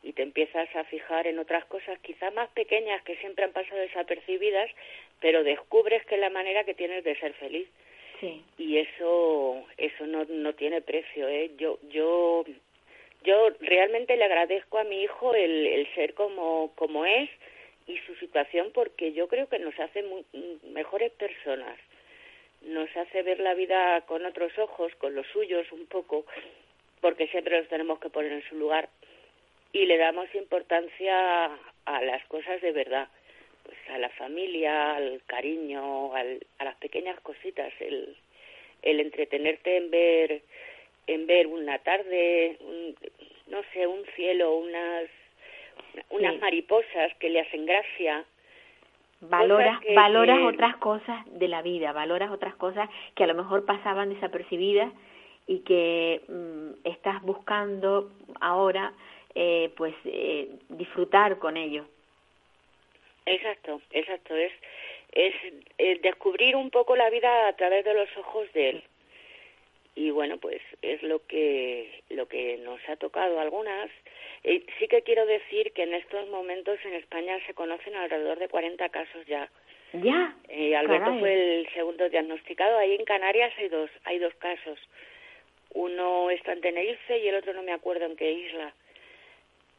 Y 0.03 0.13
te 0.13 0.23
empiezas 0.23 0.75
a 0.75 0.85
fijar 0.85 1.27
en 1.27 1.39
otras 1.39 1.65
cosas 1.67 1.99
quizá 2.01 2.31
más 2.33 2.49
pequeñas 2.51 3.03
que 3.03 3.17
siempre 3.17 3.45
han 3.45 3.53
pasado 3.53 3.81
desapercibidas, 3.81 4.71
pero 5.21 5.45
descubres 5.45 6.05
que 6.07 6.17
es 6.17 6.21
la 6.21 6.31
manera 6.31 6.65
que 6.65 6.75
tienes 6.75 7.05
de 7.05 7.19
ser 7.19 7.33
feliz. 7.35 7.69
Sí. 8.21 8.43
Y 8.59 8.79
eso 8.79 9.65
eso 9.77 10.07
no, 10.07 10.25
no 10.25 10.55
tiene 10.55 10.81
precio, 10.81 11.29
¿eh? 11.29 11.51
Yo 11.57 11.79
yo 11.91 12.45
yo 13.25 13.51
realmente 13.61 14.17
le 14.17 14.25
agradezco 14.25 14.79
a 14.79 14.85
mi 14.85 15.03
hijo 15.03 15.35
el, 15.35 15.67
el 15.67 15.95
ser 15.95 16.15
como 16.15 16.73
como 16.75 17.05
es 17.05 17.31
y 17.87 17.99
su 17.99 18.15
situación 18.17 18.71
porque 18.73 19.13
yo 19.13 19.29
creo 19.29 19.49
que 19.49 19.59
nos 19.59 19.79
hace 19.79 20.03
muy, 20.03 20.25
mejores 20.73 21.11
personas 21.13 21.79
nos 22.63 22.89
hace 22.97 23.23
ver 23.23 23.41
la 23.41 23.55
vida 23.55 24.03
con 24.03 24.25
otros 24.25 24.57
ojos 24.59 24.95
con 24.97 25.15
los 25.15 25.27
suyos 25.29 25.71
un 25.73 25.87
poco 25.87 26.25
porque 27.01 27.27
siempre 27.29 27.59
los 27.59 27.69
tenemos 27.69 27.99
que 27.99 28.11
poner 28.11 28.33
en 28.33 28.49
su 28.49 28.57
lugar 28.57 28.89
y 29.73 29.87
le 29.87 29.97
damos 29.99 30.33
importancia 30.35 31.47
a 31.87 32.03
las 32.03 32.25
cosas 32.27 32.61
de 32.61 32.73
verdad 32.73 33.09
pues 33.65 33.77
a 33.91 33.99
la 33.99 34.09
familia 34.11 34.97
al 34.97 35.23
cariño 35.27 36.15
al, 36.15 36.45
a 36.59 36.65
las 36.65 36.77
pequeñas 36.77 37.19
cositas 37.21 37.73
el 37.81 38.17
el 38.83 39.01
entretenerte 39.01 39.77
en 39.77 39.91
ver 39.91 40.43
en 41.09 41.27
ver 41.27 41.49
una 41.49 41.79
tarde, 41.79 42.57
un, 42.61 42.95
no 43.49 43.61
sé, 43.73 43.87
un 43.89 44.05
cielo, 44.15 44.57
unas 44.57 45.05
unas 46.11 46.35
Sí. 46.35 46.39
mariposas 46.41 47.13
que 47.19 47.29
le 47.29 47.41
hacen 47.41 47.67
gracia. 47.67 48.25
Valoras, 49.21 49.81
que- 49.81 49.95
valoras 49.95 50.39
que- 50.39 50.45
otras 50.47 50.77
cosas 50.77 51.25
de 51.39 51.49
la 51.49 51.63
vida, 51.63 51.93
valoras 51.93 52.31
otras 52.31 52.55
cosas 52.57 52.89
que 53.15 53.25
a 53.25 53.27
lo 53.29 53.35
mejor 53.35 53.65
pasaban 53.65 54.13
desapercibidas 54.15 54.93
y 55.47 55.61
que 55.61 56.21
mm, 56.29 56.87
estás 56.89 57.23
buscando 57.23 58.11
ahora, 58.41 58.93
eh, 59.35 59.71
pues, 59.77 59.95
eh, 60.05 60.49
disfrutar 60.69 61.39
con 61.39 61.57
ello. 61.57 61.87
Exacto, 63.27 63.81
exacto, 63.93 64.35
es 64.37 64.53
es 65.13 65.35
descubrir 66.03 66.57
un 66.57 66.71
poco 66.71 66.97
la 66.97 67.11
vida 67.11 67.49
a 67.49 67.53
través 67.55 67.85
de 67.85 67.95
los 67.95 68.09
ojos 68.17 68.51
de 68.55 68.71
él. 68.71 68.83
Y 69.95 70.11
bueno, 70.11 70.39
pues 70.39 70.61
es 70.81 71.03
lo 71.03 71.25
que 71.27 72.03
lo 72.09 72.27
que 72.27 72.57
nos 72.59 72.81
ha 72.89 72.97
tocado 72.97 73.39
algunas. 73.39 73.91
Eh, 74.43 74.65
sí 74.79 74.89
que 74.89 75.03
quiero 75.03 75.27
decir 75.27 75.73
que 75.73 75.83
en 75.83 75.95
estos 75.95 76.29
momentos 76.29 76.79
en 76.85 76.95
España 76.95 77.39
se 77.47 77.53
conocen 77.55 77.95
alrededor 77.95 78.39
de 78.39 78.49
40 78.49 78.89
casos 78.89 79.27
ya. 79.27 79.51
Ya, 79.93 80.35
Eh, 80.49 80.75
Alberto 80.75 81.05
Caray. 81.05 81.21
fue 81.21 81.59
el 81.61 81.69
segundo 81.75 82.09
diagnosticado. 82.09 82.79
Ahí 82.79 82.95
en 82.95 83.05
Canarias 83.05 83.53
hay 83.59 83.69
dos, 83.69 83.91
hay 84.05 84.19
dos 84.19 84.35
casos. 84.37 84.79
Uno 85.75 86.31
está 86.31 86.55
en 86.55 86.63
Tenerife 86.63 87.19
y 87.19 87.29
el 87.29 87.35
otro 87.35 87.53
no 87.53 87.63
me 87.63 87.73
acuerdo 87.73 88.07
en 88.07 88.17
qué 88.17 88.33
isla. 88.33 88.73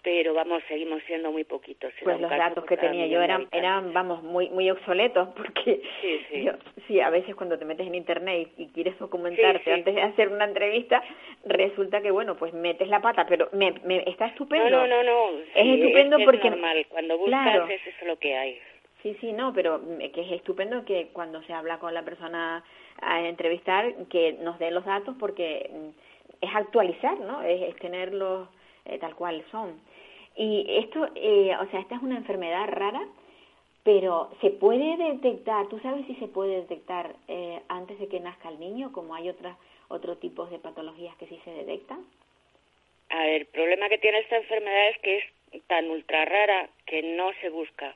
Pero 0.03 0.33
vamos, 0.33 0.61
seguimos 0.67 1.01
siendo 1.03 1.31
muy 1.31 1.45
poquitos. 1.45 1.93
Pues 2.03 2.19
los 2.19 2.29
datos 2.29 2.65
que 2.65 2.75
tenía 2.75 3.07
yo 3.07 3.21
eran, 3.21 3.47
eran, 3.53 3.93
vamos, 3.93 4.21
muy 4.21 4.49
muy 4.49 4.69
obsoletos 4.69 5.29
porque 5.37 5.81
Sí, 6.01 6.19
sí. 6.29 6.43
yo- 6.43 6.51
sí, 6.87 6.99
a 6.99 7.09
veces 7.09 7.35
cuando 7.35 7.57
te 7.57 7.63
metes 7.63 7.87
en 7.87 7.95
internet 7.95 8.49
y, 8.57 8.63
y 8.63 8.67
quieres 8.67 8.99
documentarte 8.99 9.63
Sí, 9.63 9.71
antes 9.71 9.95
de 9.95 10.01
hacer 10.01 10.27
una 10.27 10.43
entrevista, 10.43 11.01
resulta 11.45 12.01
que, 12.01 12.11
bueno, 12.11 12.35
pues 12.35 12.53
metes 12.53 12.89
la 12.89 12.99
pata, 13.01 13.25
pero 13.27 13.47
me, 13.53 13.71
me 13.85 14.03
está 14.09 14.25
estupendo. 14.25 14.69
No, 14.69 14.87
no, 14.87 15.03
no, 15.03 15.31
no. 15.31 15.37
Es 15.55 15.79
estupendo 15.79 16.17
que 16.17 16.25
porque- 16.25 16.47
Es 16.47 16.51
normal. 16.51 16.85
Cuando 16.89 17.17
buscas 17.17 17.41
Claro. 17.43 17.67
es 17.67 17.87
eso 17.87 18.05
lo 18.05 18.17
que 18.19 18.35
hay. 18.35 18.59
Sí, 19.03 19.15
sí, 19.21 19.31
no, 19.33 19.53
pero 19.53 19.81
que 20.13 20.21
es 20.21 20.31
estupendo 20.33 20.83
que 20.85 21.07
cuando 21.13 21.41
se 21.43 21.53
habla 21.53 21.77
con 21.79 21.93
la 21.93 22.03
persona 22.03 22.63
a 23.01 23.21
entrevistar, 23.21 23.93
que 24.09 24.33
nos 24.33 24.59
dé 24.59 24.69
los 24.71 24.83
datos 24.85 25.15
porque 25.19 25.69
mm, 25.71 26.43
es 26.45 26.55
actualizar, 26.55 27.17
¿no? 27.19 27.41
Es, 27.43 27.61
es 27.61 27.75
tenerlos 27.77 28.47
eh, 28.85 28.97
tal 28.99 29.15
cual 29.15 29.43
son. 29.51 29.79
Y 30.35 30.65
esto, 30.67 31.07
eh, 31.15 31.55
o 31.59 31.69
sea, 31.69 31.79
esta 31.79 31.95
es 31.95 32.01
una 32.01 32.17
enfermedad 32.17 32.67
rara, 32.67 33.05
pero 33.83 34.31
se 34.41 34.49
puede 34.49 34.97
detectar, 34.97 35.67
¿tú 35.67 35.79
sabes 35.79 36.05
si 36.07 36.15
se 36.15 36.27
puede 36.27 36.61
detectar 36.61 37.15
eh, 37.27 37.59
antes 37.67 37.99
de 37.99 38.07
que 38.07 38.19
nazca 38.19 38.49
el 38.49 38.59
niño, 38.59 38.91
como 38.91 39.13
hay 39.15 39.29
otras 39.29 39.57
otros 39.89 40.19
tipos 40.19 40.49
de 40.49 40.59
patologías 40.59 41.15
que 41.17 41.27
sí 41.27 41.39
se 41.43 41.51
detectan? 41.51 42.05
A 43.09 43.23
ver, 43.23 43.41
el 43.41 43.45
problema 43.47 43.89
que 43.89 43.99
tiene 43.99 44.19
esta 44.19 44.37
enfermedad 44.37 44.89
es 44.89 44.97
que 44.99 45.17
es 45.17 45.63
tan 45.67 45.89
ultra 45.89 46.25
rara 46.25 46.69
que 46.85 47.03
no 47.03 47.31
se 47.41 47.49
busca. 47.49 47.95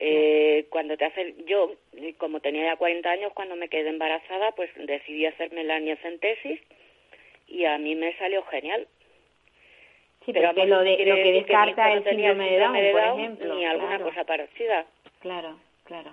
Eh, 0.00 0.66
cuando 0.70 0.96
te 0.96 1.04
hacen, 1.04 1.34
yo, 1.46 1.74
como 2.18 2.40
tenía 2.40 2.64
ya 2.64 2.76
40 2.76 3.10
años, 3.10 3.32
cuando 3.32 3.56
me 3.56 3.68
quedé 3.68 3.88
embarazada, 3.88 4.52
pues 4.52 4.70
decidí 4.76 5.26
hacerme 5.26 5.64
la 5.64 5.76
amniocentesis 5.76 6.60
y 7.48 7.64
a 7.64 7.78
mí 7.78 7.94
me 7.94 8.16
salió 8.18 8.42
genial. 8.44 8.86
Sí, 10.28 10.34
Pero 10.34 10.48
vamos, 10.48 10.68
lo, 10.68 10.80
de, 10.80 11.06
lo 11.06 11.14
que 11.14 11.32
descarta 11.32 11.88
no 11.88 11.94
el 11.94 12.04
síndrome 12.04 12.50
de 12.50 12.58
Down, 12.58 12.72
por 12.92 13.18
ejemplo. 13.18 13.54
Ni 13.54 13.64
alguna 13.64 13.96
claro, 13.96 14.04
cosa 14.10 14.24
parecida. 14.24 14.84
Claro, 15.20 15.58
claro. 15.84 16.10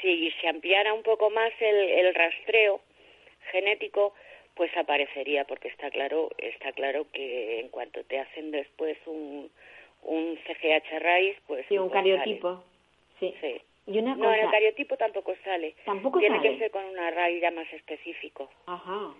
si 0.00 0.30
se 0.40 0.48
ampliara 0.48 0.94
un 0.94 1.02
poco 1.02 1.28
más 1.28 1.52
el, 1.60 1.76
el 1.76 2.14
rastreo 2.14 2.80
genético, 3.52 4.14
pues 4.54 4.74
aparecería, 4.74 5.44
porque 5.44 5.68
está 5.68 5.90
claro, 5.90 6.30
está 6.38 6.72
claro 6.72 7.04
que 7.12 7.60
en 7.60 7.68
cuanto 7.68 8.02
te 8.04 8.18
hacen 8.18 8.50
después 8.52 8.96
un, 9.04 9.50
un 10.04 10.38
CGH 10.46 10.98
raíz, 11.00 11.36
pues 11.46 11.66
Sí, 11.68 11.76
un 11.76 11.90
cariotipo. 11.90 12.64
Sí. 13.20 13.34
Y 13.86 13.98
una 13.98 14.14
No, 14.16 14.32
en 14.32 14.44
el 14.46 14.50
cariotipo 14.50 14.96
tampoco 14.96 15.34
sale. 15.44 15.74
tampoco 15.84 16.20
Tiene 16.20 16.36
sale. 16.38 16.52
que 16.52 16.58
ser 16.58 16.70
con 16.70 16.86
una 16.86 17.10
raíz 17.10 17.42
ya 17.42 17.50
más 17.50 17.70
específico. 17.70 18.50
Ajá. 18.64 19.12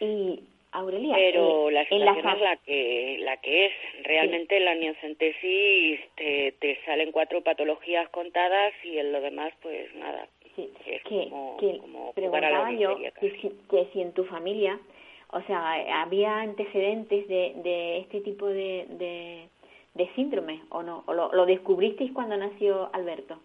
Y 0.00 0.40
Aurelia, 0.72 1.14
Pero 1.16 1.68
eh, 1.68 1.72
la 1.72 1.82
situación 1.84 2.28
es 2.36 2.40
la 2.40 2.56
que, 2.58 3.16
la 3.20 3.36
que 3.38 3.66
es. 3.66 3.72
Realmente 4.04 4.60
la 4.60 4.72
amniocentesis 4.72 6.00
te, 6.16 6.52
te 6.60 6.78
salen 6.84 7.10
cuatro 7.12 7.40
patologías 7.42 8.08
contadas 8.10 8.72
y 8.84 8.98
en 8.98 9.12
lo 9.12 9.20
demás, 9.20 9.52
pues 9.62 9.92
nada. 9.96 10.28
sí, 10.54 10.70
es 10.86 11.02
que, 11.02 11.28
como- 11.28 11.56
que 11.58 11.78
como 11.78 12.12
preguntaba 12.12 12.70
yo 12.72 12.96
que 13.20 13.30
si, 13.40 13.50
que 13.70 13.86
si 13.92 14.00
en 14.00 14.12
tu 14.12 14.24
familia, 14.26 14.78
o 15.32 15.40
sea, 15.42 15.72
había 16.02 16.38
antecedentes 16.40 17.26
de, 17.26 17.52
de 17.56 17.98
este 17.98 18.20
tipo 18.20 18.46
de, 18.46 18.86
de, 18.90 19.48
de 19.94 20.08
síndrome 20.14 20.60
o 20.70 20.82
no, 20.84 21.02
o 21.06 21.12
lo, 21.14 21.32
lo 21.32 21.46
descubristeis 21.46 22.12
cuando 22.12 22.36
nació 22.36 22.90
Alberto. 22.92 23.40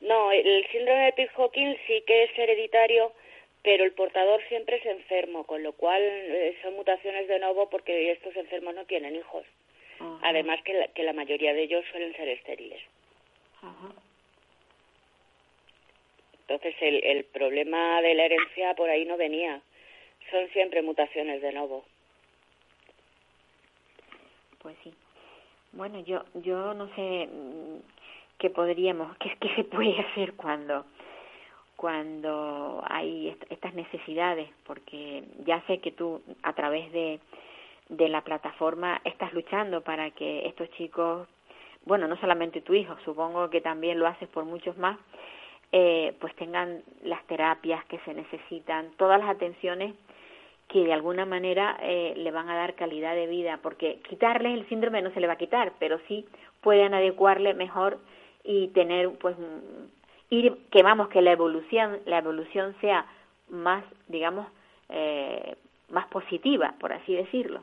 No, 0.00 0.32
el 0.32 0.66
síndrome 0.72 1.04
de 1.06 1.12
Pitt-Hawkins 1.12 1.76
sí 1.86 2.02
que 2.06 2.24
es 2.24 2.38
hereditario, 2.38 3.12
pero 3.62 3.84
el 3.84 3.92
portador 3.92 4.40
siempre 4.48 4.76
es 4.76 4.86
enfermo, 4.86 5.44
con 5.44 5.62
lo 5.62 5.72
cual 5.72 6.02
eh, 6.02 6.56
son 6.62 6.74
mutaciones 6.74 7.28
de 7.28 7.38
nuevo 7.38 7.68
porque 7.68 8.10
estos 8.12 8.34
enfermos 8.36 8.74
no 8.74 8.84
tienen 8.86 9.16
hijos. 9.16 9.44
Ajá, 9.98 10.18
Además 10.22 10.62
que 10.64 10.72
la, 10.74 10.88
que 10.88 11.02
la 11.02 11.12
mayoría 11.12 11.52
de 11.52 11.62
ellos 11.62 11.84
suelen 11.90 12.14
ser 12.16 12.28
estériles. 12.28 12.80
ajá. 13.62 13.92
Entonces 16.48 16.74
el, 16.80 17.04
el 17.04 17.24
problema 17.26 18.02
de 18.02 18.14
la 18.14 18.24
herencia 18.24 18.74
por 18.74 18.90
ahí 18.90 19.04
no 19.04 19.16
venía. 19.16 19.60
Son 20.32 20.48
siempre 20.50 20.82
mutaciones 20.82 21.40
de 21.42 21.52
nuevo. 21.52 21.84
Pues 24.60 24.76
sí. 24.82 24.92
Bueno, 25.72 26.00
yo 26.00 26.24
yo 26.34 26.74
no 26.74 26.92
sé 26.96 27.28
mm, 27.28 27.78
qué 28.38 28.50
podríamos, 28.50 29.16
qué, 29.18 29.36
qué 29.40 29.54
se 29.54 29.64
puede 29.64 29.96
hacer 30.00 30.32
cuando 30.34 30.84
cuando 31.80 32.82
hay 32.86 33.28
est- 33.28 33.50
estas 33.50 33.72
necesidades, 33.74 34.48
porque 34.66 35.24
ya 35.46 35.62
sé 35.66 35.78
que 35.78 35.92
tú 35.92 36.20
a 36.42 36.52
través 36.52 36.92
de 36.92 37.18
de 37.88 38.08
la 38.08 38.20
plataforma 38.20 39.00
estás 39.04 39.32
luchando 39.32 39.80
para 39.80 40.10
que 40.12 40.46
estos 40.46 40.70
chicos 40.76 41.26
bueno, 41.86 42.06
no 42.06 42.16
solamente 42.18 42.60
tu 42.60 42.74
hijo, 42.74 42.94
supongo 43.06 43.48
que 43.48 43.60
también 43.62 43.98
lo 43.98 44.06
haces 44.06 44.28
por 44.28 44.44
muchos 44.44 44.76
más, 44.76 44.98
eh, 45.72 46.12
pues 46.20 46.34
tengan 46.36 46.82
las 47.02 47.26
terapias 47.26 47.82
que 47.86 47.98
se 48.00 48.12
necesitan, 48.12 48.90
todas 48.98 49.18
las 49.18 49.30
atenciones 49.30 49.94
que 50.68 50.84
de 50.84 50.92
alguna 50.92 51.24
manera 51.24 51.78
eh, 51.82 52.12
le 52.16 52.30
van 52.30 52.48
a 52.50 52.54
dar 52.56 52.74
calidad 52.74 53.14
de 53.14 53.26
vida, 53.26 53.58
porque 53.62 53.98
quitarles 54.08 54.52
el 54.54 54.68
síndrome 54.68 55.00
no 55.02 55.10
se 55.14 55.20
le 55.20 55.26
va 55.26 55.32
a 55.32 55.44
quitar, 55.44 55.72
pero 55.80 55.98
sí 56.06 56.26
pueden 56.60 56.92
adecuarle 56.94 57.54
mejor 57.54 57.98
y 58.44 58.68
tener, 58.68 59.10
pues, 59.18 59.34
ir, 60.30 60.56
que 60.70 60.82
vamos, 60.82 61.08
que 61.08 61.20
la 61.20 61.32
evolución, 61.32 62.00
la 62.06 62.18
evolución 62.18 62.74
sea 62.80 63.06
más, 63.48 63.84
digamos, 64.08 64.46
eh, 64.88 65.56
más 65.88 66.06
positiva, 66.08 66.74
por 66.80 66.92
así 66.92 67.14
decirlo. 67.14 67.62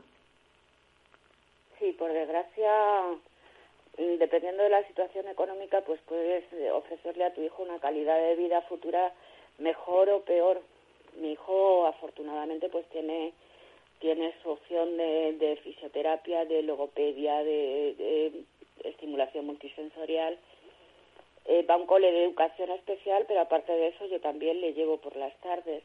Sí, 1.78 1.92
por 1.98 2.12
desgracia, 2.12 2.70
mm, 3.96 4.18
dependiendo 4.18 4.62
de 4.62 4.68
la 4.68 4.86
situación 4.86 5.28
económica, 5.28 5.80
pues 5.82 6.00
puedes 6.06 6.44
eh, 6.52 6.70
ofrecerle 6.70 7.24
a 7.24 7.34
tu 7.34 7.42
hijo 7.42 7.62
una 7.62 7.78
calidad 7.78 8.18
de 8.18 8.36
vida 8.36 8.60
futura 8.62 9.12
mejor 9.58 10.10
o 10.10 10.20
peor. 10.20 10.60
Mi 11.20 11.32
hijo, 11.32 11.86
afortunadamente, 11.86 12.68
pues 12.68 12.86
tiene 12.90 13.32
tiene 14.00 14.32
su 14.44 14.50
opción 14.50 14.96
de, 14.96 15.32
de 15.40 15.56
fisioterapia, 15.56 16.44
de 16.44 16.62
logopedia, 16.62 17.42
de 17.42 18.44
estimulación 18.84 19.46
multisensorial. 19.46 20.38
Eh, 21.50 21.62
va 21.62 21.74
a 21.74 21.78
un 21.78 21.86
cole 21.86 22.12
de 22.12 22.24
educación 22.24 22.70
especial, 22.72 23.24
pero 23.26 23.40
aparte 23.40 23.72
de 23.72 23.88
eso 23.88 24.06
yo 24.06 24.20
también 24.20 24.60
le 24.60 24.74
llevo 24.74 24.98
por 24.98 25.16
las 25.16 25.34
tardes. 25.40 25.82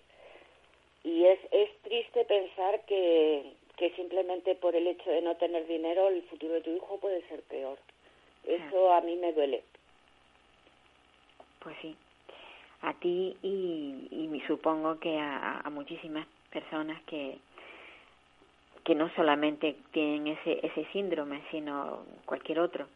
Y 1.06 1.26
es, 1.26 1.40
es 1.52 1.70
triste 1.84 2.26
pensar 2.26 2.82
que, 2.86 3.54
que 3.78 3.92
simplemente 3.92 4.56
por 4.56 4.76
el 4.76 4.88
hecho 4.88 5.10
de 5.10 5.22
no 5.22 5.36
tener 5.38 5.66
dinero 5.66 6.10
el 6.10 6.22
futuro 6.24 6.56
de 6.56 6.62
tu 6.62 6.70
hijo 6.70 6.98
puede 6.98 7.22
ser 7.30 7.42
peor. 7.44 7.78
Eso 8.46 8.92
a 8.92 9.00
mí 9.02 9.16
me 9.16 9.32
duele. 9.32 9.64
Pues 11.60 11.78
sí, 11.82 11.96
a 12.82 12.94
ti 12.96 13.38
y, 13.42 14.10
y 14.12 14.44
supongo 14.48 15.00
que 15.00 15.18
a, 15.18 15.62
a 15.62 15.70
muchísimas 15.70 16.28
personas 16.52 17.02
que, 17.04 17.38
que 18.84 18.96
no 18.96 19.10
solamente 19.16 19.78
tienen 19.94 20.28
ese, 20.28 20.60
ese 20.66 20.86
síndrome, 20.92 21.42
sino 21.52 22.06
cualquier 22.26 22.60
otro. 22.60 22.88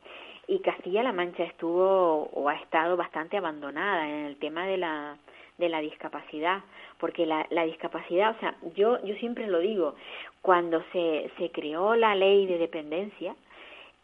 Y 0.47 0.59
Castilla-La 0.59 1.11
Mancha 1.11 1.43
estuvo 1.43 2.29
o 2.33 2.49
ha 2.49 2.55
estado 2.55 2.95
bastante 2.95 3.37
abandonada 3.37 4.07
en 4.07 4.25
el 4.25 4.37
tema 4.37 4.65
de 4.65 4.77
la, 4.77 5.17
de 5.57 5.69
la 5.69 5.81
discapacidad, 5.81 6.61
porque 6.99 7.25
la, 7.25 7.45
la 7.49 7.63
discapacidad, 7.65 8.35
o 8.35 8.39
sea, 8.39 8.55
yo, 8.75 9.03
yo 9.03 9.15
siempre 9.15 9.47
lo 9.47 9.59
digo, 9.59 9.95
cuando 10.41 10.81
se, 10.93 11.29
se 11.37 11.51
creó 11.51 11.95
la 11.95 12.15
ley 12.15 12.45
de 12.45 12.57
dependencia, 12.57 13.35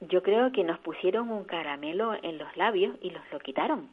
yo 0.01 0.21
creo 0.21 0.51
que 0.51 0.65
nos 0.65 0.79
pusieron 0.79 1.31
un 1.31 1.45
caramelo 1.45 2.13
en 2.21 2.37
los 2.37 2.57
labios 2.57 2.95
y 3.01 3.11
los 3.11 3.21
lo 3.31 3.39
quitaron 3.39 3.89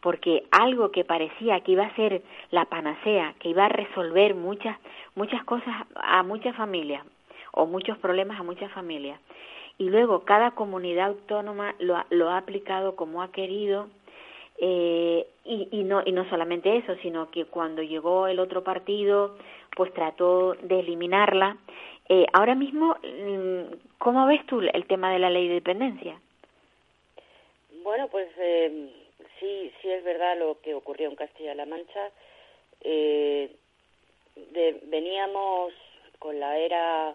porque 0.00 0.44
algo 0.50 0.90
que 0.90 1.02
parecía 1.02 1.60
que 1.60 1.72
iba 1.72 1.86
a 1.86 1.96
ser 1.96 2.22
la 2.50 2.66
panacea, 2.66 3.34
que 3.38 3.48
iba 3.48 3.64
a 3.64 3.70
resolver 3.70 4.34
muchas 4.34 4.76
muchas 5.14 5.42
cosas 5.44 5.74
a 5.94 6.22
muchas 6.22 6.54
familias, 6.56 7.02
o 7.54 7.66
muchos 7.66 7.96
problemas 7.98 8.38
a 8.38 8.42
muchas 8.42 8.70
familias. 8.72 9.18
Y 9.78 9.88
luego 9.88 10.24
cada 10.24 10.52
comunidad 10.52 11.08
autónoma 11.08 11.74
lo 11.78 11.96
ha, 11.96 12.06
lo 12.10 12.30
ha 12.30 12.38
aplicado 12.38 12.94
como 12.96 13.22
ha 13.22 13.32
querido 13.32 13.88
eh, 14.58 15.26
y, 15.44 15.68
y, 15.72 15.82
no, 15.82 16.02
y 16.04 16.12
no 16.12 16.28
solamente 16.30 16.76
eso, 16.76 16.94
sino 17.02 17.30
que 17.30 17.44
cuando 17.44 17.82
llegó 17.82 18.28
el 18.28 18.38
otro 18.38 18.62
partido, 18.62 19.36
pues 19.76 19.92
trató 19.92 20.54
de 20.54 20.80
eliminarla. 20.80 21.56
Eh, 22.08 22.26
ahora 22.32 22.54
mismo, 22.54 22.96
mm, 23.02 23.74
¿cómo 23.98 24.26
ves 24.26 24.44
tú 24.46 24.60
el 24.60 24.86
tema 24.86 25.12
de 25.12 25.18
la 25.18 25.30
ley 25.30 25.48
de 25.48 25.54
dependencia? 25.54 26.20
Bueno, 27.82 28.08
pues 28.08 28.28
eh, 28.38 28.90
sí, 29.40 29.72
sí 29.80 29.90
es 29.90 30.04
verdad 30.04 30.38
lo 30.38 30.60
que 30.60 30.74
ocurrió 30.74 31.08
en 31.08 31.16
Castilla-La 31.16 31.66
Mancha. 31.66 32.10
Eh, 32.82 33.50
de, 34.52 34.80
veníamos 34.84 35.72
con 36.18 36.38
la 36.38 36.58
era 36.58 37.14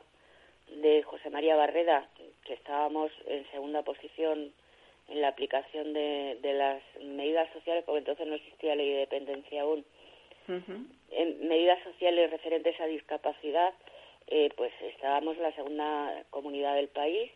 de 0.75 1.03
José 1.03 1.29
María 1.29 1.55
Barreda, 1.55 2.07
que 2.45 2.53
estábamos 2.53 3.11
en 3.27 3.49
segunda 3.51 3.83
posición 3.83 4.51
en 5.09 5.21
la 5.21 5.29
aplicación 5.29 5.93
de, 5.93 6.37
de 6.41 6.53
las 6.53 6.81
medidas 7.01 7.51
sociales, 7.53 7.83
porque 7.85 7.99
entonces 7.99 8.27
no 8.27 8.35
existía 8.35 8.75
ley 8.75 8.91
de 8.91 8.99
dependencia 8.99 9.61
aún. 9.61 9.83
En 11.11 11.47
medidas 11.47 11.77
sociales 11.83 12.31
referentes 12.31 12.79
a 12.79 12.87
discapacidad, 12.87 13.73
eh, 14.27 14.49
pues 14.55 14.71
estábamos 14.81 15.37
en 15.37 15.43
la 15.43 15.53
segunda 15.53 16.23
comunidad 16.31 16.75
del 16.75 16.87
país 16.87 17.31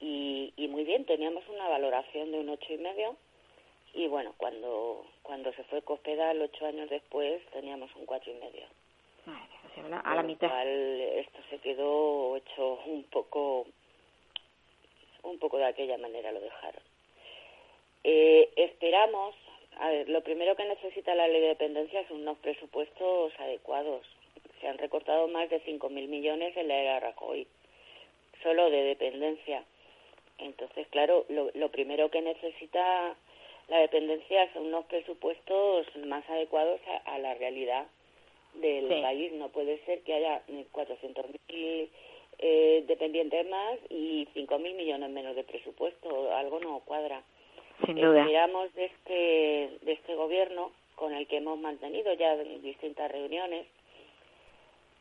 y, 0.00 0.52
y 0.56 0.68
muy 0.68 0.84
bien, 0.84 1.04
teníamos 1.06 1.48
una 1.48 1.68
valoración 1.68 2.32
de 2.32 2.38
un 2.40 2.50
ocho 2.50 2.72
y 2.72 2.78
medio 2.78 3.16
y 3.94 4.06
bueno, 4.08 4.34
cuando 4.36 5.06
cuando 5.22 5.52
se 5.54 5.64
fue 5.64 5.80
Cospedal 5.80 6.40
ocho 6.42 6.66
años 6.66 6.90
después 6.90 7.42
teníamos 7.52 7.94
un 7.96 8.04
cuatro 8.04 8.30
y 8.30 8.34
medio 8.34 8.66
a 10.04 10.14
la 10.14 10.22
mitad. 10.22 10.50
esto 10.66 11.38
se 11.50 11.58
quedó 11.58 12.36
hecho 12.36 12.80
un 12.86 13.04
poco, 13.04 13.66
un 15.22 15.38
poco 15.38 15.58
de 15.58 15.66
aquella 15.66 15.98
manera 15.98 16.32
lo 16.32 16.40
dejaron. 16.40 16.82
Eh, 18.04 18.50
esperamos, 18.56 19.34
a 19.78 19.90
ver, 19.90 20.08
lo 20.08 20.22
primero 20.22 20.56
que 20.56 20.64
necesita 20.64 21.14
la 21.14 21.28
ley 21.28 21.40
de 21.40 21.48
dependencia 21.48 22.06
son 22.08 22.22
unos 22.22 22.38
presupuestos 22.38 23.32
adecuados. 23.38 24.06
Se 24.60 24.68
han 24.68 24.78
recortado 24.78 25.28
más 25.28 25.50
de 25.50 25.62
5.000 25.62 25.90
millones 26.08 26.56
en 26.56 26.68
la 26.68 26.76
era 26.76 27.00
Rajoy, 27.00 27.46
solo 28.42 28.70
de 28.70 28.82
dependencia. 28.82 29.64
Entonces, 30.38 30.86
claro, 30.88 31.26
lo, 31.28 31.50
lo 31.54 31.70
primero 31.70 32.10
que 32.10 32.22
necesita 32.22 33.14
la 33.68 33.78
dependencia 33.78 34.52
son 34.52 34.66
unos 34.66 34.86
presupuestos 34.86 35.86
más 36.06 36.28
adecuados 36.30 36.80
a, 36.88 37.14
a 37.14 37.18
la 37.18 37.34
realidad 37.34 37.86
del 38.60 39.02
país. 39.02 39.32
No 39.32 39.48
puede 39.48 39.78
ser 39.84 40.00
que 40.02 40.14
haya 40.14 40.42
400.000 40.46 41.88
eh, 42.38 42.84
dependientes 42.86 43.48
más 43.48 43.78
y 43.88 44.26
5.000 44.34 44.58
millones 44.74 45.10
menos 45.10 45.36
de 45.36 45.44
presupuesto. 45.44 46.34
Algo 46.34 46.60
no 46.60 46.80
cuadra. 46.80 47.22
Sin 47.84 47.96
duda. 47.96 48.20
Esperamos 48.20 48.74
de 48.74 48.84
este, 48.86 49.84
de 49.84 49.92
este 49.92 50.14
gobierno, 50.14 50.72
con 50.94 51.12
el 51.14 51.26
que 51.26 51.38
hemos 51.38 51.58
mantenido 51.58 52.12
ya 52.14 52.36
distintas 52.36 53.10
reuniones, 53.10 53.66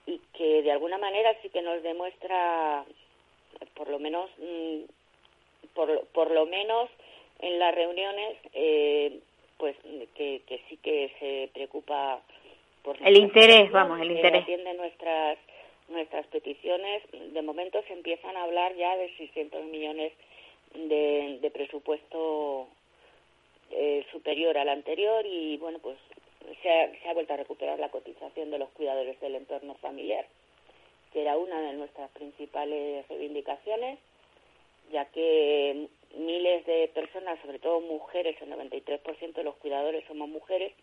y 0.06 0.20
que 0.34 0.62
de 0.62 0.72
alguna 0.72 0.98
manera 0.98 1.36
sí 1.42 1.50
que 1.50 1.62
nos 1.62 1.82
demuestra, 1.84 2.86
por 3.76 3.90
lo 3.90 4.00
menos, 4.00 4.30
mm, 4.38 4.82
por, 5.74 6.06
por 6.08 6.32
lo 6.32 6.46
menos 6.46 6.90
en 7.40 7.60
las 7.60 7.74
reuniones, 7.74 8.38
eh, 8.54 9.20
pues 9.58 9.76
que, 10.16 10.42
que 10.46 10.62
sí 10.70 10.78
que 10.78 11.12
se 11.20 11.50
preocupa 11.54 12.22
el 13.04 13.18
interés, 13.18 13.72
vamos, 13.72 14.00
el 14.02 14.12
interés. 14.12 14.44
Atiende 14.44 14.74
nuestras 14.74 15.38
nuestras 15.90 16.26
peticiones. 16.28 17.04
De 17.12 17.42
momento 17.42 17.82
se 17.88 17.94
empiezan 17.94 18.36
a 18.38 18.44
hablar 18.44 18.76
ya 18.76 18.96
de 18.98 19.16
600 19.18 19.66
millones 19.66 20.14
de, 20.74 21.40
de 21.42 21.52
presupuesto 21.52 22.68
eh, 23.72 24.06
superior 24.12 24.58
al 24.58 24.70
anterior 24.70 25.26
y 25.26 25.58
bueno, 25.58 25.80
pues 25.80 25.98
se 26.62 26.70
ha, 26.72 26.92
se 27.02 27.10
ha 27.10 27.14
vuelto 27.14 27.34
a 27.34 27.38
recuperar 27.38 27.80
la 27.80 27.90
cotización 27.90 28.52
de 28.52 28.60
los 28.60 28.70
cuidadores 28.70 29.20
del 29.20 29.36
entorno 29.36 29.76
familiar, 29.76 30.26
que 31.14 31.22
era 31.22 31.38
una 31.38 31.60
de 31.62 31.74
nuestras 31.74 32.10
principales 32.12 33.08
reivindicaciones, 33.08 34.00
ya 34.92 35.06
que 35.06 35.88
miles 36.16 36.66
de 36.66 36.90
personas, 36.94 37.40
sobre 37.42 37.60
todo 37.60 37.82
mujeres, 37.82 38.36
el 38.42 38.52
93% 38.52 39.34
de 39.34 39.44
los 39.44 39.56
cuidadores 39.56 40.06
somos 40.08 40.30
mujeres, 40.30 40.74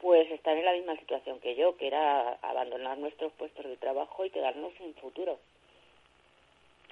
pues 0.00 0.30
están 0.30 0.58
en 0.58 0.64
la 0.64 0.72
misma 0.72 0.96
situación 0.96 1.40
que 1.40 1.54
yo, 1.56 1.76
que 1.76 1.88
era 1.88 2.34
abandonar 2.42 2.98
nuestros 2.98 3.32
puestos 3.32 3.66
de 3.66 3.76
trabajo 3.76 4.24
y 4.24 4.30
quedarnos 4.30 4.72
sin 4.78 4.94
futuro. 4.94 5.38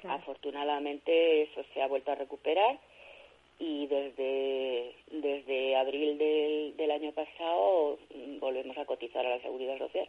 Afortunadamente 0.08 1.42
eso 1.42 1.64
se 1.72 1.82
ha 1.82 1.88
vuelto 1.88 2.12
a 2.12 2.16
recuperar 2.16 2.78
y 3.58 3.86
desde, 3.86 4.92
desde 5.10 5.76
abril 5.76 6.18
del, 6.18 6.76
del 6.76 6.90
año 6.90 7.12
pasado 7.12 7.98
mm, 8.14 8.38
volvemos 8.38 8.76
a 8.76 8.84
cotizar 8.84 9.24
a 9.24 9.30
la 9.30 9.40
seguridad 9.40 9.78
social. 9.78 10.06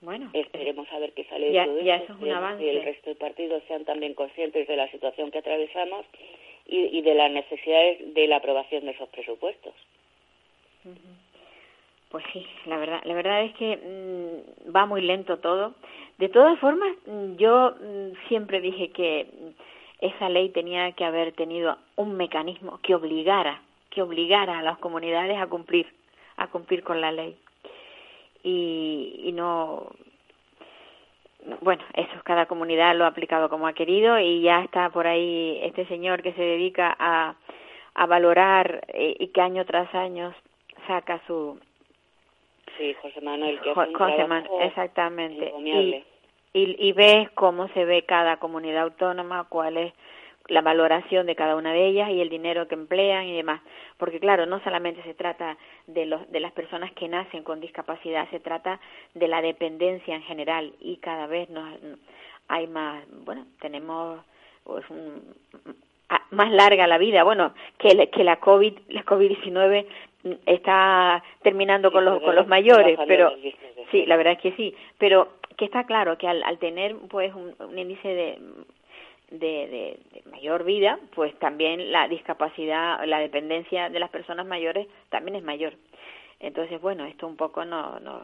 Bueno, 0.00 0.30
esperemos 0.32 0.90
a 0.92 0.98
ver 0.98 1.12
qué 1.12 1.24
sale 1.24 1.52
ya, 1.52 1.62
de 1.62 1.66
todo 1.66 1.80
ya 1.80 1.96
eso 1.96 2.12
es 2.12 2.20
un 2.20 2.30
avance. 2.30 2.62
que 2.62 2.70
el 2.70 2.84
resto 2.84 3.10
de 3.10 3.16
partidos 3.16 3.62
sean 3.68 3.84
también 3.84 4.14
conscientes 4.14 4.66
de 4.68 4.76
la 4.76 4.90
situación 4.90 5.30
que 5.30 5.38
atravesamos 5.38 6.04
y, 6.66 6.98
y 6.98 7.02
de 7.02 7.14
las 7.14 7.30
necesidades 7.30 8.14
de 8.14 8.26
la 8.26 8.36
aprobación 8.36 8.84
de 8.84 8.92
esos 8.92 9.08
presupuestos. 9.10 9.74
Pues 12.14 12.26
sí, 12.32 12.46
la 12.66 12.76
verdad, 12.76 13.00
la 13.02 13.12
verdad 13.12 13.42
es 13.42 13.52
que 13.56 13.76
mm, 13.76 14.70
va 14.72 14.86
muy 14.86 15.00
lento 15.00 15.38
todo. 15.38 15.74
De 16.16 16.28
todas 16.28 16.56
formas, 16.60 16.94
mm, 17.06 17.34
yo 17.34 17.72
mm, 17.72 18.28
siempre 18.28 18.60
dije 18.60 18.90
que 18.90 19.26
esa 19.98 20.28
ley 20.28 20.50
tenía 20.50 20.92
que 20.92 21.04
haber 21.04 21.32
tenido 21.32 21.76
un 21.96 22.16
mecanismo 22.16 22.78
que 22.84 22.94
obligara, 22.94 23.60
que 23.90 24.00
obligara 24.00 24.60
a 24.60 24.62
las 24.62 24.78
comunidades 24.78 25.36
a 25.38 25.48
cumplir, 25.48 25.88
a 26.36 26.46
cumplir 26.46 26.84
con 26.84 27.00
la 27.00 27.10
ley. 27.10 27.36
Y, 28.44 29.22
y 29.24 29.32
no, 29.32 29.90
bueno, 31.62 31.82
eso 31.94 32.12
cada 32.22 32.46
comunidad 32.46 32.94
lo 32.94 33.06
ha 33.06 33.08
aplicado 33.08 33.48
como 33.48 33.66
ha 33.66 33.72
querido 33.72 34.20
y 34.20 34.40
ya 34.40 34.62
está 34.62 34.88
por 34.90 35.08
ahí 35.08 35.58
este 35.62 35.84
señor 35.86 36.22
que 36.22 36.32
se 36.34 36.42
dedica 36.42 36.94
a, 36.96 37.34
a 37.96 38.06
valorar 38.06 38.84
eh, 38.86 39.16
y 39.18 39.26
que 39.32 39.40
año 39.40 39.64
tras 39.64 39.92
año 39.96 40.32
saca 40.86 41.20
su 41.26 41.58
Sí, 42.78 42.94
José 43.00 43.20
Manuel, 43.20 43.60
que 43.60 43.72
Jo- 43.74 43.80
hace 43.82 43.90
un 43.90 43.96
José 43.96 44.26
Manuel, 44.28 44.62
exactamente. 44.68 45.52
Y, 46.52 46.60
y, 46.62 46.88
y 46.88 46.92
ves 46.92 47.30
cómo 47.30 47.68
se 47.68 47.84
ve 47.84 48.02
cada 48.02 48.36
comunidad 48.38 48.82
autónoma, 48.84 49.44
cuál 49.48 49.76
es 49.76 49.92
la 50.48 50.60
valoración 50.60 51.26
de 51.26 51.34
cada 51.36 51.56
una 51.56 51.72
de 51.72 51.86
ellas 51.86 52.10
y 52.10 52.20
el 52.20 52.28
dinero 52.28 52.68
que 52.68 52.74
emplean 52.74 53.24
y 53.26 53.36
demás. 53.36 53.60
Porque 53.96 54.20
claro, 54.20 54.44
no 54.46 54.60
solamente 54.62 55.02
se 55.04 55.14
trata 55.14 55.56
de, 55.86 56.04
los, 56.06 56.30
de 56.30 56.40
las 56.40 56.52
personas 56.52 56.92
que 56.92 57.08
nacen 57.08 57.42
con 57.44 57.60
discapacidad, 57.60 58.28
se 58.30 58.40
trata 58.40 58.78
de 59.14 59.28
la 59.28 59.40
dependencia 59.40 60.14
en 60.14 60.22
general 60.22 60.72
y 60.80 60.96
cada 60.98 61.26
vez 61.26 61.48
nos, 61.48 61.66
hay 62.48 62.66
más, 62.66 63.04
bueno, 63.24 63.46
tenemos 63.60 64.20
pues, 64.64 64.84
un, 64.90 65.34
más 66.30 66.50
larga 66.52 66.86
la 66.86 66.98
vida. 66.98 67.24
Bueno, 67.24 67.54
que, 67.78 68.10
que 68.10 68.22
la 68.24 68.36
COVID, 68.36 68.74
la 68.88 69.04
COVID-19 69.04 69.86
está 70.46 71.22
terminando 71.42 71.90
con 71.92 72.04
los, 72.04 72.14
con 72.22 72.34
los 72.34 72.46
mayores, 72.48 72.98
pero 73.08 73.30
sí, 73.90 74.06
la 74.06 74.16
verdad 74.16 74.32
es 74.34 74.40
que 74.40 74.52
sí, 74.52 74.74
pero 74.98 75.28
que 75.56 75.64
está 75.66 75.84
claro 75.84 76.16
que 76.18 76.26
al, 76.28 76.42
al 76.42 76.58
tener 76.58 76.96
pues 77.08 77.32
un, 77.34 77.54
un 77.60 77.78
índice 77.78 78.08
de, 78.08 78.38
de, 79.30 79.38
de- 79.68 79.98
de 80.12 80.30
mayor 80.30 80.64
vida, 80.64 80.98
pues 81.14 81.34
también 81.38 81.92
la 81.92 82.08
discapacidad, 82.08 83.04
la 83.04 83.18
dependencia 83.18 83.88
de 83.90 83.98
las 83.98 84.10
personas 84.10 84.46
mayores 84.46 84.86
también 85.10 85.36
es 85.36 85.42
mayor. 85.44 85.74
Entonces, 86.40 86.80
bueno, 86.80 87.04
esto 87.04 87.26
un 87.26 87.36
poco 87.36 87.64
no, 87.64 88.00
no, 88.00 88.22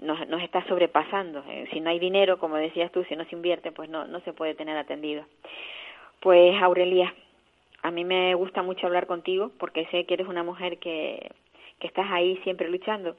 nos, 0.00 0.26
nos 0.28 0.42
está 0.42 0.64
sobrepasando. 0.66 1.42
Eh, 1.48 1.68
Si 1.72 1.80
no 1.80 1.90
hay 1.90 1.98
dinero, 1.98 2.38
como 2.38 2.56
decías 2.56 2.90
tú, 2.92 3.04
si 3.04 3.16
no 3.16 3.24
se 3.26 3.34
invierte, 3.36 3.72
pues 3.72 3.88
no, 3.88 4.06
no 4.06 4.20
se 4.20 4.32
puede 4.32 4.54
tener 4.54 4.76
atendido. 4.76 5.24
Pues 6.20 6.60
Aurelia, 6.60 7.14
a 7.82 7.90
mí 7.90 8.04
me 8.04 8.34
gusta 8.34 8.62
mucho 8.62 8.86
hablar 8.86 9.06
contigo 9.06 9.50
porque 9.58 9.86
sé 9.86 10.04
que 10.04 10.14
eres 10.14 10.28
una 10.28 10.42
mujer 10.42 10.78
que, 10.78 11.30
que 11.80 11.86
estás 11.86 12.06
ahí 12.10 12.36
siempre 12.38 12.68
luchando. 12.68 13.16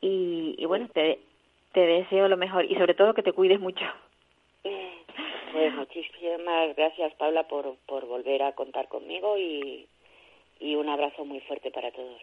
Y, 0.00 0.54
y 0.58 0.64
bueno, 0.64 0.88
te, 0.88 1.18
te 1.72 1.80
deseo 1.80 2.28
lo 2.28 2.36
mejor 2.36 2.64
y 2.64 2.74
sobre 2.76 2.94
todo 2.94 3.14
que 3.14 3.22
te 3.22 3.32
cuides 3.32 3.60
mucho. 3.60 3.84
Pues 5.52 5.74
muchísimas 5.74 6.76
gracias, 6.76 7.12
Paula, 7.14 7.48
por, 7.48 7.76
por 7.86 8.06
volver 8.06 8.42
a 8.42 8.52
contar 8.52 8.88
conmigo 8.88 9.36
y, 9.36 9.86
y 10.60 10.76
un 10.76 10.88
abrazo 10.88 11.24
muy 11.24 11.40
fuerte 11.40 11.70
para 11.70 11.90
todos. 11.90 12.22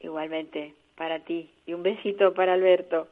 Igualmente, 0.00 0.74
para 0.96 1.18
ti. 1.20 1.50
Y 1.66 1.74
un 1.74 1.82
besito 1.82 2.34
para 2.34 2.54
Alberto. 2.54 3.08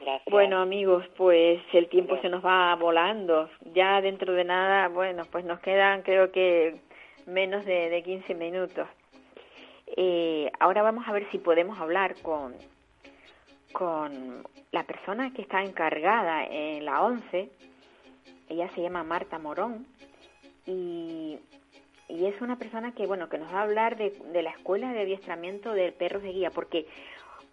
Gracias. 0.00 0.30
Bueno, 0.30 0.58
amigos, 0.58 1.04
pues 1.16 1.60
el 1.72 1.88
tiempo 1.88 2.18
se 2.20 2.28
nos 2.28 2.44
va 2.44 2.74
volando. 2.76 3.48
Ya 3.74 4.00
dentro 4.00 4.32
de 4.34 4.44
nada, 4.44 4.88
bueno, 4.88 5.24
pues 5.30 5.44
nos 5.44 5.60
quedan 5.60 6.02
creo 6.02 6.30
que 6.30 6.76
menos 7.26 7.64
de, 7.64 7.90
de 7.90 8.02
15 8.02 8.34
minutos. 8.34 8.86
Eh, 9.96 10.50
ahora 10.58 10.82
vamos 10.82 11.06
a 11.06 11.12
ver 11.12 11.28
si 11.30 11.38
podemos 11.38 11.78
hablar 11.78 12.14
con, 12.22 12.54
con 13.72 14.44
la 14.72 14.84
persona 14.84 15.32
que 15.32 15.42
está 15.42 15.62
encargada 15.62 16.44
en 16.44 16.84
la 16.84 17.02
11. 17.02 17.48
Ella 18.48 18.70
se 18.74 18.82
llama 18.82 19.04
Marta 19.04 19.38
Morón 19.38 19.86
y, 20.66 21.38
y 22.08 22.26
es 22.26 22.40
una 22.40 22.56
persona 22.56 22.92
que, 22.92 23.06
bueno, 23.06 23.28
que 23.28 23.38
nos 23.38 23.52
va 23.52 23.60
a 23.60 23.62
hablar 23.62 23.96
de, 23.96 24.10
de 24.32 24.42
la 24.42 24.50
escuela 24.50 24.92
de 24.92 25.02
adiestramiento 25.02 25.72
de 25.72 25.92
perros 25.92 26.22
de 26.22 26.32
guía, 26.32 26.50
porque 26.50 26.86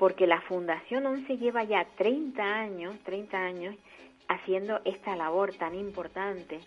porque 0.03 0.27
la 0.27 0.41
Fundación 0.41 1.05
11 1.05 1.37
lleva 1.37 1.63
ya 1.63 1.85
30 1.95 2.43
años, 2.43 2.93
30 3.05 3.37
años 3.37 3.73
haciendo 4.27 4.81
esta 4.83 5.15
labor 5.15 5.53
tan 5.53 5.75
importante. 5.75 6.59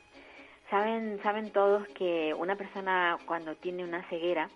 Saben, 0.70 1.20
saben 1.22 1.50
todos 1.50 1.86
que 1.88 2.32
una 2.32 2.56
persona 2.56 3.18
cuando 3.26 3.54
tiene 3.54 3.84
una 3.84 4.02
ceguera, 4.04 4.48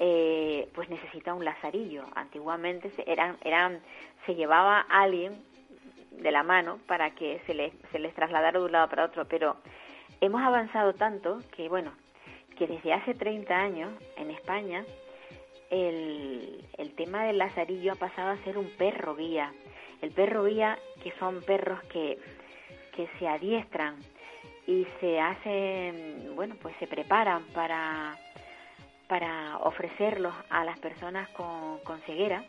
eh, 0.00 0.68
pues 0.74 0.90
necesita 0.90 1.34
un 1.34 1.44
lazarillo. 1.44 2.02
Antiguamente 2.16 2.90
se, 2.96 3.04
eran, 3.08 3.36
eran, 3.44 3.78
se 4.26 4.34
llevaba 4.34 4.86
a 4.88 5.02
alguien 5.02 5.40
de 6.10 6.32
la 6.32 6.42
mano 6.42 6.80
para 6.88 7.12
que 7.12 7.40
se 7.46 7.54
les, 7.54 7.72
se 7.92 8.00
les 8.00 8.12
trasladara 8.12 8.58
de 8.58 8.64
un 8.64 8.72
lado 8.72 8.88
para 8.88 9.04
otro, 9.04 9.24
pero 9.26 9.54
hemos 10.20 10.42
avanzado 10.42 10.94
tanto 10.94 11.38
que, 11.54 11.68
bueno, 11.68 11.92
que 12.58 12.66
desde 12.66 12.92
hace 12.92 13.14
30 13.14 13.56
años 13.56 13.92
en 14.16 14.32
España 14.32 14.84
el, 15.70 16.64
el 16.76 16.94
tema 16.94 17.24
del 17.24 17.38
lazarillo 17.38 17.92
ha 17.92 17.96
pasado 17.96 18.30
a 18.30 18.44
ser 18.44 18.58
un 18.58 18.68
perro 18.76 19.14
guía. 19.16 19.52
El 20.02 20.10
perro 20.10 20.44
guía, 20.44 20.78
que 21.02 21.12
son 21.18 21.42
perros 21.42 21.82
que, 21.84 22.18
que 22.94 23.08
se 23.18 23.28
adiestran 23.28 23.96
y 24.66 24.86
se 25.00 25.20
hacen, 25.20 26.34
bueno, 26.34 26.56
pues 26.60 26.74
se 26.78 26.86
preparan 26.86 27.44
para, 27.54 28.16
para 29.08 29.58
ofrecerlos 29.58 30.34
a 30.48 30.64
las 30.64 30.78
personas 30.78 31.28
con, 31.30 31.78
con 31.80 32.00
ceguera 32.00 32.44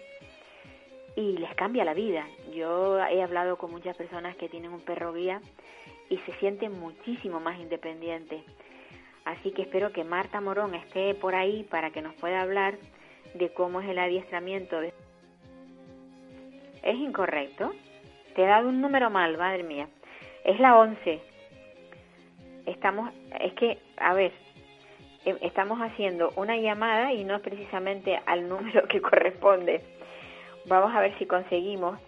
y 1.16 1.38
les 1.38 1.54
cambia 1.56 1.86
la 1.86 1.94
vida. 1.94 2.26
Yo 2.54 3.00
he 3.06 3.22
hablado 3.22 3.58
con 3.58 3.72
muchas 3.72 3.96
personas 3.98 4.36
que 4.36 4.50
tienen 4.50 4.72
un 4.72 4.82
perro 4.82 5.14
guía 5.14 5.42
y 6.10 6.18
se 6.20 6.34
sienten 6.34 6.80
muchísimo 6.80 7.40
más 7.40 7.60
independientes. 7.60 8.44
Así 9.26 9.52
que 9.52 9.64
espero 9.64 9.92
que 9.92 10.04
Marta 10.04 10.42
Morón 10.42 10.74
esté 10.74 11.14
por 11.16 11.36
ahí 11.36 11.64
para 11.70 11.92
que 11.92 12.02
nos 12.02 12.14
pueda 12.16 12.42
hablar 12.42 12.78
de 13.34 13.54
cómo 13.54 13.82
es 13.82 13.90
el 13.90 14.00
adiestramiento. 14.00 14.82
Es 14.82 14.94
incorrecto. 16.96 17.72
Te 18.36 18.44
he 18.44 18.48
dado 18.48 18.70
un 18.70 18.82
número 18.82 19.10
mal, 19.10 19.38
madre 19.38 19.64
mía. 19.64 19.88
Es 20.44 20.60
la 20.60 20.78
11. 20.78 21.22
Estamos, 22.66 23.12
es 23.40 23.54
que, 23.54 23.78
a 23.98 24.14
ver, 24.14 24.32
eh, 25.26 25.38
estamos 25.42 25.80
haciendo 25.80 26.32
una 26.36 26.58
llamada 26.58 27.14
y 27.14 27.24
no 27.24 27.36
es 27.36 27.42
precisamente 27.42 28.20
al 28.26 28.48
número 28.50 28.88
que 28.88 29.02
corresponde. 29.02 29.82
Vamos 30.66 30.94
a 30.96 31.02
ver 31.02 31.18
si 31.18 31.26
conseguimos, 31.26 32.00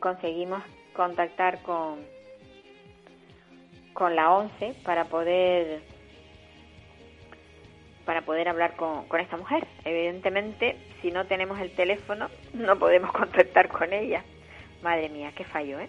conseguimos 0.00 0.62
contactar 0.94 1.62
con, 1.62 2.00
con 3.92 4.16
la 4.16 4.32
11 4.32 4.74
para 4.84 5.04
poder 5.06 5.82
para 8.10 8.22
poder 8.22 8.48
hablar 8.48 8.74
con, 8.74 9.06
esta 9.20 9.36
mujer. 9.36 9.64
Evidentemente, 9.84 10.76
si 11.00 11.12
no 11.12 11.26
tenemos 11.26 11.60
el 11.60 11.70
teléfono, 11.76 12.28
no 12.52 12.76
podemos 12.76 13.12
contactar 13.12 13.68
con 13.68 13.92
ella. 13.92 14.24
Madre 14.82 15.08
mía, 15.10 15.30
qué 15.36 15.44
fallo, 15.44 15.78
¿eh? 15.78 15.88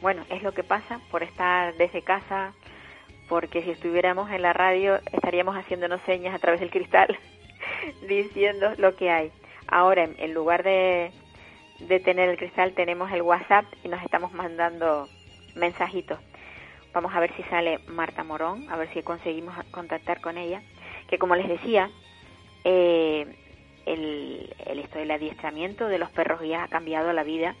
Bueno, 0.00 0.24
es 0.30 0.42
lo 0.42 0.50
que 0.50 0.64
pasa 0.64 1.00
por 1.12 1.22
estar 1.22 1.76
desde 1.76 2.02
casa, 2.02 2.54
porque 3.28 3.62
si 3.62 3.70
estuviéramos 3.70 4.32
en 4.32 4.42
la 4.42 4.52
radio 4.52 4.98
estaríamos 5.12 5.56
haciéndonos 5.56 6.00
señas 6.06 6.34
a 6.34 6.40
través 6.40 6.58
del 6.58 6.72
cristal, 6.72 7.16
diciendo 8.08 8.72
lo 8.76 8.96
que 8.96 9.08
hay. 9.08 9.30
Ahora, 9.68 10.02
en, 10.02 10.16
en 10.18 10.34
lugar 10.34 10.64
de, 10.64 11.12
de 11.78 12.00
tener 12.00 12.30
el 12.30 12.36
cristal, 12.36 12.72
tenemos 12.72 13.12
el 13.12 13.22
WhatsApp 13.22 13.64
y 13.84 13.88
nos 13.88 14.02
estamos 14.02 14.32
mandando 14.32 15.08
mensajitos. 15.54 16.18
Vamos 16.92 17.14
a 17.14 17.20
ver 17.20 17.32
si 17.36 17.44
sale 17.44 17.78
Marta 17.86 18.24
Morón, 18.24 18.68
a 18.72 18.76
ver 18.76 18.92
si 18.92 19.04
conseguimos 19.04 19.54
contactar 19.70 20.20
con 20.20 20.36
ella 20.36 20.62
que 21.08 21.18
como 21.18 21.34
les 21.34 21.48
decía, 21.48 21.90
eh, 22.64 23.26
el, 23.86 24.54
el, 24.66 24.78
esto 24.78 24.98
del 24.98 25.10
adiestramiento 25.10 25.88
de 25.88 25.98
los 25.98 26.10
perros 26.10 26.40
guías 26.40 26.62
ha 26.62 26.68
cambiado 26.68 27.12
la 27.12 27.24
vida 27.24 27.54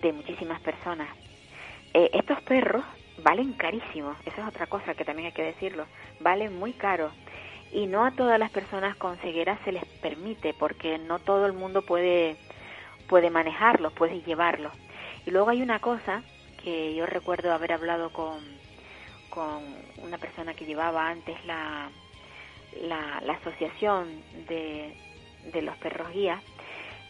de 0.00 0.12
muchísimas 0.12 0.60
personas. 0.60 1.08
Eh, 1.94 2.10
estos 2.14 2.40
perros 2.42 2.84
valen 3.22 3.52
carísimos, 3.52 4.16
esa 4.24 4.42
es 4.42 4.48
otra 4.48 4.66
cosa 4.66 4.94
que 4.94 5.04
también 5.04 5.26
hay 5.26 5.32
que 5.32 5.42
decirlo, 5.42 5.86
valen 6.20 6.58
muy 6.58 6.72
caro 6.72 7.10
y 7.70 7.86
no 7.86 8.04
a 8.04 8.10
todas 8.12 8.38
las 8.38 8.50
personas 8.50 8.96
con 8.96 9.16
ceguera 9.18 9.58
se 9.64 9.72
les 9.72 9.84
permite 10.00 10.54
porque 10.54 10.98
no 10.98 11.18
todo 11.18 11.46
el 11.46 11.52
mundo 11.52 11.82
puede 11.82 12.36
puede 13.08 13.28
manejarlos, 13.28 13.92
puede 13.92 14.22
llevarlos. 14.22 14.72
Y 15.26 15.30
luego 15.30 15.50
hay 15.50 15.60
una 15.60 15.80
cosa 15.80 16.22
que 16.62 16.94
yo 16.94 17.04
recuerdo 17.04 17.52
haber 17.52 17.72
hablado 17.72 18.10
con 18.10 18.40
con 19.28 19.62
una 20.02 20.18
persona 20.18 20.54
que 20.54 20.66
llevaba 20.66 21.08
antes 21.08 21.42
la 21.44 21.90
la, 22.80 23.20
la 23.24 23.34
asociación 23.34 24.08
de, 24.48 24.94
de 25.52 25.62
los 25.62 25.76
perros 25.76 26.10
guías 26.12 26.42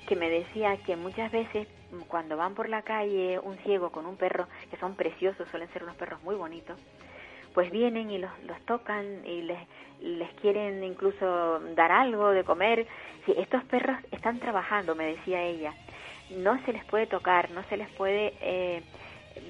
que 0.06 0.16
me 0.16 0.28
decía 0.28 0.76
que 0.78 0.96
muchas 0.96 1.30
veces 1.30 1.68
cuando 2.08 2.36
van 2.36 2.54
por 2.54 2.68
la 2.68 2.82
calle 2.82 3.38
un 3.38 3.56
ciego 3.58 3.90
con 3.90 4.06
un 4.06 4.16
perro, 4.16 4.48
que 4.70 4.76
son 4.78 4.94
preciosos, 4.96 5.48
suelen 5.50 5.68
ser 5.72 5.84
unos 5.84 5.96
perros 5.96 6.22
muy 6.22 6.34
bonitos, 6.34 6.78
pues 7.54 7.70
vienen 7.70 8.10
y 8.10 8.18
los, 8.18 8.30
los 8.44 8.60
tocan 8.62 9.24
y 9.26 9.42
les, 9.42 9.58
les 10.00 10.30
quieren 10.40 10.82
incluso 10.82 11.60
dar 11.74 11.92
algo 11.92 12.30
de 12.30 12.44
comer. 12.44 12.86
Sí, 13.26 13.34
estos 13.36 13.62
perros 13.64 13.98
están 14.10 14.38
trabajando, 14.38 14.94
me 14.94 15.04
decía 15.04 15.42
ella. 15.42 15.74
No 16.30 16.62
se 16.64 16.72
les 16.72 16.84
puede 16.86 17.06
tocar, 17.06 17.50
no 17.50 17.62
se 17.64 17.76
les 17.76 17.90
puede 17.90 18.32
eh, 18.40 18.82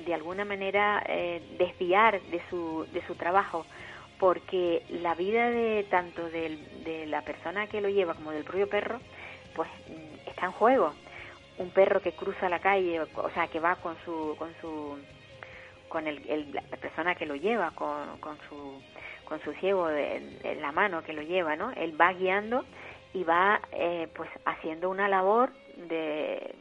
de 0.04 0.14
alguna 0.14 0.44
manera 0.44 1.02
eh, 1.06 1.42
desviar 1.58 2.20
de 2.22 2.42
su, 2.50 2.86
de 2.92 3.06
su 3.06 3.14
trabajo 3.14 3.64
porque 4.22 4.84
la 4.88 5.16
vida 5.16 5.50
de 5.50 5.82
tanto 5.90 6.30
del, 6.30 6.84
de 6.84 7.06
la 7.06 7.22
persona 7.22 7.66
que 7.66 7.80
lo 7.80 7.88
lleva 7.88 8.14
como 8.14 8.30
del 8.30 8.44
propio 8.44 8.68
perro, 8.68 9.00
pues 9.52 9.68
está 10.26 10.46
en 10.46 10.52
juego. 10.52 10.94
un 11.58 11.70
perro 11.70 12.00
que 12.00 12.12
cruza 12.12 12.48
la 12.48 12.60
calle, 12.60 13.00
o 13.00 13.30
sea, 13.30 13.48
que 13.48 13.58
va 13.58 13.74
con 13.82 13.96
su, 14.04 14.36
con 14.38 14.54
su, 14.60 14.96
con 15.88 16.06
el, 16.06 16.22
el- 16.30 16.52
la 16.52 16.62
persona 16.80 17.16
que 17.16 17.26
lo 17.26 17.34
lleva, 17.34 17.72
con, 17.72 18.16
con 18.20 18.38
su, 18.48 18.80
con 19.24 19.40
su 19.42 19.52
ciego 19.54 19.88
de- 19.88 20.56
la 20.60 20.70
mano 20.70 21.02
que 21.02 21.12
lo 21.14 21.22
lleva, 21.22 21.56
¿no? 21.56 21.72
Él 21.72 22.00
va 22.00 22.12
guiando 22.12 22.64
y 23.14 23.24
va, 23.24 23.60
eh, 23.72 24.06
pues, 24.14 24.30
haciendo 24.44 24.88
una 24.88 25.08
labor 25.08 25.50
de, 25.76 26.54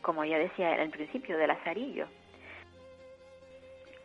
como 0.00 0.24
ya 0.24 0.38
decía 0.38 0.72
al 0.72 0.88
principio, 0.88 1.36
de 1.36 1.48
lazarillo. 1.48 2.06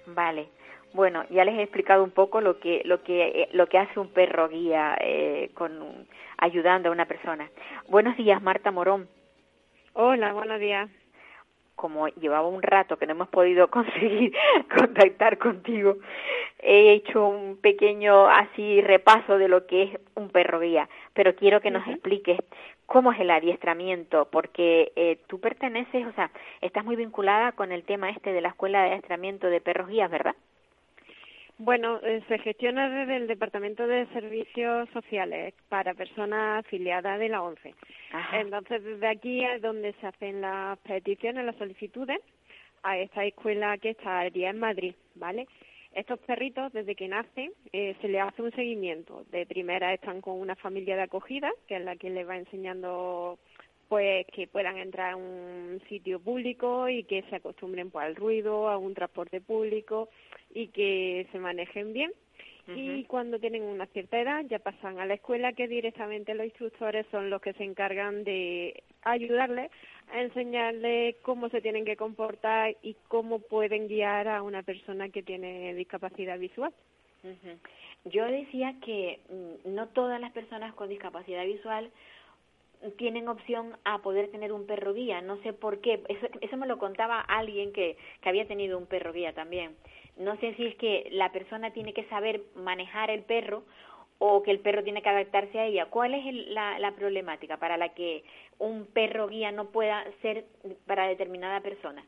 Vale. 0.07 0.49
Bueno, 0.93 1.23
ya 1.31 1.43
les 1.43 1.55
he 1.55 1.63
explicado 1.63 2.03
un 2.03 2.11
poco 2.11 2.39
lo 2.39 2.59
que 2.59 2.83
lo 2.85 3.01
que 3.01 3.23
eh, 3.23 3.49
lo 3.53 3.65
que 3.65 3.79
hace 3.79 3.99
un 3.99 4.09
perro 4.09 4.47
guía 4.47 4.95
eh, 5.01 5.49
con 5.55 6.07
ayudando 6.37 6.89
a 6.89 6.91
una 6.91 7.07
persona. 7.07 7.49
Buenos 7.87 8.15
días, 8.15 8.39
Marta 8.43 8.69
Morón. 8.69 9.07
Hola, 9.93 10.33
buenos 10.33 10.59
días. 10.59 10.91
Como 11.75 12.09
llevaba 12.09 12.47
un 12.47 12.61
rato 12.61 12.97
que 12.97 13.07
no 13.07 13.13
hemos 13.13 13.29
podido 13.29 13.67
conseguir 13.71 14.33
contactar 14.77 15.39
contigo, 15.39 15.97
he 16.59 16.91
hecho 16.93 17.27
un 17.27 17.57
pequeño 17.57 18.27
así 18.27 18.79
repaso 18.81 19.39
de 19.39 19.47
lo 19.47 19.65
que 19.65 19.83
es 19.83 19.99
un 20.13 20.29
perro 20.29 20.59
guía, 20.59 20.87
pero 21.13 21.35
quiero 21.35 21.59
que 21.59 21.71
nos 21.71 21.87
expliques 21.87 22.37
cómo 22.85 23.13
es 23.13 23.19
el 23.19 23.31
adiestramiento, 23.31 24.27
porque 24.31 24.91
eh, 24.95 25.17
tú 25.25 25.39
perteneces, 25.39 26.05
o 26.05 26.11
sea, 26.11 26.29
estás 26.61 26.85
muy 26.85 26.95
vinculada 26.95 27.53
con 27.53 27.71
el 27.71 27.83
tema 27.83 28.11
este 28.11 28.31
de 28.31 28.41
la 28.41 28.49
escuela 28.49 28.83
de 28.83 28.89
adiestramiento 28.89 29.47
de 29.47 29.59
perros 29.59 29.87
guías, 29.87 30.11
¿verdad? 30.11 30.35
Bueno, 31.59 31.99
eh, 32.03 32.21
se 32.27 32.39
gestiona 32.39 32.89
desde 32.89 33.15
el 33.15 33.27
Departamento 33.27 33.85
de 33.85 34.07
Servicios 34.07 34.89
Sociales 34.89 35.53
para 35.69 35.93
personas 35.93 36.65
afiliadas 36.65 37.19
de 37.19 37.29
la 37.29 37.41
ONCE. 37.43 37.75
Ajá. 38.11 38.41
Entonces, 38.41 38.83
desde 38.83 39.07
aquí 39.07 39.45
es 39.45 39.61
donde 39.61 39.93
se 39.93 40.07
hacen 40.07 40.41
las 40.41 40.79
peticiones, 40.79 41.45
las 41.45 41.55
solicitudes 41.57 42.19
a 42.81 42.97
esta 42.97 43.23
escuela 43.23 43.77
que 43.77 43.91
estaría 43.91 44.49
en 44.49 44.59
Madrid, 44.59 44.95
¿vale? 45.15 45.47
Estos 45.93 46.19
perritos, 46.21 46.73
desde 46.73 46.95
que 46.95 47.07
nacen, 47.07 47.51
eh, 47.71 47.95
se 48.01 48.07
les 48.07 48.21
hace 48.21 48.41
un 48.41 48.51
seguimiento. 48.51 49.23
De 49.31 49.45
primera 49.45 49.93
están 49.93 50.21
con 50.21 50.39
una 50.39 50.55
familia 50.55 50.95
de 50.95 51.03
acogida, 51.03 51.51
que 51.67 51.75
es 51.75 51.83
la 51.83 51.95
que 51.95 52.09
les 52.09 52.27
va 52.27 52.35
enseñando 52.35 53.37
pues 53.93 54.25
que 54.33 54.47
puedan 54.47 54.79
entrar 54.79 55.11
a 55.11 55.15
un 55.15 55.79
sitio 55.87 56.19
público 56.19 56.89
y 56.89 57.03
que 57.03 57.21
se 57.29 57.35
acostumbren 57.35 57.91
pues, 57.91 58.03
al 58.07 58.15
ruido, 58.15 58.67
a 58.67 58.77
un 58.79 58.95
transporte 58.95 59.39
público 59.39 60.09
y 60.51 60.69
que 60.69 61.27
se 61.31 61.37
manejen 61.37 61.93
bien. 61.93 62.11
Y 62.75 63.03
cuando 63.03 63.37
tienen 63.37 63.61
una 63.61 63.85
cierta 63.85 64.19
edad 64.19 64.45
ya 64.49 64.57
pasan 64.57 64.97
a 64.97 65.05
la 65.05 65.13
escuela 65.13 65.53
que 65.53 65.67
directamente 65.67 66.33
los 66.33 66.47
instructores 66.47 67.05
son 67.11 67.29
los 67.29 67.39
que 67.39 67.53
se 67.53 67.65
encargan 67.65 68.23
de 68.23 68.81
ayudarles 69.03 69.69
a 70.11 70.21
enseñarles 70.23 71.17
cómo 71.21 71.49
se 71.49 71.61
tienen 71.61 71.85
que 71.85 71.95
comportar 71.95 72.75
y 72.81 72.95
cómo 73.09 73.39
pueden 73.39 73.87
guiar 73.87 74.27
a 74.27 74.41
una 74.41 74.63
persona 74.63 75.09
que 75.09 75.21
tiene 75.21 75.75
discapacidad 75.75 76.39
visual. 76.39 76.73
Yo 78.05 78.25
decía 78.25 78.73
que 78.83 79.19
mm, 79.29 79.75
no 79.75 79.87
todas 79.89 80.19
las 80.19 80.31
personas 80.31 80.73
con 80.73 80.89
discapacidad 80.89 81.45
visual 81.45 81.91
tienen 82.97 83.27
opción 83.27 83.77
a 83.85 83.99
poder 84.01 84.29
tener 84.31 84.51
un 84.51 84.65
perro 84.67 84.93
guía. 84.93 85.21
No 85.21 85.37
sé 85.43 85.53
por 85.53 85.79
qué. 85.81 86.01
Eso, 86.07 86.27
eso 86.41 86.57
me 86.57 86.67
lo 86.67 86.77
contaba 86.77 87.19
alguien 87.21 87.73
que, 87.73 87.97
que 88.21 88.29
había 88.29 88.47
tenido 88.47 88.77
un 88.77 88.85
perro 88.87 89.13
guía 89.13 89.33
también. 89.33 89.75
No 90.17 90.37
sé 90.37 90.53
si 90.55 90.67
es 90.67 90.75
que 90.75 91.07
la 91.11 91.31
persona 91.31 91.71
tiene 91.73 91.93
que 91.93 92.03
saber 92.05 92.41
manejar 92.55 93.09
el 93.09 93.23
perro 93.23 93.63
o 94.19 94.43
que 94.43 94.51
el 94.51 94.59
perro 94.59 94.83
tiene 94.83 95.01
que 95.01 95.09
adaptarse 95.09 95.59
a 95.59 95.65
ella. 95.65 95.87
¿Cuál 95.87 96.13
es 96.13 96.25
el- 96.25 96.53
la, 96.53 96.79
la 96.79 96.91
problemática 96.95 97.57
para 97.57 97.77
la 97.77 97.89
que 97.89 98.23
un 98.59 98.85
perro 98.85 99.27
guía 99.27 99.51
no 99.51 99.65
pueda 99.71 100.05
ser 100.21 100.45
para 100.85 101.07
determinada 101.07 101.61
persona? 101.61 102.05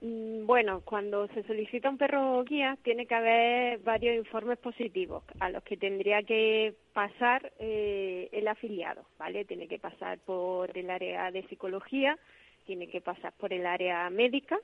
Mm, 0.00 0.46
Bueno, 0.46 0.82
cuando 0.84 1.26
se 1.28 1.42
solicita 1.44 1.88
un 1.90 1.98
perro 1.98 2.44
guía 2.44 2.76
tiene 2.82 3.06
que 3.06 3.14
haber 3.14 3.78
varios 3.80 4.16
informes 4.16 4.58
positivos 4.58 5.24
a 5.40 5.50
los 5.50 5.62
que 5.64 5.76
tendría 5.76 6.22
que 6.22 6.74
pasar 6.92 7.52
eh, 7.58 8.28
el 8.32 8.46
afiliado, 8.48 9.06
¿vale? 9.18 9.44
Tiene 9.44 9.66
que 9.68 9.78
pasar 9.78 10.18
por 10.20 10.76
el 10.76 10.90
área 10.90 11.30
de 11.30 11.42
psicología, 11.48 12.18
tiene 12.66 12.88
que 12.88 13.00
pasar 13.00 13.32
por 13.38 13.52
el 13.52 13.66
área 13.66 14.08
médica, 14.10 14.58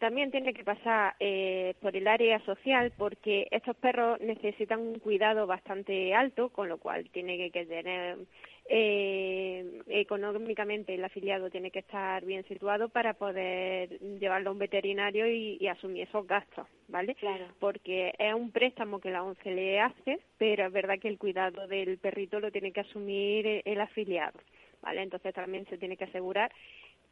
también 0.00 0.30
tiene 0.30 0.54
que 0.54 0.64
pasar 0.64 1.14
eh, 1.20 1.74
por 1.80 1.94
el 1.94 2.08
área 2.08 2.40
social 2.46 2.90
porque 2.96 3.46
estos 3.50 3.76
perros 3.76 4.18
necesitan 4.20 4.80
un 4.80 4.98
cuidado 4.98 5.46
bastante 5.46 6.14
alto, 6.14 6.48
con 6.48 6.70
lo 6.70 6.78
cual 6.78 7.08
tiene 7.10 7.50
que, 7.50 7.66
tener 7.66 8.16
eh, 8.64 9.82
económicamente 9.88 10.94
el 10.94 11.04
afiliado 11.04 11.50
tiene 11.50 11.70
que 11.70 11.80
estar 11.80 12.24
bien 12.24 12.44
situado 12.48 12.88
para 12.88 13.12
poder 13.12 14.00
llevarlo 14.18 14.48
a 14.48 14.52
un 14.54 14.58
veterinario 14.58 15.30
y, 15.30 15.58
y 15.60 15.66
asumir 15.66 16.08
esos 16.08 16.26
gastos, 16.26 16.66
¿vale? 16.88 17.14
Claro. 17.16 17.48
Porque 17.58 18.14
es 18.18 18.32
un 18.32 18.52
préstamo 18.52 19.00
que 19.00 19.10
la 19.10 19.22
ONCE 19.22 19.50
le 19.50 19.80
hace, 19.80 20.18
pero 20.38 20.66
es 20.66 20.72
verdad 20.72 20.98
que 20.98 21.08
el 21.08 21.18
cuidado 21.18 21.66
del 21.66 21.98
perrito 21.98 22.40
lo 22.40 22.50
tiene 22.50 22.72
que 22.72 22.80
asumir 22.80 23.46
eh, 23.46 23.62
el 23.66 23.78
afiliado, 23.82 24.40
¿vale? 24.80 25.02
Entonces 25.02 25.34
también 25.34 25.66
se 25.66 25.76
tiene 25.76 25.98
que 25.98 26.04
asegurar 26.04 26.50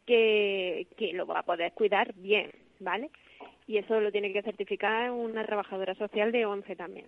que, 0.07 0.87
que 0.97 1.13
lo 1.13 1.27
va 1.27 1.41
a 1.41 1.43
poder 1.43 1.73
cuidar 1.73 2.15
bien, 2.15 2.51
¿vale? 2.81 3.11
Y 3.67 3.79
eso 3.79 4.01
lo 4.01 4.11
tiene 4.13 4.33
que 4.33 4.43
certificar 4.43 5.11
una 5.11 5.45
trabajadora 5.45 5.95
social 5.95 6.33
de 6.33 6.47
ONCE 6.47 6.77
también. 6.77 7.07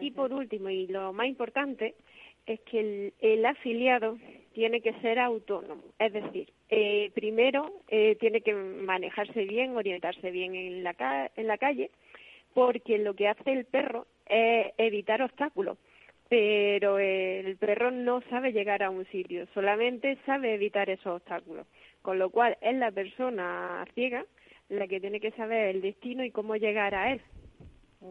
Y 0.00 0.10
por 0.12 0.32
último, 0.32 0.70
y 0.70 0.86
lo 0.86 1.12
más 1.12 1.26
importante, 1.26 1.94
es 2.46 2.60
que 2.60 2.80
el, 2.80 3.12
el 3.20 3.44
afiliado 3.46 4.18
tiene 4.52 4.80
que 4.80 4.92
ser 4.94 5.18
autónomo. 5.18 5.82
Es 5.98 6.12
decir, 6.12 6.50
eh, 6.70 7.10
primero 7.14 7.70
eh, 7.88 8.16
tiene 8.18 8.40
que 8.40 8.54
manejarse 8.54 9.44
bien, 9.44 9.76
orientarse 9.76 10.30
bien 10.30 10.54
en 10.54 10.82
la, 10.82 10.94
ca- 10.94 11.30
en 11.36 11.46
la 11.46 11.58
calle, 11.58 11.90
porque 12.54 12.98
lo 12.98 13.14
que 13.14 13.28
hace 13.28 13.52
el 13.52 13.64
perro 13.66 14.06
es 14.26 14.72
evitar 14.78 15.22
obstáculos. 15.22 15.78
Pero 16.28 16.98
el 16.98 17.56
perro 17.58 17.90
no 17.90 18.22
sabe 18.30 18.52
llegar 18.52 18.82
a 18.82 18.88
un 18.90 19.04
sitio, 19.06 19.46
solamente 19.52 20.16
sabe 20.24 20.54
evitar 20.54 20.88
esos 20.88 21.16
obstáculos. 21.20 21.66
Con 22.00 22.18
lo 22.18 22.30
cual 22.30 22.56
es 22.62 22.74
la 22.76 22.90
persona 22.90 23.84
ciega 23.94 24.24
la 24.72 24.88
que 24.88 25.00
tiene 25.00 25.20
que 25.20 25.30
saber 25.32 25.68
el 25.74 25.82
destino 25.82 26.24
y 26.24 26.30
cómo 26.30 26.56
llegar 26.56 26.94
a 26.94 27.12
él. 27.12 27.20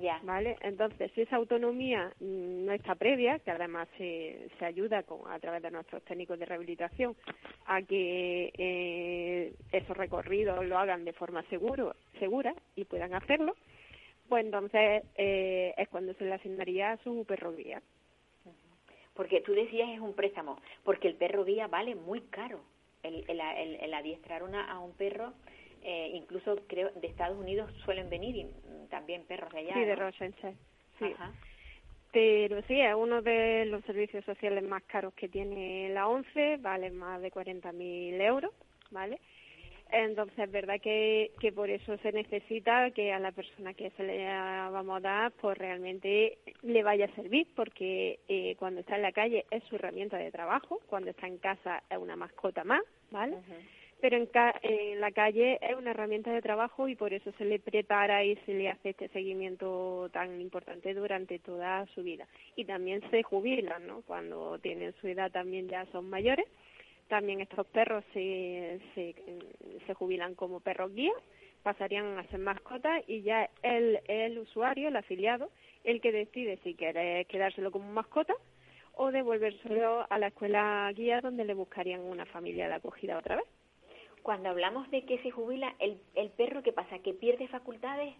Ya. 0.01 0.19
¿Vale? 0.23 0.55
Entonces, 0.61 1.11
si 1.13 1.21
esa 1.21 1.35
autonomía 1.35 2.13
mm, 2.21 2.65
no 2.65 2.71
está 2.71 2.95
previa, 2.95 3.39
que 3.39 3.51
además 3.51 3.89
se, 3.97 4.47
se 4.57 4.65
ayuda 4.65 5.03
con, 5.03 5.29
a 5.29 5.37
través 5.39 5.61
de 5.63 5.71
nuestros 5.71 6.01
técnicos 6.03 6.39
de 6.39 6.45
rehabilitación 6.45 7.15
a 7.65 7.81
que 7.81 8.53
eh, 8.57 9.53
esos 9.73 9.97
recorridos 9.97 10.65
lo 10.65 10.77
hagan 10.77 11.03
de 11.03 11.11
forma 11.13 11.43
seguro, 11.49 11.95
segura 12.19 12.53
y 12.75 12.85
puedan 12.85 13.13
hacerlo, 13.13 13.55
pues 14.29 14.45
entonces 14.45 15.03
eh, 15.17 15.73
es 15.75 15.89
cuando 15.89 16.13
se 16.13 16.23
le 16.23 16.33
asignaría 16.35 16.91
a 16.93 16.97
su 17.03 17.25
perro 17.25 17.51
guía. 17.53 17.81
Porque 19.13 19.41
tú 19.41 19.51
decías 19.53 19.89
es 19.89 19.99
un 19.99 20.13
préstamo, 20.13 20.57
porque 20.85 21.09
el 21.09 21.15
perro 21.15 21.43
guía 21.43 21.67
vale 21.67 21.95
muy 21.95 22.21
caro. 22.21 22.61
El, 23.03 23.25
el, 23.27 23.39
el- 23.41 23.75
el 23.81 23.93
adiestrar 23.93 24.43
una, 24.43 24.71
a 24.71 24.79
un 24.79 24.93
perro, 24.93 25.33
eh, 25.83 26.11
incluso 26.13 26.55
creo 26.67 26.91
de 26.91 27.07
Estados 27.07 27.37
Unidos 27.37 27.71
suelen 27.85 28.09
venir 28.09 28.35
y, 28.35 28.47
también 28.89 29.25
perros 29.25 29.51
de 29.53 29.59
allá. 29.59 29.73
sí, 29.73 29.79
de. 29.81 29.95
Rochester. 29.95 30.53
Sí. 30.99 31.05
Ajá. 31.13 31.31
Pero 32.11 32.61
sí, 32.63 32.79
es 32.79 32.93
uno 32.93 33.21
de 33.21 33.65
los 33.65 33.83
servicios 33.85 34.25
sociales 34.25 34.63
más 34.63 34.83
caros 34.83 35.13
que 35.13 35.29
tiene 35.29 35.89
la 35.93 36.07
ONCE, 36.07 36.57
vale 36.57 36.91
más 36.91 37.21
de 37.21 37.31
40.000 37.31 38.21
euros, 38.21 38.51
¿vale? 38.91 39.17
Entonces, 39.91 40.39
es 40.39 40.51
verdad 40.51 40.79
que, 40.81 41.31
que 41.39 41.51
por 41.51 41.69
eso 41.69 41.97
se 41.97 42.11
necesita 42.11 42.91
que 42.91 43.11
a 43.11 43.19
la 43.19 43.31
persona 43.31 43.73
que 43.73 43.89
se 43.91 44.03
le 44.03 44.25
vamos 44.25 44.97
a 44.97 45.01
dar, 45.01 45.31
pues 45.33 45.57
realmente 45.57 46.37
le 46.63 46.83
vaya 46.83 47.05
a 47.05 47.15
servir, 47.15 47.47
porque 47.55 48.19
eh, 48.27 48.55
cuando 48.57 48.81
está 48.81 48.95
en 48.95 49.01
la 49.01 49.11
calle 49.11 49.45
es 49.51 49.63
su 49.65 49.75
herramienta 49.75 50.17
de 50.17 50.31
trabajo, 50.31 50.79
cuando 50.87 51.09
está 51.09 51.27
en 51.27 51.37
casa 51.39 51.83
es 51.89 51.97
una 51.97 52.15
mascota 52.15 52.63
más, 52.63 52.81
¿vale? 53.09 53.37
Pero 54.01 54.17
en, 54.17 54.25
ca- 54.25 54.59
en 54.63 54.99
la 54.99 55.11
calle 55.11 55.59
es 55.61 55.75
una 55.77 55.91
herramienta 55.91 56.31
de 56.31 56.41
trabajo 56.41 56.87
y 56.87 56.95
por 56.95 57.13
eso 57.13 57.31
se 57.37 57.45
le 57.45 57.59
prepara 57.59 58.23
y 58.23 58.35
se 58.47 58.53
le 58.55 58.69
hace 58.69 58.89
este 58.89 59.07
seguimiento 59.09 60.09
tan 60.11 60.41
importante 60.41 60.93
durante 60.95 61.37
toda 61.39 61.85
su 61.93 62.01
vida. 62.03 62.27
Y 62.55 62.65
también 62.65 63.01
se 63.11 63.21
jubilan, 63.21 63.85
¿no? 63.85 64.01
Cuando 64.01 64.57
tienen 64.59 64.93
su 64.99 65.07
edad 65.07 65.31
también 65.31 65.69
ya 65.69 65.85
son 65.91 66.09
mayores. 66.09 66.47
También 67.09 67.41
estos 67.41 67.67
perros 67.67 68.03
se, 68.13 68.79
jubilan 69.95 70.33
como 70.33 70.61
perros 70.61 70.93
guía, 70.95 71.11
pasarían 71.61 72.17
a 72.17 72.23
ser 72.27 72.39
mascotas 72.39 73.03
y 73.07 73.21
ya 73.21 73.49
el, 73.61 73.99
el 74.07 74.39
usuario, 74.39 74.87
el 74.87 74.95
afiliado, 74.95 75.49
el 75.83 76.01
que 76.01 76.11
decide 76.11 76.57
si 76.63 76.73
quiere 76.73 77.25
quedárselo 77.25 77.69
como 77.69 77.91
mascota 77.91 78.33
o 78.93 79.11
devolvérselo 79.11 80.07
a 80.09 80.17
la 80.17 80.27
escuela 80.27 80.89
guía 80.95 81.21
donde 81.21 81.45
le 81.45 81.53
buscarían 81.53 81.99
una 82.01 82.25
familia 82.25 82.67
de 82.67 82.75
acogida 82.75 83.17
otra 83.17 83.35
vez. 83.35 83.45
Cuando 84.23 84.49
hablamos 84.49 84.89
de 84.91 85.03
que 85.05 85.17
se 85.19 85.31
jubila, 85.31 85.73
el, 85.79 85.97
el 86.15 86.29
perro, 86.29 86.61
¿qué 86.63 86.71
pasa? 86.71 86.99
¿Que 86.99 87.13
pierde 87.13 87.47
facultades? 87.47 88.13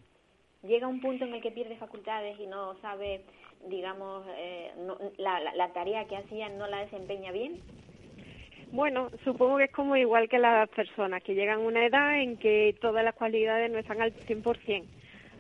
¿Llega 0.64 0.88
un 0.88 1.02
punto 1.02 1.26
en 1.26 1.34
el 1.34 1.41
que 1.41 1.52
pierde 1.52 1.76
facultades 1.78 2.39
y 2.39 2.45
no 2.45 2.76
sabe, 2.82 3.22
digamos, 3.68 4.26
eh, 4.38 4.72
no- 4.78 4.97
la, 5.18 5.39
la, 5.39 5.74
tarea 5.74 6.06
que 6.06 6.18
hacía 6.18 6.49
no 6.49 6.68
la 6.68 6.80
desempeña 6.82 7.32
bien? 7.32 7.60
Bueno, 8.72 9.10
supongo 9.24 9.58
que 9.58 9.66
es 9.66 9.72
como 9.72 9.95
igual 9.95 10.30
que 10.30 10.38
las 10.39 10.70
personas 10.70 11.24
que 11.24 11.34
llegan 11.34 11.60
a 11.60 11.68
una 11.68 11.86
edad 11.86 12.22
en 12.22 12.38
que 12.38 12.76
todas 12.80 13.04
las 13.04 13.16
cualidades 13.16 13.72
no 13.72 13.80
están 13.80 14.02
al 14.02 14.14
100%. 14.14 14.86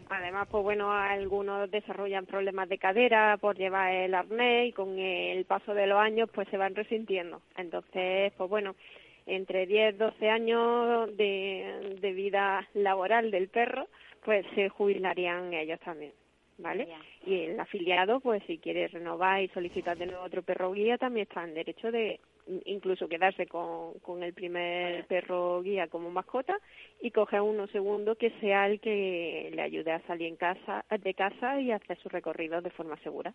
Además, 0.09 0.47
pues 0.51 0.63
bueno, 0.63 0.91
algunos 0.91 1.71
desarrollan 1.71 2.25
problemas 2.25 2.67
de 2.67 2.77
cadera 2.77 3.37
por 3.39 3.55
llevar 3.55 3.93
el 3.93 4.13
arnés 4.13 4.69
y 4.69 4.71
con 4.73 4.99
el 4.99 5.45
paso 5.45 5.73
de 5.73 5.87
los 5.87 5.99
años 5.99 6.29
pues 6.33 6.49
se 6.49 6.57
van 6.57 6.75
resintiendo. 6.75 7.41
Entonces, 7.55 8.33
pues 8.37 8.49
bueno, 8.49 8.75
entre 9.35 9.65
10, 9.65 9.97
12 9.97 10.29
años 10.29 11.15
de, 11.17 11.97
de 11.99 12.11
vida 12.13 12.67
laboral 12.73 13.31
del 13.31 13.49
perro, 13.49 13.87
pues 14.23 14.45
se 14.55 14.69
jubilarían 14.69 15.53
ellos 15.53 15.79
también. 15.81 16.13
¿Vale? 16.57 16.87
Y 17.25 17.45
el 17.45 17.59
afiliado, 17.59 18.19
pues 18.19 18.43
si 18.45 18.59
quiere 18.59 18.87
renovar 18.87 19.41
y 19.41 19.47
solicitar 19.47 19.97
de 19.97 20.05
nuevo 20.05 20.23
otro 20.23 20.43
perro 20.43 20.71
guía, 20.73 20.99
también 20.99 21.25
está 21.27 21.43
en 21.43 21.55
derecho 21.55 21.91
de 21.91 22.19
incluso 22.65 23.07
quedarse 23.07 23.47
con, 23.47 23.93
con 23.99 24.21
el 24.21 24.33
primer 24.33 25.05
perro 25.07 25.61
guía 25.63 25.87
como 25.87 26.11
mascota 26.11 26.59
y 26.99 27.09
coger 27.09 27.41
uno 27.41 27.65
segundo 27.67 28.15
que 28.15 28.31
sea 28.41 28.67
el 28.67 28.79
que 28.79 29.49
le 29.53 29.61
ayude 29.61 29.91
a 29.91 30.05
salir 30.05 30.27
en 30.27 30.35
casa, 30.35 30.85
de 30.89 31.13
casa 31.15 31.59
y 31.59 31.71
hacer 31.71 31.97
su 31.97 32.09
recorrido 32.09 32.61
de 32.61 32.69
forma 32.69 32.97
segura. 32.97 33.33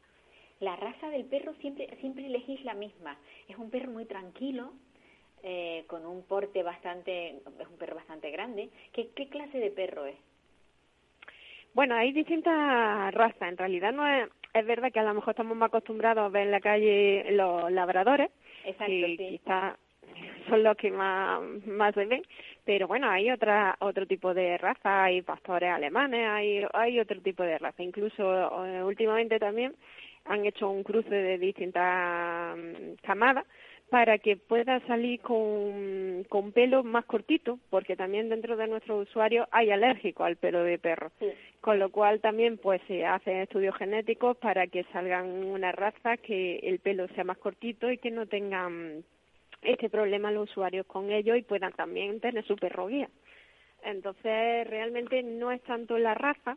La 0.61 0.77
raza 0.77 1.11
del 1.11 1.25
perro 1.25 1.53
siempre, 1.61 1.89
siempre 2.01 2.27
elegís 2.27 2.65
la 2.65 2.75
misma. 2.75 3.19
Es 3.49 3.59
un 3.59 3.71
perro 3.71 3.91
muy 3.91 4.07
tranquilo, 4.07 4.73
eh, 5.49 5.85
con 5.87 6.05
un 6.05 6.25
porte 6.25 6.65
bastante, 6.65 7.37
es 7.37 7.69
un 7.71 7.79
perro 7.79 7.95
bastante 7.95 8.33
grande. 8.33 8.69
¿Qué, 8.93 9.11
qué 9.15 9.29
clase 9.29 9.59
de 9.59 9.71
perro 9.71 10.05
es? 10.05 10.17
Bueno, 11.73 11.95
hay 11.95 12.11
distintas 12.11 13.15
razas. 13.15 13.49
En 13.49 13.57
realidad 13.57 13.93
no 13.93 14.05
es, 14.09 14.29
es 14.53 14.67
verdad 14.67 14.91
que 14.91 14.99
a 14.99 15.05
lo 15.05 15.15
mejor 15.15 15.31
estamos 15.31 15.57
más 15.57 15.69
acostumbrados 15.69 16.25
a 16.25 16.29
ver 16.31 16.47
en 16.47 16.51
la 16.51 16.59
calle 16.61 17.27
los 17.31 17.71
labradores, 17.71 18.31
Exacto, 18.65 18.87
que 18.87 19.17
sí. 19.17 19.39
quizá 19.39 19.77
son 20.49 20.65
los 20.65 20.77
que 20.77 20.91
más, 20.91 21.41
más 21.65 21.95
se 21.95 22.07
ven, 22.07 22.25
pero 22.65 22.89
bueno, 22.89 23.09
hay 23.09 23.31
otra, 23.31 23.77
otro 23.79 24.05
tipo 24.05 24.35
de 24.35 24.59
raza, 24.59 25.05
hay 25.05 25.23
pastores 25.23 25.71
alemanes, 25.71 26.27
hay, 26.29 26.67
hay 26.73 26.99
otro 26.99 27.21
tipo 27.21 27.45
de 27.45 27.59
raza. 27.59 27.85
Incluso 27.85 28.67
eh, 28.67 28.83
últimamente 28.83 29.39
también 29.39 29.77
han 30.25 30.45
hecho 30.45 30.69
un 30.69 30.83
cruce 30.83 31.15
de 31.15 31.39
distintas 31.39 32.57
mm, 32.57 32.95
camadas 33.03 33.45
para 33.91 34.19
que 34.19 34.37
pueda 34.37 34.81
salir 34.87 35.21
con, 35.21 36.25
con 36.29 36.53
pelo 36.53 36.83
más 36.83 37.05
cortito, 37.05 37.61
porque 37.71 37.95
también 37.95 38.29
dentro 38.29 38.57
de 38.57 38.67
nuestros 38.67 39.09
usuarios 39.09 39.47
hay 39.53 39.71
alérgicos 39.71 40.27
al 40.27 40.37
pelo 40.37 40.65
de 40.65 40.79
perro, 40.79 41.13
con 41.61 41.79
lo 41.79 41.91
cual 41.91 42.21
también 42.21 42.59
pues 42.59 42.83
se 42.89 43.07
hacen 43.07 43.37
estudios 43.37 43.77
genéticos 43.77 44.37
para 44.39 44.67
que 44.67 44.85
salgan 44.93 45.27
una 45.45 45.71
raza 45.71 46.17
que 46.17 46.57
el 46.65 46.81
pelo 46.81 47.07
sea 47.09 47.25
más 47.25 47.39
cortito 47.39 47.91
y 47.91 47.99
que 47.99 48.11
no 48.11 48.27
tengan 48.27 49.05
este 49.63 49.89
problema 49.89 50.33
los 50.33 50.51
usuarios 50.51 50.87
con 50.87 51.11
ello 51.11 51.37
y 51.37 51.43
puedan 51.43 51.73
también 51.73 52.21
tener 52.21 52.45
su 52.45 52.57
perro 52.57 52.89
guía. 52.89 53.09
Entonces 53.85 54.67
realmente 54.69 55.23
no 55.23 55.53
es 55.53 55.63
tanto 55.63 55.97
la 55.97 56.15
raza, 56.15 56.57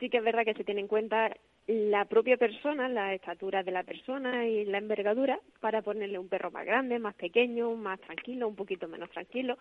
sí 0.00 0.08
que 0.08 0.18
es 0.18 0.24
verdad 0.24 0.44
que 0.44 0.54
se 0.54 0.64
tiene 0.64 0.80
en 0.80 0.88
cuenta 0.88 1.36
la 1.66 2.04
propia 2.04 2.36
persona, 2.36 2.88
la 2.88 3.12
estatura 3.14 3.62
de 3.62 3.72
la 3.72 3.82
persona 3.82 4.46
y 4.46 4.64
la 4.66 4.78
envergadura 4.78 5.40
para 5.60 5.82
ponerle 5.82 6.18
un 6.18 6.28
perro 6.28 6.50
más 6.50 6.64
grande, 6.64 6.98
más 6.98 7.14
pequeño, 7.14 7.74
más 7.74 8.00
tranquilo, 8.00 8.46
un 8.46 8.54
poquito 8.54 8.86
menos 8.86 9.10
tranquilo. 9.10 9.58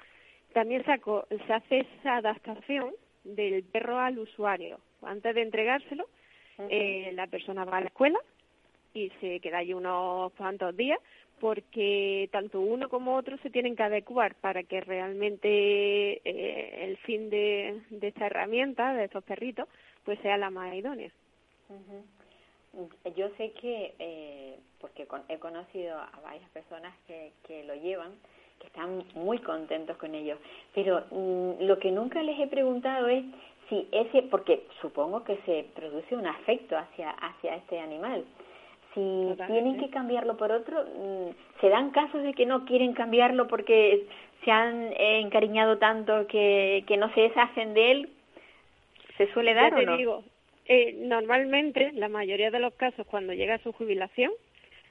También 0.53 0.83
se, 0.85 0.91
aco- 0.91 1.25
se 1.47 1.53
hace 1.53 1.79
esa 1.79 2.17
adaptación 2.17 2.91
del 3.23 3.63
perro 3.63 3.99
al 3.99 4.19
usuario. 4.19 4.79
Antes 5.01 5.33
de 5.33 5.41
entregárselo, 5.41 6.05
eh, 6.69 7.11
la 7.13 7.27
persona 7.27 7.65
va 7.65 7.77
a 7.77 7.81
la 7.81 7.87
escuela 7.87 8.19
y 8.93 9.09
se 9.19 9.39
queda 9.39 9.57
allí 9.57 9.73
unos 9.73 10.31
cuantos 10.33 10.75
días 10.77 10.99
porque 11.39 12.29
tanto 12.31 12.61
uno 12.61 12.87
como 12.87 13.15
otro 13.15 13.37
se 13.39 13.49
tienen 13.49 13.75
que 13.75 13.83
adecuar 13.83 14.35
para 14.35 14.63
que 14.63 14.79
realmente 14.79 16.21
eh, 16.23 16.85
el 16.85 16.97
fin 16.97 17.29
de, 17.29 17.81
de 17.89 18.07
esta 18.07 18.27
herramienta, 18.27 18.93
de 18.93 19.05
estos 19.05 19.23
perritos, 19.23 19.67
pues 20.05 20.17
sea 20.19 20.37
la 20.37 20.49
más 20.49 20.73
idónea. 20.75 21.11
Ujú. 21.69 22.05
Yo 23.15 23.29
sé 23.37 23.51
que, 23.53 23.95
eh, 23.99 24.59
porque 24.81 25.05
con- 25.07 25.23
he 25.29 25.37
conocido 25.39 25.97
a 25.97 26.19
varias 26.23 26.49
personas 26.49 26.93
que, 27.07 27.31
que 27.47 27.63
lo 27.63 27.73
llevan, 27.75 28.11
que 28.59 28.67
están 28.67 29.03
muy 29.13 29.39
contentos 29.39 29.95
con 29.97 30.13
ello, 30.13 30.37
pero 30.73 31.05
mm, 31.09 31.61
lo 31.63 31.79
que 31.79 31.91
nunca 31.91 32.21
les 32.21 32.37
he 32.39 32.47
preguntado 32.47 33.07
es 33.07 33.23
si 33.69 33.87
ese, 33.91 34.23
porque 34.23 34.67
supongo 34.81 35.23
que 35.23 35.37
se 35.45 35.65
produce 35.73 36.15
un 36.15 36.27
afecto 36.27 36.77
hacia, 36.77 37.11
hacia 37.11 37.55
este 37.55 37.79
animal, 37.79 38.25
si 38.93 38.99
Totalmente. 39.29 39.45
tienen 39.61 39.77
que 39.79 39.89
cambiarlo 39.89 40.35
por 40.37 40.51
otro, 40.51 40.83
mm, 40.83 41.29
se 41.61 41.69
dan 41.69 41.91
casos 41.91 42.23
de 42.23 42.33
que 42.33 42.45
no 42.45 42.65
quieren 42.65 42.93
cambiarlo 42.93 43.47
porque 43.47 44.05
se 44.43 44.51
han 44.51 44.91
eh, 44.93 45.19
encariñado 45.21 45.77
tanto 45.77 46.27
que, 46.27 46.83
que 46.87 46.97
no 46.97 47.11
se 47.13 47.21
deshacen 47.21 47.73
de 47.73 47.91
él, 47.91 48.09
¿se 49.17 49.31
suele 49.33 49.53
dar 49.53 49.71
Ya 49.71 49.77
o 49.77 49.79
te 49.79 49.85
no? 49.85 49.97
digo, 49.97 50.23
eh, 50.65 50.93
normalmente, 50.97 51.91
la 51.93 52.09
mayoría 52.09 52.51
de 52.51 52.59
los 52.59 52.73
casos, 52.75 53.05
cuando 53.07 53.33
llega 53.33 53.55
a 53.55 53.63
su 53.63 53.71
jubilación, 53.71 54.31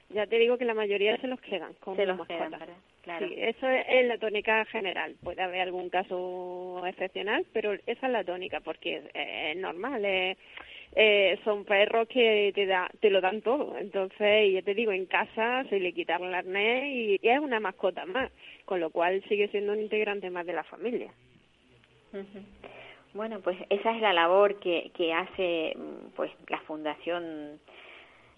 ya 0.09 0.27
te 0.27 0.37
digo 0.37 0.57
que 0.57 0.65
la 0.65 0.73
mayoría 0.73 1.17
se 1.17 1.27
los 1.27 1.41
quedan 1.41 1.73
como 1.79 1.95
se 1.97 2.05
los 2.05 2.17
mascota. 2.17 2.57
quedan. 2.57 2.69
Claro. 3.01 3.27
Sí, 3.27 3.35
eso 3.37 3.67
es, 3.69 3.85
es 3.87 4.05
la 4.07 4.17
tónica 4.17 4.65
general. 4.65 5.15
Puede 5.23 5.41
haber 5.41 5.61
algún 5.61 5.89
caso 5.89 6.81
excepcional, 6.87 7.45
pero 7.53 7.73
esa 7.73 8.07
es 8.07 8.11
la 8.11 8.23
tónica, 8.23 8.59
porque 8.61 8.97
es, 8.97 9.03
es 9.13 9.57
normal. 9.57 10.03
es- 10.05 10.37
eh, 10.97 11.37
son 11.43 11.65
perros 11.65 12.07
que 12.07 12.51
te, 12.55 12.65
da, 12.65 12.89
te 13.01 13.09
lo 13.09 13.19
dan 13.19 13.41
todo. 13.41 13.77
Entonces, 13.77 14.53
ya 14.53 14.61
te 14.61 14.73
digo, 14.73 14.93
en 14.93 15.05
casa 15.07 15.65
se 15.69 15.77
le 15.79 15.91
quita 15.91 16.15
el 16.15 16.33
arnés 16.33 16.85
y, 16.85 17.19
y 17.21 17.27
es 17.27 17.39
una 17.39 17.59
mascota 17.59 18.05
más, 18.05 18.31
con 18.63 18.79
lo 18.79 18.89
cual 18.91 19.21
sigue 19.27 19.49
siendo 19.49 19.73
un 19.73 19.81
integrante 19.81 20.29
más 20.29 20.45
de 20.45 20.53
la 20.53 20.63
familia. 20.63 21.11
Ujú. 22.13 22.39
Bueno, 23.15 23.39
pues 23.39 23.57
esa 23.69 23.95
es 23.95 24.01
la 24.01 24.13
labor 24.13 24.59
que, 24.59 24.91
que 24.95 25.11
hace 25.13 25.73
mm, 25.75 26.09
pues 26.15 26.29
la 26.49 26.59
fundación 26.61 27.59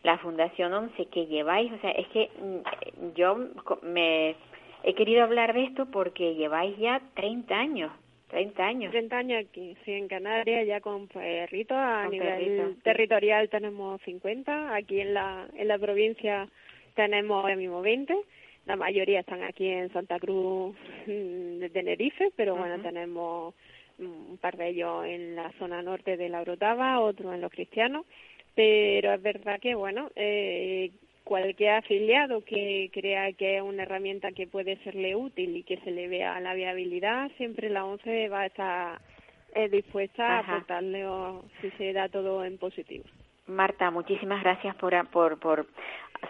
la 0.03 0.17
fundación 0.19 0.73
11 0.73 1.07
que 1.07 1.25
lleváis, 1.25 1.71
o 1.73 1.79
sea, 1.79 1.91
es 1.91 2.07
que 2.09 2.29
mm, 2.39 3.13
yo 3.15 3.35
co- 3.65 3.79
me 3.81 4.35
he 4.83 4.93
querido 4.93 5.23
hablar 5.23 5.53
de 5.53 5.63
esto 5.65 5.87
porque 5.87 6.35
lleváis 6.35 6.77
ya 6.77 7.01
30 7.15 7.57
años, 7.59 7.91
30 8.29 8.63
años. 8.65 8.91
30 8.91 9.17
años 9.17 9.45
aquí, 9.49 9.75
sí, 9.83 9.91
en 9.93 10.07
Canarias, 10.07 10.65
ya 10.67 10.79
con 10.79 11.07
perritos. 11.07 11.75
A 11.75 12.03
Con 12.03 12.11
nivel 12.11 12.75
sí. 12.75 12.81
territorial 12.83 13.49
tenemos 13.49 13.99
50. 14.03 14.75
Aquí 14.75 15.01
en 15.01 15.13
la, 15.15 15.47
en 15.55 15.67
la 15.67 15.79
provincia 15.79 16.47
tenemos 16.95 17.41
ahora 17.41 17.55
mismo 17.55 17.81
20. 17.81 18.15
La 18.67 18.75
mayoría 18.75 19.21
están 19.21 19.41
aquí 19.43 19.67
en 19.67 19.91
Santa 19.93 20.19
Cruz 20.19 20.75
mm, 21.07 21.57
de 21.59 21.69
Tenerife, 21.73 22.31
pero 22.35 22.55
bueno, 22.55 22.79
tenemos 22.81 23.55
un 23.99 24.37
par 24.41 24.57
de 24.57 24.69
ellos 24.69 25.05
en 25.05 25.35
la 25.35 25.51
zona 25.59 25.81
norte 25.81 26.17
de 26.17 26.29
la 26.29 26.41
Orotava, 26.41 26.99
otro 26.99 27.33
en 27.33 27.41
los 27.41 27.51
cristianos. 27.51 28.05
Pero 28.55 29.13
es 29.13 29.21
verdad 29.21 29.59
que, 29.59 29.75
bueno, 29.75 30.09
eh, 30.15 30.91
cualquier 31.23 31.71
afiliado 31.75 32.41
que 32.43 32.89
crea 32.93 33.31
que 33.33 33.57
es 33.57 33.61
una 33.61 33.83
herramienta 33.83 34.31
que 34.31 34.47
puede 34.47 34.77
serle 34.77 35.15
útil 35.15 35.55
y 35.57 35.63
que 35.63 35.77
se 35.77 35.91
le 35.91 36.07
vea 36.07 36.39
la 36.39 36.53
viabilidad, 36.53 37.29
siempre 37.37 37.69
la 37.69 37.85
ONCE 37.85 38.29
va 38.29 38.41
a 38.41 38.45
estar 38.47 39.01
eh, 39.53 39.69
dispuesta 39.69 40.39
Ajá. 40.39 40.51
a 40.53 40.55
aportarle 40.55 41.05
o 41.05 41.43
si 41.61 41.69
se 41.71 41.93
da 41.93 42.09
todo 42.09 42.43
en 42.45 42.57
positivo. 42.57 43.03
Marta, 43.45 43.91
muchísimas 43.91 44.41
gracias 44.43 44.75
por, 44.75 44.93
por, 45.09 45.39
por 45.39 45.67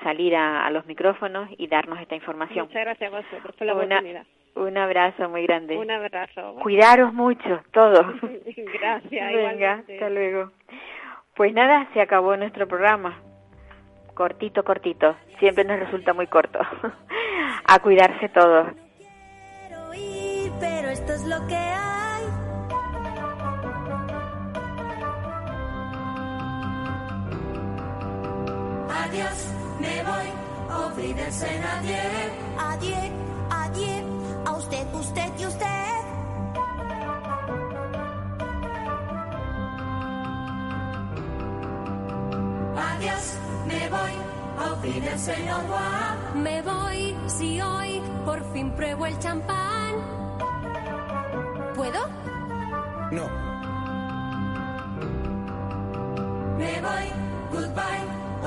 salir 0.04 0.36
a, 0.36 0.66
a 0.66 0.72
los 0.72 0.86
micrófonos 0.86 1.50
y 1.58 1.68
darnos 1.68 2.00
esta 2.02 2.16
información. 2.16 2.68
Muchas 2.68 2.84
gracias 2.84 3.14
a 3.14 3.18
vosotros 3.22 3.56
por 3.56 3.68
la 3.68 3.74
Una- 3.74 3.86
oportunidad. 3.86 4.26
Un 4.58 4.78
abrazo 4.78 5.30
muy 5.30 5.44
grande. 5.44 5.78
Un 5.78 5.92
abrazo. 5.92 6.56
Cuidaros 6.62 7.14
mucho, 7.14 7.62
todos. 7.72 8.06
Gracias. 8.22 9.12
Venga, 9.12 9.32
igualmente. 9.32 9.94
hasta 9.94 10.10
luego. 10.10 10.52
Pues 11.36 11.54
nada, 11.54 11.88
se 11.94 12.02
acabó 12.02 12.36
nuestro 12.36 12.68
programa. 12.68 13.20
Cortito, 14.16 14.64
cortito. 14.64 15.16
Siempre 15.40 15.64
nos 15.64 15.80
resulta 15.80 16.14
muy 16.14 16.26
corto. 16.26 16.60
A 17.66 17.80
cuidarse 17.80 18.30
todos. 18.30 18.70
quiero 19.68 19.94
ir, 19.94 20.52
pero 20.60 20.90
esto 20.90 21.14
es 21.14 21.28
lo 21.28 21.46
que 21.48 21.56
hay. 21.56 22.24
Adiós, 28.90 29.54
me 29.80 30.04
voy, 30.04 30.28
olvídense 30.86 31.60
nadie. 31.60 32.00
Adiós, 32.58 33.12
adiós, 33.52 34.04
a 34.04 34.07
usted, 34.58 34.94
usted 34.94 35.32
y 35.40 35.46
usted. 35.46 36.02
Adiós, 42.76 43.38
me 43.68 43.90
voy, 43.90 44.14
olvídense 44.72 45.36
no 45.46 45.62
more. 45.64 46.42
Me 46.42 46.62
voy 46.62 47.16
si 47.28 47.62
hoy 47.62 48.02
por 48.26 48.44
fin 48.52 48.72
pruebo 48.72 49.06
el 49.06 49.18
champán. 49.20 49.94
¿Puedo? 51.76 52.08
No. 53.12 53.28
Me 56.58 56.82
voy, 56.82 57.08
goodbye, 57.52 58.06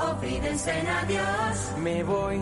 olvídense 0.09 0.71
adiós. 0.71 1.71
Me 1.77 2.03
voy, 2.03 2.41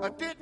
I 0.00 0.08
did 0.10 0.36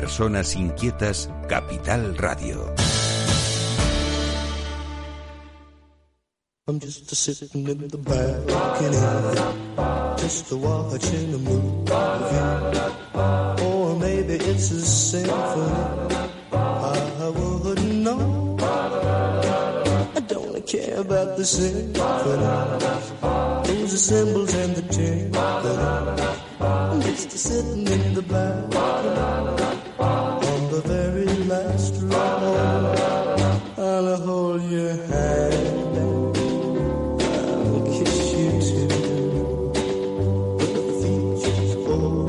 Personas 0.00 0.54
Inquietas, 0.56 1.30
Capital 1.48 2.14
Radio. 2.18 2.74
I'm 6.68 6.78
just 6.78 7.10
a 7.10 7.14
sitting 7.14 7.66
in 7.66 7.88
the 7.88 7.96
back, 7.96 8.36
looking 8.44 8.92
in, 8.92 10.18
just 10.18 10.52
a 10.52 10.56
watching 10.58 11.32
a 11.32 11.38
movie. 11.38 11.90
Or 13.64 13.96
maybe 13.98 14.34
it's 14.34 14.70
a 14.70 14.84
symphony. 14.84 16.14
I 16.52 17.32
wouldn't 17.34 17.94
know. 18.06 18.56
I 18.60 20.20
don't 20.28 20.66
care 20.66 21.00
about 21.00 21.38
the 21.38 21.44
symphony. 21.46 21.94
Those 23.66 23.94
are 23.94 24.04
symbols 24.12 24.54
and 24.54 24.76
the 24.76 24.82
jingle. 24.92 25.40
I'm 26.60 27.00
just 27.00 27.32
a 27.32 27.38
sitting 27.38 27.88
in 27.88 28.12
the 28.12 28.22
back. 28.22 29.65
the 30.76 30.88
very 30.88 31.24
last 31.44 31.94
row, 32.02 32.94
I'll 33.78 34.16
hold 34.16 34.62
your 34.64 34.94
hand. 35.06 35.96
I'll 37.22 37.80
kiss 37.86 38.16
you 38.36 38.50
too. 38.60 38.88
But 40.58 40.70
the 40.76 40.82
feature's 41.00 41.72
over. 41.76 42.28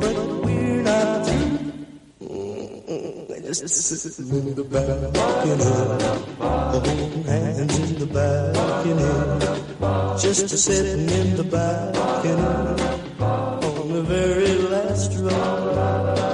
But 0.00 0.16
we're 0.42 0.82
not 0.82 1.26
through. 1.26 1.58
Just 3.44 3.76
sitting 3.76 4.30
in 4.30 4.54
the 4.54 4.64
balcony. 4.64 5.70
Holding 6.40 7.24
hands 7.24 7.76
in 7.78 7.90
the 7.98 8.06
balcony. 8.06 9.10
Just 10.18 10.48
sitting 10.48 11.10
in 11.10 11.36
the 11.36 11.44
balcony. 11.44 12.80
On 13.20 13.86
the 13.92 14.02
very 14.02 14.54
last 14.72 15.12
row. 15.18 16.29